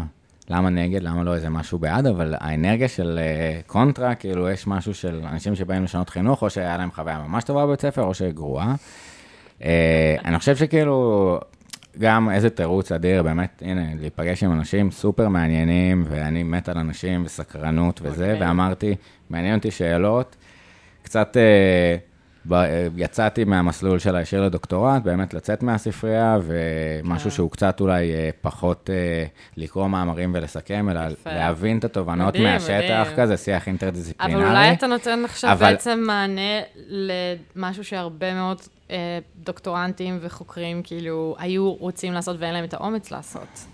למה 0.50 0.70
נגד, 0.70 1.02
למה 1.02 1.22
לא 1.24 1.34
איזה 1.34 1.50
משהו 1.50 1.78
בעד, 1.78 2.06
אבל 2.06 2.34
האנרגיה 2.40 2.88
של 2.88 3.18
אה, 3.22 3.60
קונטרה, 3.66 4.14
כאילו, 4.14 4.50
יש 4.50 4.66
משהו 4.66 4.94
של 4.94 5.20
אנשים 5.32 5.54
שבאים 5.54 5.84
לשנות 5.84 6.08
חינוך, 6.08 6.42
או 6.42 6.50
שהיה 6.50 6.76
להם 6.76 6.90
חוויה 6.90 7.18
ממש 7.18 7.44
טובה 7.44 7.66
בבית 7.66 7.80
ספר, 7.80 8.02
או 8.02 8.14
שגרועה. 8.14 8.74
אה, 9.64 10.16
אני 10.24 10.38
חושב 10.38 10.56
שכאילו, 10.56 11.38
גם 11.98 12.30
איזה 12.30 12.50
תירוץ 12.50 12.92
אדיר, 12.92 13.22
באמת, 13.22 13.62
הנה, 13.66 13.82
להיפגש 14.00 14.44
עם 14.44 14.52
אנשים 14.52 14.90
סופר 14.90 15.28
מעניינים, 15.28 16.04
ואני 16.08 16.42
מת 16.42 16.68
על 16.68 16.78
אנשים 16.78 17.22
וסקרנות 17.24 18.00
וזה, 18.02 18.32
אוקיי. 18.32 18.46
ואמרתי, 18.48 18.94
מעניין 19.30 19.54
אותי 19.54 19.70
שאלות. 19.70 20.36
קצת, 21.02 21.36
ב- 21.36 22.13
יצאתי 22.96 23.44
מהמסלול 23.44 23.98
של 23.98 24.16
הישיר 24.16 24.42
לדוקטורט, 24.44 25.02
באמת 25.02 25.34
לצאת 25.34 25.62
מהספרייה, 25.62 26.38
ומשהו 26.42 27.30
כן. 27.30 27.36
שהוא 27.36 27.50
קצת 27.50 27.80
אולי 27.80 28.12
אה, 28.14 28.30
פחות 28.40 28.90
אה, 28.92 29.24
לקרוא 29.56 29.88
מאמרים 29.88 30.32
ולסכם, 30.34 30.88
אלא 30.90 31.00
יפה. 31.12 31.32
להבין 31.32 31.78
את 31.78 31.84
התובנות 31.84 32.28
מדהים, 32.28 32.44
מהשטח 32.44 32.70
מדהים. 33.00 33.16
כזה, 33.16 33.36
שיח 33.36 33.66
אינטרדיסציפלינרי. 33.68 34.42
אבל 34.42 34.50
אולי 34.50 34.72
אתה 34.72 34.86
נותן 34.86 35.22
עכשיו 35.24 35.52
אבל- 35.52 35.70
בעצם 35.70 36.04
מענה 36.06 36.60
למשהו 36.88 37.84
שהרבה 37.84 38.34
מאוד 38.34 38.60
אה, 38.90 39.18
דוקטורנטים 39.44 40.18
וחוקרים 40.20 40.82
כאילו 40.84 41.36
היו 41.38 41.72
רוצים 41.72 42.12
לעשות 42.12 42.36
ואין 42.38 42.54
להם 42.54 42.64
את 42.64 42.74
האומץ 42.74 43.10
לעשות. 43.10 43.64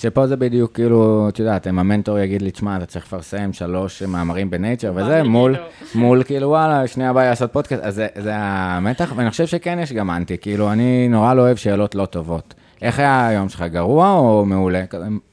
שפה 0.00 0.26
זה 0.26 0.36
בדיוק 0.36 0.74
כאילו, 0.74 1.28
את 1.28 1.38
יודעת, 1.38 1.66
אם 1.66 1.78
המנטור 1.78 2.18
יגיד 2.18 2.42
לי, 2.42 2.50
תשמע, 2.50 2.76
אתה 2.76 2.86
צריך 2.86 3.06
לפרסם 3.06 3.52
שלוש 3.52 4.02
מאמרים 4.02 4.50
בנייצ'ר 4.50 4.92
וזה. 4.96 5.22
מול, 5.22 5.56
מול 5.94 6.24
כאילו, 6.24 6.48
וואלה, 6.48 6.86
שנייה 6.86 7.10
הבאה 7.10 7.30
לעשות 7.30 7.52
פודקאסט, 7.52 7.82
אז 7.82 7.94
זה, 7.94 8.06
זה 8.14 8.32
המתח, 8.36 9.12
ואני 9.16 9.30
חושב 9.30 9.46
שכן 9.46 9.78
יש 9.78 9.92
גם 9.92 10.10
אנטי, 10.10 10.38
כאילו, 10.38 10.72
אני 10.72 11.08
נורא 11.08 11.34
לא 11.34 11.42
אוהב 11.42 11.56
שאלות 11.56 11.94
לא 11.94 12.06
טובות. 12.06 12.54
איך 12.82 12.98
היה 12.98 13.28
היום 13.28 13.48
שלך, 13.48 13.62
גרוע 13.62 14.12
או 14.12 14.44
מעולה? 14.44 14.84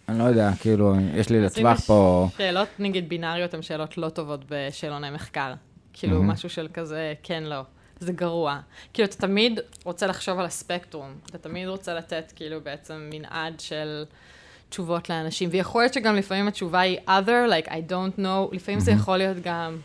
אני 0.09 0.19
לא 0.19 0.23
יודע, 0.23 0.51
כאילו, 0.59 0.95
יש 1.15 1.29
לי 1.29 1.41
לטווח 1.41 1.79
פה... 1.79 2.27
שאלות, 2.37 2.67
נגיד, 2.79 3.09
בינאריות 3.09 3.53
הן 3.53 3.61
שאלות 3.61 3.97
לא 3.97 4.09
טובות 4.09 4.39
בשאלוני 4.49 5.09
מחקר. 5.09 5.53
כאילו. 5.93 6.23
משהו 6.23 6.49
של 6.49 6.67
כזה, 6.73 7.13
כן, 7.23 7.43
לא. 7.43 7.61
זה 7.99 8.13
גרוע. 8.13 8.59
כאילו, 8.93 9.07
אתה 9.09 9.27
תמיד 9.27 9.59
רוצה 9.85 10.07
לחשוב 10.07 10.39
על 10.39 10.45
הספקטרום. 10.45 11.09
אתה 11.29 11.37
תמיד 11.37 11.67
רוצה 11.67 11.93
לתת, 11.93 12.33
כאילו, 12.35 12.61
בעצם 12.61 13.09
מנעד 13.13 13.59
של 13.59 14.03
תשובות 14.69 15.09
לאנשים. 15.09 15.49
ויכול 15.51 15.81
להיות 15.81 15.93
שגם 15.93 16.15
לפעמים 16.15 16.47
התשובה 16.47 16.79
היא 16.79 16.97
other, 17.07 17.49
like, 17.51 17.67
I 17.67 17.91
don't 17.91 18.19
know. 18.19 18.55
לפעמים 18.55 18.79
זה 18.79 18.91
יכול 18.91 19.17
להיות 19.17 19.37
גם, 19.43 19.77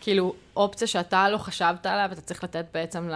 כאילו, 0.00 0.34
אופציה 0.56 0.88
שאתה 0.88 1.28
לא 1.28 1.38
חשבת 1.38 1.86
עליה, 1.86 2.06
ואתה 2.10 2.20
צריך 2.20 2.44
לתת 2.44 2.64
בעצם 2.74 3.08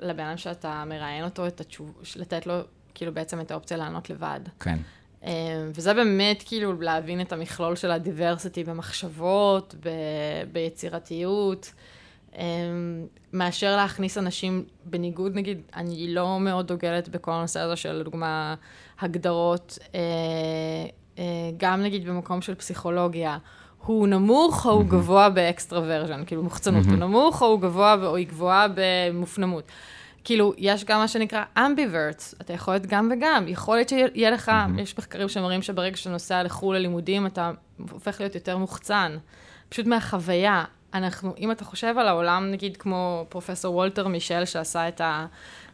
לבן 0.00 0.24
אדם 0.24 0.36
שאתה 0.36 0.84
מראיין 0.86 1.24
אותו 1.24 1.46
את 1.46 1.60
התשובה, 1.60 1.92
לתת 2.16 2.46
לו, 2.46 2.54
כאילו, 2.94 3.14
בעצם 3.14 3.40
את 3.40 3.50
האופציה 3.50 3.76
לענות 3.76 4.10
לבד. 4.10 4.40
כן. 4.60 4.78
אמ, 5.22 5.30
וזה 5.74 5.94
באמת 5.94 6.42
כאילו 6.46 6.80
להבין 6.80 7.20
את 7.20 7.32
המכלול 7.32 7.76
של 7.76 7.90
ה 7.90 7.97
diversity 7.97 8.64
במחשבות, 8.64 9.74
ב- 9.82 10.52
ביצירתיות, 10.52 11.72
מאשר 13.32 13.76
להכניס 13.76 14.18
אנשים, 14.18 14.64
בניגוד 14.84 15.34
נגיד, 15.34 15.60
אני 15.76 16.14
לא 16.14 16.40
מאוד 16.40 16.66
דוגלת 16.66 17.08
בכל 17.08 17.32
הנושא 17.32 17.60
הזה 17.60 17.76
של 17.76 17.92
לדוגמה 17.92 18.54
הגדרות, 19.00 19.78
אה, 19.94 20.00
אה, 21.18 21.24
גם 21.56 21.82
נגיד 21.82 22.08
במקום 22.08 22.42
של 22.42 22.54
פסיכולוגיה. 22.54 23.38
הוא 23.84 24.08
נמוך 24.08 24.66
או 24.66 24.70
הוא 24.70 24.84
גבוה 24.84 25.30
ב 25.30 25.37
extraversion, 25.37 26.22
כאילו 26.26 26.42
מוחצנות, 26.42 26.86
הוא 26.86 26.96
נמוך 26.96 27.42
או 27.42 27.46
הוא 27.46 27.60
גבוה 27.60 27.96
או 28.02 28.16
היא 28.16 28.28
גבוהה 28.28 28.66
במופנמות. 28.74 29.64
כאילו, 30.24 30.52
יש 30.58 30.84
גם 30.84 30.98
מה 30.98 31.08
שנקרא 31.08 31.44
אמביברטס, 31.58 32.34
אתה 32.40 32.52
יכול 32.52 32.74
להיות 32.74 32.86
גם 32.86 33.12
וגם. 33.12 33.44
יכול 33.48 33.76
להיות 33.76 33.88
שיהיה 33.88 34.30
לך, 34.30 34.52
יש 34.78 34.98
מחקרים 34.98 35.28
שמראים 35.28 35.62
שברגע 35.62 35.96
שאתה 35.96 36.10
נוסע 36.10 36.42
לחו"ל 36.42 36.76
ללימודים, 36.76 37.26
אתה 37.26 37.50
הופך 37.90 38.20
להיות 38.20 38.34
יותר 38.34 38.56
מוחצן. 38.58 39.16
פשוט 39.68 39.86
מהחוויה. 39.86 40.64
אנחנו, 40.96 41.34
אם 41.38 41.50
אתה 41.50 41.64
חושב 41.64 41.94
על 41.98 42.08
העולם, 42.08 42.50
נגיד 42.50 42.76
כמו 42.76 43.26
פרופסור 43.28 43.74
וולטר 43.74 44.08
מישל, 44.08 44.44
שעשה 44.44 44.88
את 44.88 45.00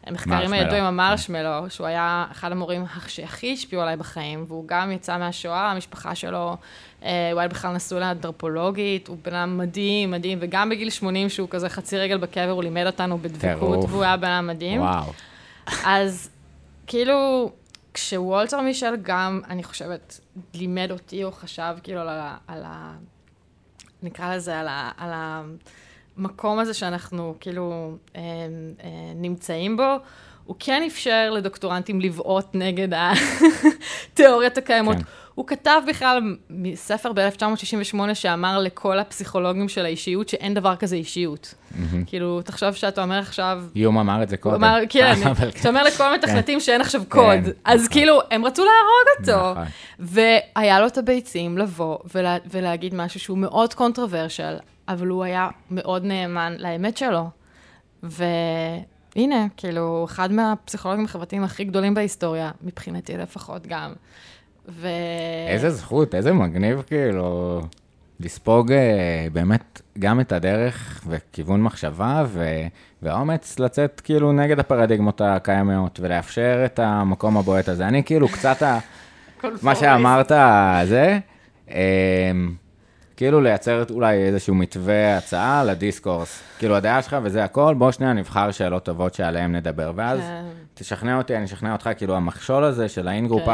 המחקרים. 0.07 0.53
הידועים 0.53 0.83
המרשמלו, 0.83 1.69
שהוא 1.69 1.87
היה 1.87 2.25
אחד 2.31 2.51
המורים 2.51 2.85
שהכי 3.07 3.53
השפיעו 3.53 3.81
עליי 3.81 3.97
בחיים, 3.97 4.45
והוא 4.47 4.63
גם 4.67 4.91
יצא 4.91 5.17
מהשואה, 5.17 5.71
המשפחה 5.71 6.15
שלו, 6.15 6.57
אה, 7.03 7.29
הוא 7.31 7.39
היה 7.39 7.49
בכלל 7.49 7.73
נשוי 7.73 7.99
לאנתרופולוגית, 7.99 9.07
הוא 9.07 9.17
בן 9.21 9.35
אדם 9.35 9.57
מדהים, 9.57 10.11
מדהים, 10.11 10.37
וגם 10.41 10.69
בגיל 10.69 10.89
80, 10.89 11.29
שהוא 11.29 11.47
כזה 11.49 11.69
חצי 11.69 11.97
רגל 11.97 12.17
בקבר, 12.17 12.51
הוא 12.51 12.63
לימד 12.63 12.85
אותנו 12.85 13.17
בדבקות. 13.17 13.85
והוא 13.89 14.03
היה 14.03 14.17
בן 14.17 14.27
אדם 14.27 14.47
מדהים. 14.47 14.81
וואו. 14.81 15.13
אז 15.85 16.29
כאילו, 16.87 17.51
כשוולטר 17.93 18.61
מישל 18.61 18.95
גם, 19.01 19.41
אני 19.49 19.63
חושבת, 19.63 20.19
לימד 20.53 20.91
אותי 20.91 21.23
או 21.23 21.31
חשב 21.31 21.75
כאילו 21.83 22.01
על. 22.01 22.09
על 22.47 22.63
ה 22.65 22.93
נקרא 24.03 24.35
לזה, 24.35 24.59
על, 24.59 24.67
ה, 24.67 24.91
על 24.97 25.11
המקום 26.17 26.59
הזה 26.59 26.73
שאנחנו 26.73 27.35
כאילו 27.39 27.97
אה, 28.15 28.21
אה, 28.21 28.89
נמצאים 29.15 29.77
בו, 29.77 29.95
הוא 30.45 30.55
כן 30.59 30.83
אפשר 30.87 31.29
לדוקטורנטים 31.31 32.01
לבעוט 32.01 32.45
נגד 32.53 32.87
התיאוריות 32.93 34.57
הקיימות. 34.61 34.97
כן. 34.97 35.03
כן. 35.35 35.41
הוא 35.41 35.47
כתב 35.47 35.81
בכלל 35.87 36.35
ספר 36.75 37.13
ב-1968 37.13 38.13
שאמר 38.13 38.59
לכל 38.59 38.99
הפסיכולוגים 38.99 39.69
של 39.69 39.85
האישיות 39.85 40.29
שאין 40.29 40.53
דבר 40.53 40.75
כזה 40.75 40.95
אישיות. 40.95 41.53
כאילו, 42.05 42.41
תחשוב 42.41 42.71
שאתה 42.71 43.03
אומר 43.03 43.19
עכשיו, 43.19 43.63
יום 43.75 43.97
אמר 43.97 44.23
את 44.23 44.29
זה 44.29 44.35
הוא 44.35 44.41
קודם. 44.41 44.55
אמר, 44.55 44.79
כן, 44.89 45.15
אבל 45.31 45.49
אתה 45.49 45.69
אומר 45.69 45.83
לכל 45.83 46.13
המתכנתים 46.13 46.59
שאין 46.59 46.81
עכשיו 46.81 47.01
כן, 47.01 47.09
קוד. 47.09 47.53
אז 47.65 47.81
נכון. 47.81 47.93
כאילו, 47.93 48.19
הם 48.31 48.45
רצו 48.45 48.63
להרוג 48.63 49.19
אותו. 49.19 49.51
נכון. 49.51 49.67
והיה 49.99 50.79
לו 50.79 50.87
את 50.87 50.97
הביצים 50.97 51.57
לבוא 51.57 51.97
ולה, 52.15 52.37
ולהגיד 52.49 52.95
משהו 52.95 53.19
שהוא 53.19 53.37
מאוד 53.37 53.73
קונטרוברשל, 53.73 54.55
אבל 54.87 55.07
הוא 55.07 55.23
היה 55.23 55.47
מאוד 55.71 56.03
נאמן 56.05 56.55
לאמת 56.59 56.97
שלו. 56.97 57.29
והנה, 58.03 59.47
כאילו, 59.57 60.05
אחד 60.09 60.31
מהפסיכולוגים 60.31 61.05
החברתיים 61.05 61.43
הכי 61.43 61.63
גדולים 61.63 61.93
בהיסטוריה, 61.93 62.51
מבחינתי 62.61 63.17
לפחות 63.17 63.67
גם. 63.67 63.93
ו... 64.69 64.87
איזה 65.47 65.69
זכות, 65.69 66.15
איזה 66.15 66.33
מגניב 66.33 66.83
כאילו 66.87 67.61
לספוג 68.19 68.71
אה, 68.71 69.27
באמת 69.33 69.81
גם 69.99 70.19
את 70.19 70.31
הדרך 70.31 71.03
וכיוון 71.07 71.61
מחשבה 71.61 72.23
ו... 72.27 72.45
והאומץ 73.01 73.59
לצאת 73.59 74.01
כאילו 74.03 74.31
נגד 74.31 74.59
הפרדיגמות 74.59 75.21
הקיימות 75.21 75.99
ולאפשר 76.03 76.61
את 76.65 76.79
המקום 76.79 77.37
הבועט 77.37 77.69
הזה. 77.69 77.87
אני 77.87 78.03
כאילו 78.03 78.27
קצת, 78.27 78.61
ה... 78.61 78.79
מה 79.63 79.75
שאמרת 79.75 80.31
זה, 80.85 81.19
אה, 81.71 82.31
כאילו 83.23 83.41
לייצר 83.41 83.83
אולי 83.89 84.17
איזשהו 84.23 84.55
מתווה 84.55 85.17
הצעה 85.17 85.63
לדיסקורס. 85.63 86.43
כאילו 86.59 86.75
הדעה 86.75 87.01
שלך 87.01 87.17
וזה 87.23 87.43
הכל, 87.43 87.75
בוא 87.77 87.91
שנייה 87.91 88.13
נבחר 88.13 88.51
שאלות 88.51 88.83
טובות 88.83 89.13
שעליהן 89.13 89.55
נדבר. 89.55 89.91
ואז 89.95 90.19
כן. 90.19 90.43
תשכנע 90.73 91.17
אותי, 91.17 91.37
אני 91.37 91.45
אשכנע 91.45 91.73
אותך, 91.73 91.89
כאילו 91.97 92.15
המכשול 92.15 92.63
הזה 92.63 92.89
של 92.89 93.07
האין-גרופ, 93.07 93.45
כן. 93.45 93.51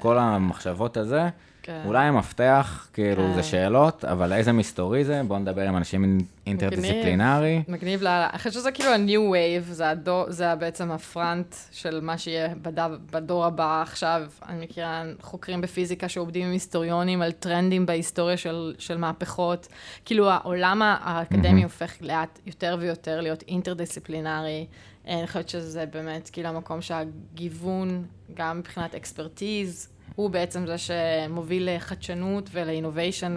כל 0.00 0.18
המחשבות 0.18 0.96
הזה, 0.96 1.28
כן. 1.62 1.82
אולי 1.84 2.06
המפתח, 2.06 2.88
כאילו, 2.92 3.22
כן. 3.22 3.34
זה 3.34 3.42
שאלות, 3.42 4.04
אבל 4.04 4.32
איזה 4.32 4.52
מסתורי 4.52 5.04
זה? 5.04 5.22
בוא 5.28 5.38
נדבר 5.38 5.62
עם 5.62 5.76
אנשים 5.76 6.18
אינטרדיסציפלינרי. 6.46 7.62
מגניב 7.68 8.02
לאללה. 8.02 8.28
חושבת 8.36 8.52
שזה 8.52 8.72
כאילו 8.72 8.90
ה-new 8.90 9.34
wave, 9.34 9.72
זה, 9.72 9.90
הדור, 9.90 10.24
זה 10.28 10.54
בעצם 10.54 10.90
הפרונט 10.90 11.54
של 11.72 12.00
מה 12.00 12.18
שיהיה 12.18 12.54
בדור, 12.62 12.86
בדור 13.10 13.44
הבא 13.44 13.82
עכשיו. 13.82 14.22
אני 14.48 14.64
מכירה 14.64 15.02
חוקרים 15.20 15.60
בפיזיקה 15.60 16.08
שעובדים 16.08 16.46
עם 16.46 16.52
היסטוריונים 16.52 17.22
על 17.22 17.32
טרנדים 17.32 17.86
בהיסטוריה 17.86 18.36
של, 18.36 18.74
של 18.78 18.96
מהפכות. 18.98 19.68
כאילו 20.04 20.30
העולם 20.30 20.82
האקדמי 20.82 21.62
הופך 21.62 21.92
לאט 22.00 22.38
יותר 22.46 22.76
ויותר 22.80 23.20
להיות 23.20 23.42
אינטרדיסציפלינרי. 23.48 24.66
אני 25.06 25.26
חושבת 25.26 25.48
שזה 25.48 25.86
באמת 25.86 26.30
כאילו 26.32 26.48
המקום 26.48 26.80
שהגיוון, 26.80 28.04
גם 28.34 28.58
מבחינת 28.58 28.94
אקספרטיז, 28.94 29.88
הוא 30.16 30.30
בעצם 30.30 30.66
זה 30.66 30.74
שמוביל 30.78 31.68
לחדשנות 31.76 32.50
ולאינוביישן 32.52 33.36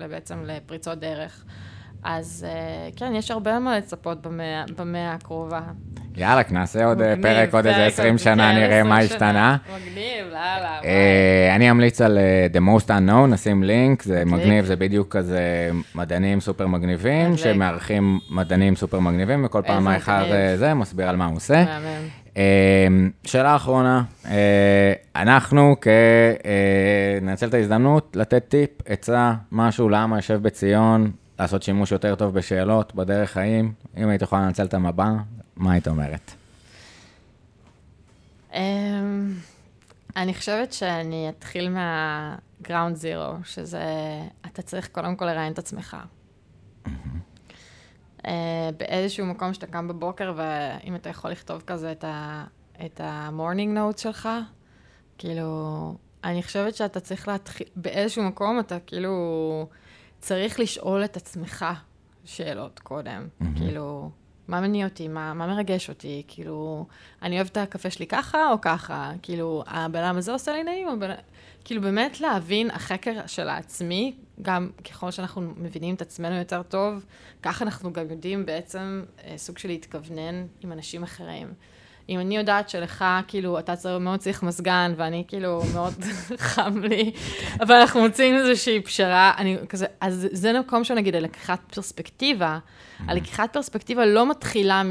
ובעצם 0.00 0.44
לפריצות 0.46 0.98
דרך. 0.98 1.44
אז 2.02 2.46
אה, 2.48 2.88
כן, 2.96 3.12
יש 3.14 3.30
הרבה 3.30 3.58
מה 3.58 3.78
לצפות 3.78 4.22
במאה, 4.26 4.64
במאה 4.78 5.12
הקרובה. 5.14 5.60
יאללה, 6.16 6.42
נעשה 6.50 6.84
עוד 6.84 7.02
אה, 7.02 7.08
מגניב, 7.16 7.22
פרק, 7.22 7.54
עוד 7.54 7.66
איזה 7.66 7.78
פרק 7.80 7.92
20 7.92 8.10
עוד- 8.14 8.18
שנה, 8.18 8.50
כן, 8.52 8.56
נראה 8.58 8.66
20 8.80 8.86
מה. 8.88 8.98
השתנה. 8.98 9.56
מגניב, 9.74 10.26
לאללה. 10.26 10.78
וואי. 10.82 10.86
אה, 10.90 11.56
אני 11.56 11.70
אמליץ 11.70 12.00
על 12.00 12.18
The 12.52 12.58
Most 12.58 12.86
Unknown, 12.88 13.26
נשים 13.28 13.62
לינק, 13.62 14.02
זה. 14.02 14.22
מגניב, 14.26 14.64
זה 14.64 14.76
בדיוק 14.76 15.16
כזה 15.16 15.70
מדענים 15.94 16.40
סופר 16.40 16.66
מגניבים. 16.66 17.36
שמארחים 17.36 18.18
מדענים 18.30 18.76
סופר 18.76 19.00
מגניבים, 19.00 19.44
וכל 19.44 19.62
פעם. 19.66 19.88
אה, 19.88 20.56
זה, 20.56 20.74
מסביר 20.74 21.08
על 21.08 21.16
מה 21.16 21.26
הוא 21.26 21.36
עושה. 21.36 21.64
מהמם. 21.64 22.08
אה, 22.36 22.86
שאלה 23.24 23.56
אחרונה, 23.56 24.02
אה, 24.26 24.92
אנחנו 25.16 25.76
כ... 25.80 25.86
אה, 26.44 27.18
ננצל 27.22 27.48
את 27.48 27.54
ההזדמנות 27.54 28.16
לתת 28.16 28.44
טיפ, 28.48 28.70
עצה, 28.86 29.34
משהו, 29.52 29.88
למה 29.88 30.18
יושב 30.18 30.42
בציון, 30.42 31.10
לעשות 31.38 31.62
שימוש 31.62 31.92
יותר 31.92 32.14
טוב 32.14 32.34
בשאלות, 32.34 32.94
בדרך 32.94 33.30
חיים. 33.30 33.72
אם 33.96 34.08
היית 34.08 34.22
יכולה 34.22 34.42
לנצל 34.42 34.64
את 34.64 34.74
המבע, 34.74 35.10
מה 35.56 35.72
היית 35.72 35.88
אומרת? 35.88 36.30
אמ, 38.54 39.34
אני 40.16 40.34
חושבת 40.34 40.72
שאני 40.72 41.28
אתחיל 41.28 41.68
מה-ground 41.68 43.02
zero, 43.02 43.44
שזה, 43.44 43.84
אתה 44.46 44.62
צריך 44.62 44.88
קודם 44.88 45.16
כל 45.16 45.24
לראיין 45.24 45.52
את 45.52 45.58
עצמך. 45.58 45.96
אה, 48.26 48.30
באיזשהו 48.76 49.26
מקום 49.26 49.54
שאתה 49.54 49.66
קם 49.66 49.88
בבוקר, 49.88 50.32
ואם 50.36 50.94
אתה 50.94 51.08
יכול 51.10 51.30
לכתוב 51.30 51.62
כזה 51.66 51.92
את 51.92 52.04
ה- 52.04 52.44
את 52.86 53.00
ה-morning 53.00 53.76
notes 53.96 54.00
שלך, 54.00 54.28
כאילו, 55.18 55.94
אני 56.24 56.42
חושבת 56.42 56.74
שאתה 56.74 57.00
צריך 57.00 57.28
להתחיל, 57.28 57.66
באיזשהו 57.76 58.22
מקום 58.22 58.60
אתה 58.60 58.80
כאילו 58.80 59.66
צריך 60.18 60.60
לשאול 60.60 61.04
את 61.04 61.16
עצמך 61.16 61.66
שאלות 62.24 62.78
קודם. 62.80 63.28
כאילו, 63.56 64.10
מה 64.48 64.60
מניע 64.60 64.86
אותי? 64.86 65.08
מה, 65.08 65.34
מה 65.34 65.46
מרגש 65.46 65.88
אותי? 65.88 66.22
כאילו, 66.28 66.86
אני 67.22 67.36
אוהבת 67.36 67.52
את 67.52 67.56
הקפה 67.56 67.90
שלי 67.90 68.06
ככה 68.06 68.50
או 68.52 68.60
ככה? 68.60 69.12
כאילו, 69.22 69.64
הבן 69.66 70.02
אדם 70.02 70.16
הזה 70.16 70.32
עושה 70.32 70.52
לי 70.52 70.64
נעים? 70.64 70.88
או 70.88 70.98
בן... 70.98 71.10
כאילו, 71.64 71.82
באמת 71.82 72.20
להבין, 72.20 72.70
החקר 72.70 73.26
של 73.26 73.48
העצמי, 73.48 74.14
גם 74.42 74.70
ככל 74.90 75.10
שאנחנו 75.10 75.42
מבינים 75.56 75.94
את 75.94 76.02
עצמנו 76.02 76.34
יותר 76.34 76.62
טוב, 76.62 77.04
ככה 77.42 77.64
אנחנו 77.64 77.92
גם 77.92 78.10
יודעים 78.10 78.46
בעצם 78.46 79.04
אה, 79.24 79.34
סוג 79.36 79.58
של 79.58 79.68
להתכוונן 79.68 80.46
עם 80.60 80.72
אנשים 80.72 81.02
אחרים. 81.02 81.52
אם 82.08 82.20
אני 82.20 82.36
יודעת 82.36 82.68
שלך, 82.68 83.04
כאילו, 83.28 83.58
אתה 83.58 83.76
צריך, 83.76 84.00
מאוד 84.00 84.20
צריך 84.20 84.42
מזגן, 84.42 84.94
ואני 84.96 85.24
כאילו, 85.28 85.62
מאוד 85.74 85.94
חם 86.36 86.78
לי, 86.78 87.12
אבל 87.60 87.74
אנחנו 87.74 88.00
מוצאים 88.00 88.34
איזושהי 88.34 88.80
פשרה, 88.80 89.32
אני 89.38 89.56
כזה, 89.68 89.86
אז 90.00 90.28
זה 90.32 90.60
מקום 90.60 90.84
שנגיד, 90.84 91.14
הלקיחת 91.14 91.60
פרספקטיבה, 91.74 92.58
הלקיחת 93.00 93.52
פרספקטיבה 93.52 94.06
לא 94.06 94.30
מתחילה 94.30 94.82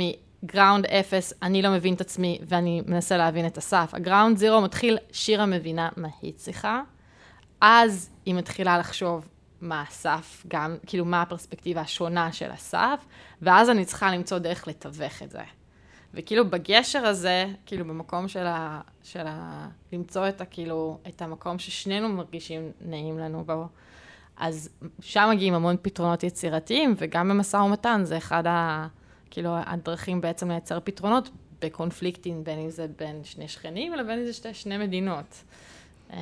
מגראונד 0.44 0.86
אפס, 0.86 1.34
אני 1.42 1.62
לא 1.62 1.70
מבין 1.70 1.94
את 1.94 2.02
עצמי, 2.02 2.40
ואני 2.48 2.82
מנסה 2.86 3.18
להבין 3.18 3.48
את 3.48 3.58
הסף. 3.58 3.90
הגראונד 3.94 4.38
זירו 4.38 4.62
מתחיל, 4.62 4.98
שירה 5.12 5.46
מבינה 5.46 5.90
מה 5.98 6.08
היא 6.22 6.34
צריכה, 6.36 6.82
אז 7.62 8.10
היא 8.26 8.36
מתחילה 8.36 8.78
לחשוב 8.78 9.30
מה 9.62 9.84
הסף, 9.88 10.44
גם, 10.48 10.78
כאילו, 10.86 11.06
מה 11.06 11.22
הפרספקטיבה 11.22 11.82
השונה 11.82 12.32
של 12.32 12.52
הסף, 12.52 13.06
ואז 13.42 13.70
אני 13.70 13.86
צריכה 13.86 14.12
למצוא 14.12 14.38
דרך 14.38 14.68
לתווך 14.68 15.24
את 15.24 15.32
זה. 15.32 15.42
וכאילו 16.14 16.50
בגשר 16.50 17.06
הזה, 17.06 17.46
כאילו 17.66 17.86
במקום 17.86 18.28
של 18.28 18.48
ה... 18.48 18.82
של 19.04 19.28
ה... 19.28 19.68
למצוא 19.94 20.30
את 20.30 20.42
ה... 20.42 20.46
כאילו, 20.46 20.98
את 21.08 21.22
המקום 21.22 21.60
ששנינו 21.60 22.10
מרגישים 22.10 22.72
נעים 22.82 23.20
לנו 23.20 23.44
בו, 23.44 23.68
אז 24.38 24.70
שם 25.02 25.30
מגיעים 25.32 25.54
המון 25.54 25.76
פתרונות 25.82 26.24
יצירתיים, 26.24 26.96
וגם 26.98 27.30
במשא 27.30 27.58
ומתן 27.58 28.02
זה 28.04 28.18
אחד 28.18 28.48
ה... 28.48 28.88
כאילו, 29.32 29.56
הדרכים 29.66 30.22
בעצם 30.22 30.52
לייצר 30.52 30.80
פתרונות 30.84 31.30
בקונפליקטים, 31.62 32.44
בין 32.44 32.60
אם 32.60 32.70
זה 32.70 32.88
בין 33.00 33.24
שני 33.24 33.48
שכנים, 33.48 33.94
לבין 33.94 34.20
אם 34.20 34.26
זה 34.26 34.34
שתי, 34.34 34.54
שני 34.54 34.78
מדינות. 34.78 35.44
אמ, 36.14 36.18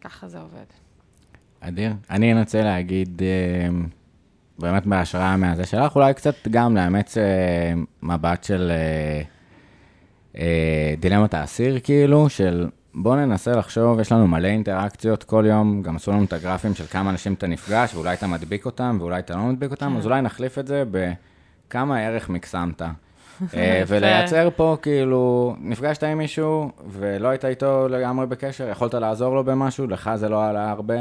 ככה 0.00 0.28
זה 0.28 0.38
עובד. 0.38 0.64
אדיר. 1.60 1.92
אני 2.10 2.32
אנסה 2.32 2.62
להגיד... 2.62 3.22
אמ, 3.22 3.86
באמת 4.58 4.86
בהשראה 4.86 5.36
מהזה 5.36 5.66
שלך, 5.66 5.96
אולי 5.96 6.14
קצת 6.14 6.34
גם 6.50 6.76
לאמץ 6.76 7.18
אה, 7.18 7.24
מבט 8.02 8.44
של 8.44 8.70
אה, 8.70 9.22
אה, 10.40 10.94
דילמת 11.00 11.34
האסיר, 11.34 11.78
כאילו, 11.82 12.28
של 12.28 12.66
בוא 12.94 13.16
ננסה 13.16 13.52
לחשוב, 13.52 14.00
יש 14.00 14.12
לנו 14.12 14.26
מלא 14.26 14.48
אינטראקציות 14.48 15.24
כל 15.24 15.44
יום, 15.48 15.82
גם 15.82 15.96
עשו 15.96 16.12
לנו 16.12 16.24
את 16.24 16.32
הגרפים 16.32 16.74
של 16.74 16.86
כמה 16.86 17.10
אנשים 17.10 17.32
אתה 17.32 17.46
נפגש, 17.46 17.94
ואולי 17.94 18.14
אתה 18.14 18.26
מדביק 18.26 18.66
אותם, 18.66 18.96
ואולי 19.00 19.18
אתה 19.18 19.36
לא 19.36 19.42
מדביק 19.42 19.70
אותם, 19.70 19.90
כן. 19.92 19.96
אז 19.96 20.06
אולי 20.06 20.20
נחליף 20.20 20.58
את 20.58 20.66
זה 20.66 20.84
בכמה 21.68 22.00
ערך 22.00 22.28
מקסמת. 22.28 22.82
אה, 23.54 23.82
ולייצר 23.88 24.48
פה, 24.56 24.76
כאילו, 24.82 25.54
נפגשת 25.58 26.02
עם 26.02 26.18
מישהו, 26.18 26.70
ולא 26.88 27.28
היית 27.28 27.44
איתו 27.44 27.88
לגמרי 27.88 28.26
בקשר, 28.26 28.68
יכולת 28.68 28.94
לעזור 28.94 29.34
לו 29.34 29.44
במשהו, 29.44 29.86
לך 29.86 30.10
זה 30.14 30.28
לא 30.28 30.44
עלה 30.44 30.70
הרבה, 30.70 30.94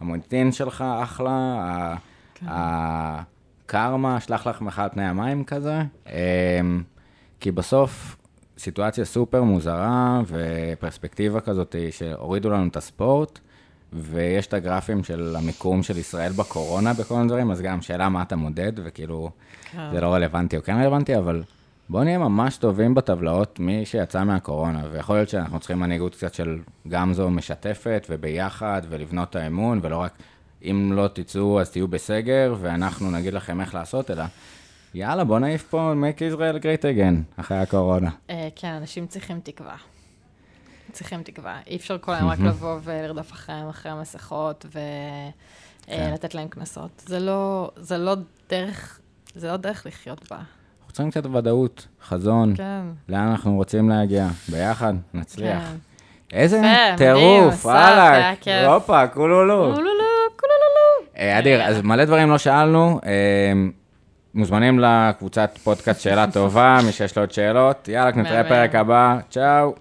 המוניטין 0.00 0.52
שלך 0.52 0.84
אחלה, 1.02 1.94
כן. 2.34 2.46
הקרמה, 2.48 4.20
שלח 4.20 4.46
לך 4.46 4.60
מחר 4.60 4.88
תנאי 4.88 5.04
המים 5.04 5.44
כזה. 5.44 5.82
אמ, 6.06 6.82
כי 7.40 7.50
בסוף, 7.50 8.16
סיטואציה 8.58 9.04
סופר 9.04 9.42
מוזרה 9.42 10.20
ופרספקטיבה 10.26 11.40
כזאת 11.40 11.76
שהורידו 11.90 12.50
לנו 12.50 12.68
את 12.68 12.76
הספורט, 12.76 13.38
ויש 13.94 14.46
את 14.46 14.54
הגרפים 14.54 15.04
של 15.04 15.36
המיקום 15.38 15.82
של 15.82 15.98
ישראל 15.98 16.32
בקורונה 16.32 16.92
בכל 16.92 17.14
מיני 17.14 17.28
דברים, 17.28 17.50
אז 17.50 17.60
גם 17.60 17.82
שאלה 17.82 18.08
מה 18.08 18.22
אתה 18.22 18.36
מודד, 18.36 18.72
וכאילו, 18.76 19.30
כן. 19.72 19.90
זה 19.92 20.00
לא 20.00 20.14
רלוונטי 20.14 20.56
או 20.56 20.62
כן 20.62 20.76
רלוונטי, 20.80 21.16
אבל 21.16 21.42
בואו 21.88 22.04
נהיה 22.04 22.18
ממש 22.18 22.56
טובים 22.56 22.94
בטבלאות 22.94 23.60
מי 23.60 23.86
שיצא 23.86 24.24
מהקורונה, 24.24 24.82
ויכול 24.92 25.16
להיות 25.16 25.28
שאנחנו 25.28 25.58
צריכים 25.58 25.78
מנהיגות 25.78 26.14
קצת 26.14 26.34
של 26.34 26.58
גמזו 26.88 27.30
משתפת 27.30 28.06
וביחד, 28.10 28.82
ולבנות 28.88 29.30
את 29.30 29.36
האמון, 29.36 29.80
ולא 29.82 29.96
רק... 29.96 30.12
אם 30.64 30.92
לא 30.92 31.08
תצאו 31.12 31.60
אז 31.60 31.70
תהיו 31.70 31.88
בסגר, 31.88 32.54
ואנחנו 32.60 33.10
נגיד 33.10 33.34
לכם 33.34 33.60
איך 33.60 33.74
לעשות, 33.74 34.10
אלא 34.10 34.24
יאללה, 34.94 35.24
בוא 35.24 35.38
נעיף 35.38 35.62
פה 35.70 35.92
make 35.92 36.18
Israel 36.18 36.62
great 36.62 36.82
again, 36.82 37.40
אחרי 37.40 37.56
הקורונה. 37.56 38.10
אה, 38.30 38.48
כן, 38.56 38.68
אנשים 38.68 39.06
צריכים 39.06 39.40
תקווה. 39.42 39.76
צריכים 40.94 41.22
תקווה. 41.22 41.60
אי 41.66 41.76
אפשר 41.76 41.98
כל 41.98 42.14
היום 42.14 42.28
רק 42.28 42.38
לבוא 42.38 42.78
ולרדוף 42.82 43.32
אחריהם, 43.32 43.68
אחרי 43.68 43.92
המסכות, 43.92 44.66
ולתת 45.88 46.32
כן. 46.32 46.38
להם 46.38 46.48
קנסות. 46.48 47.02
זה 47.06 47.20
לא, 47.20 47.70
זה 47.76 47.98
לא 47.98 48.14
דרך, 48.50 49.00
זה 49.34 49.48
לא 49.48 49.56
דרך 49.56 49.86
לחיות 49.86 50.30
בה. 50.30 50.36
אנחנו 50.36 50.92
צריכים 50.92 51.10
קצת 51.10 51.26
ודאות, 51.26 51.86
חזון, 52.04 52.56
כן. 52.56 52.82
לאן 53.08 53.28
אנחנו 53.28 53.54
רוצים 53.56 53.88
להגיע. 53.88 54.28
ביחד, 54.48 54.94
נצליח. 55.14 55.62
כן. 55.62 55.76
איזה 56.36 56.60
טירוף, 56.96 57.64
וואלה, 57.66 58.32
הופה, 58.66 59.08
כולולו. 59.08 59.74
אה, 61.16 61.38
אדיר, 61.38 61.62
אז 61.62 61.80
מלא 61.80 62.04
דברים 62.04 62.30
לא 62.30 62.38
שאלנו. 62.38 63.00
אה, 63.06 63.52
מוזמנים 64.34 64.78
לקבוצת 64.78 65.58
פודקאסט 65.64 66.00
שאלה 66.00 66.26
טובה, 66.32 66.78
מי 66.86 66.92
שיש 66.92 67.16
לו 67.16 67.22
עוד 67.22 67.32
שאלות. 67.32 67.88
יאללה, 67.88 68.10
נתראה 68.16 68.44
פרק 68.44 68.74
הבא. 68.74 69.18
צ'או. 69.30 69.74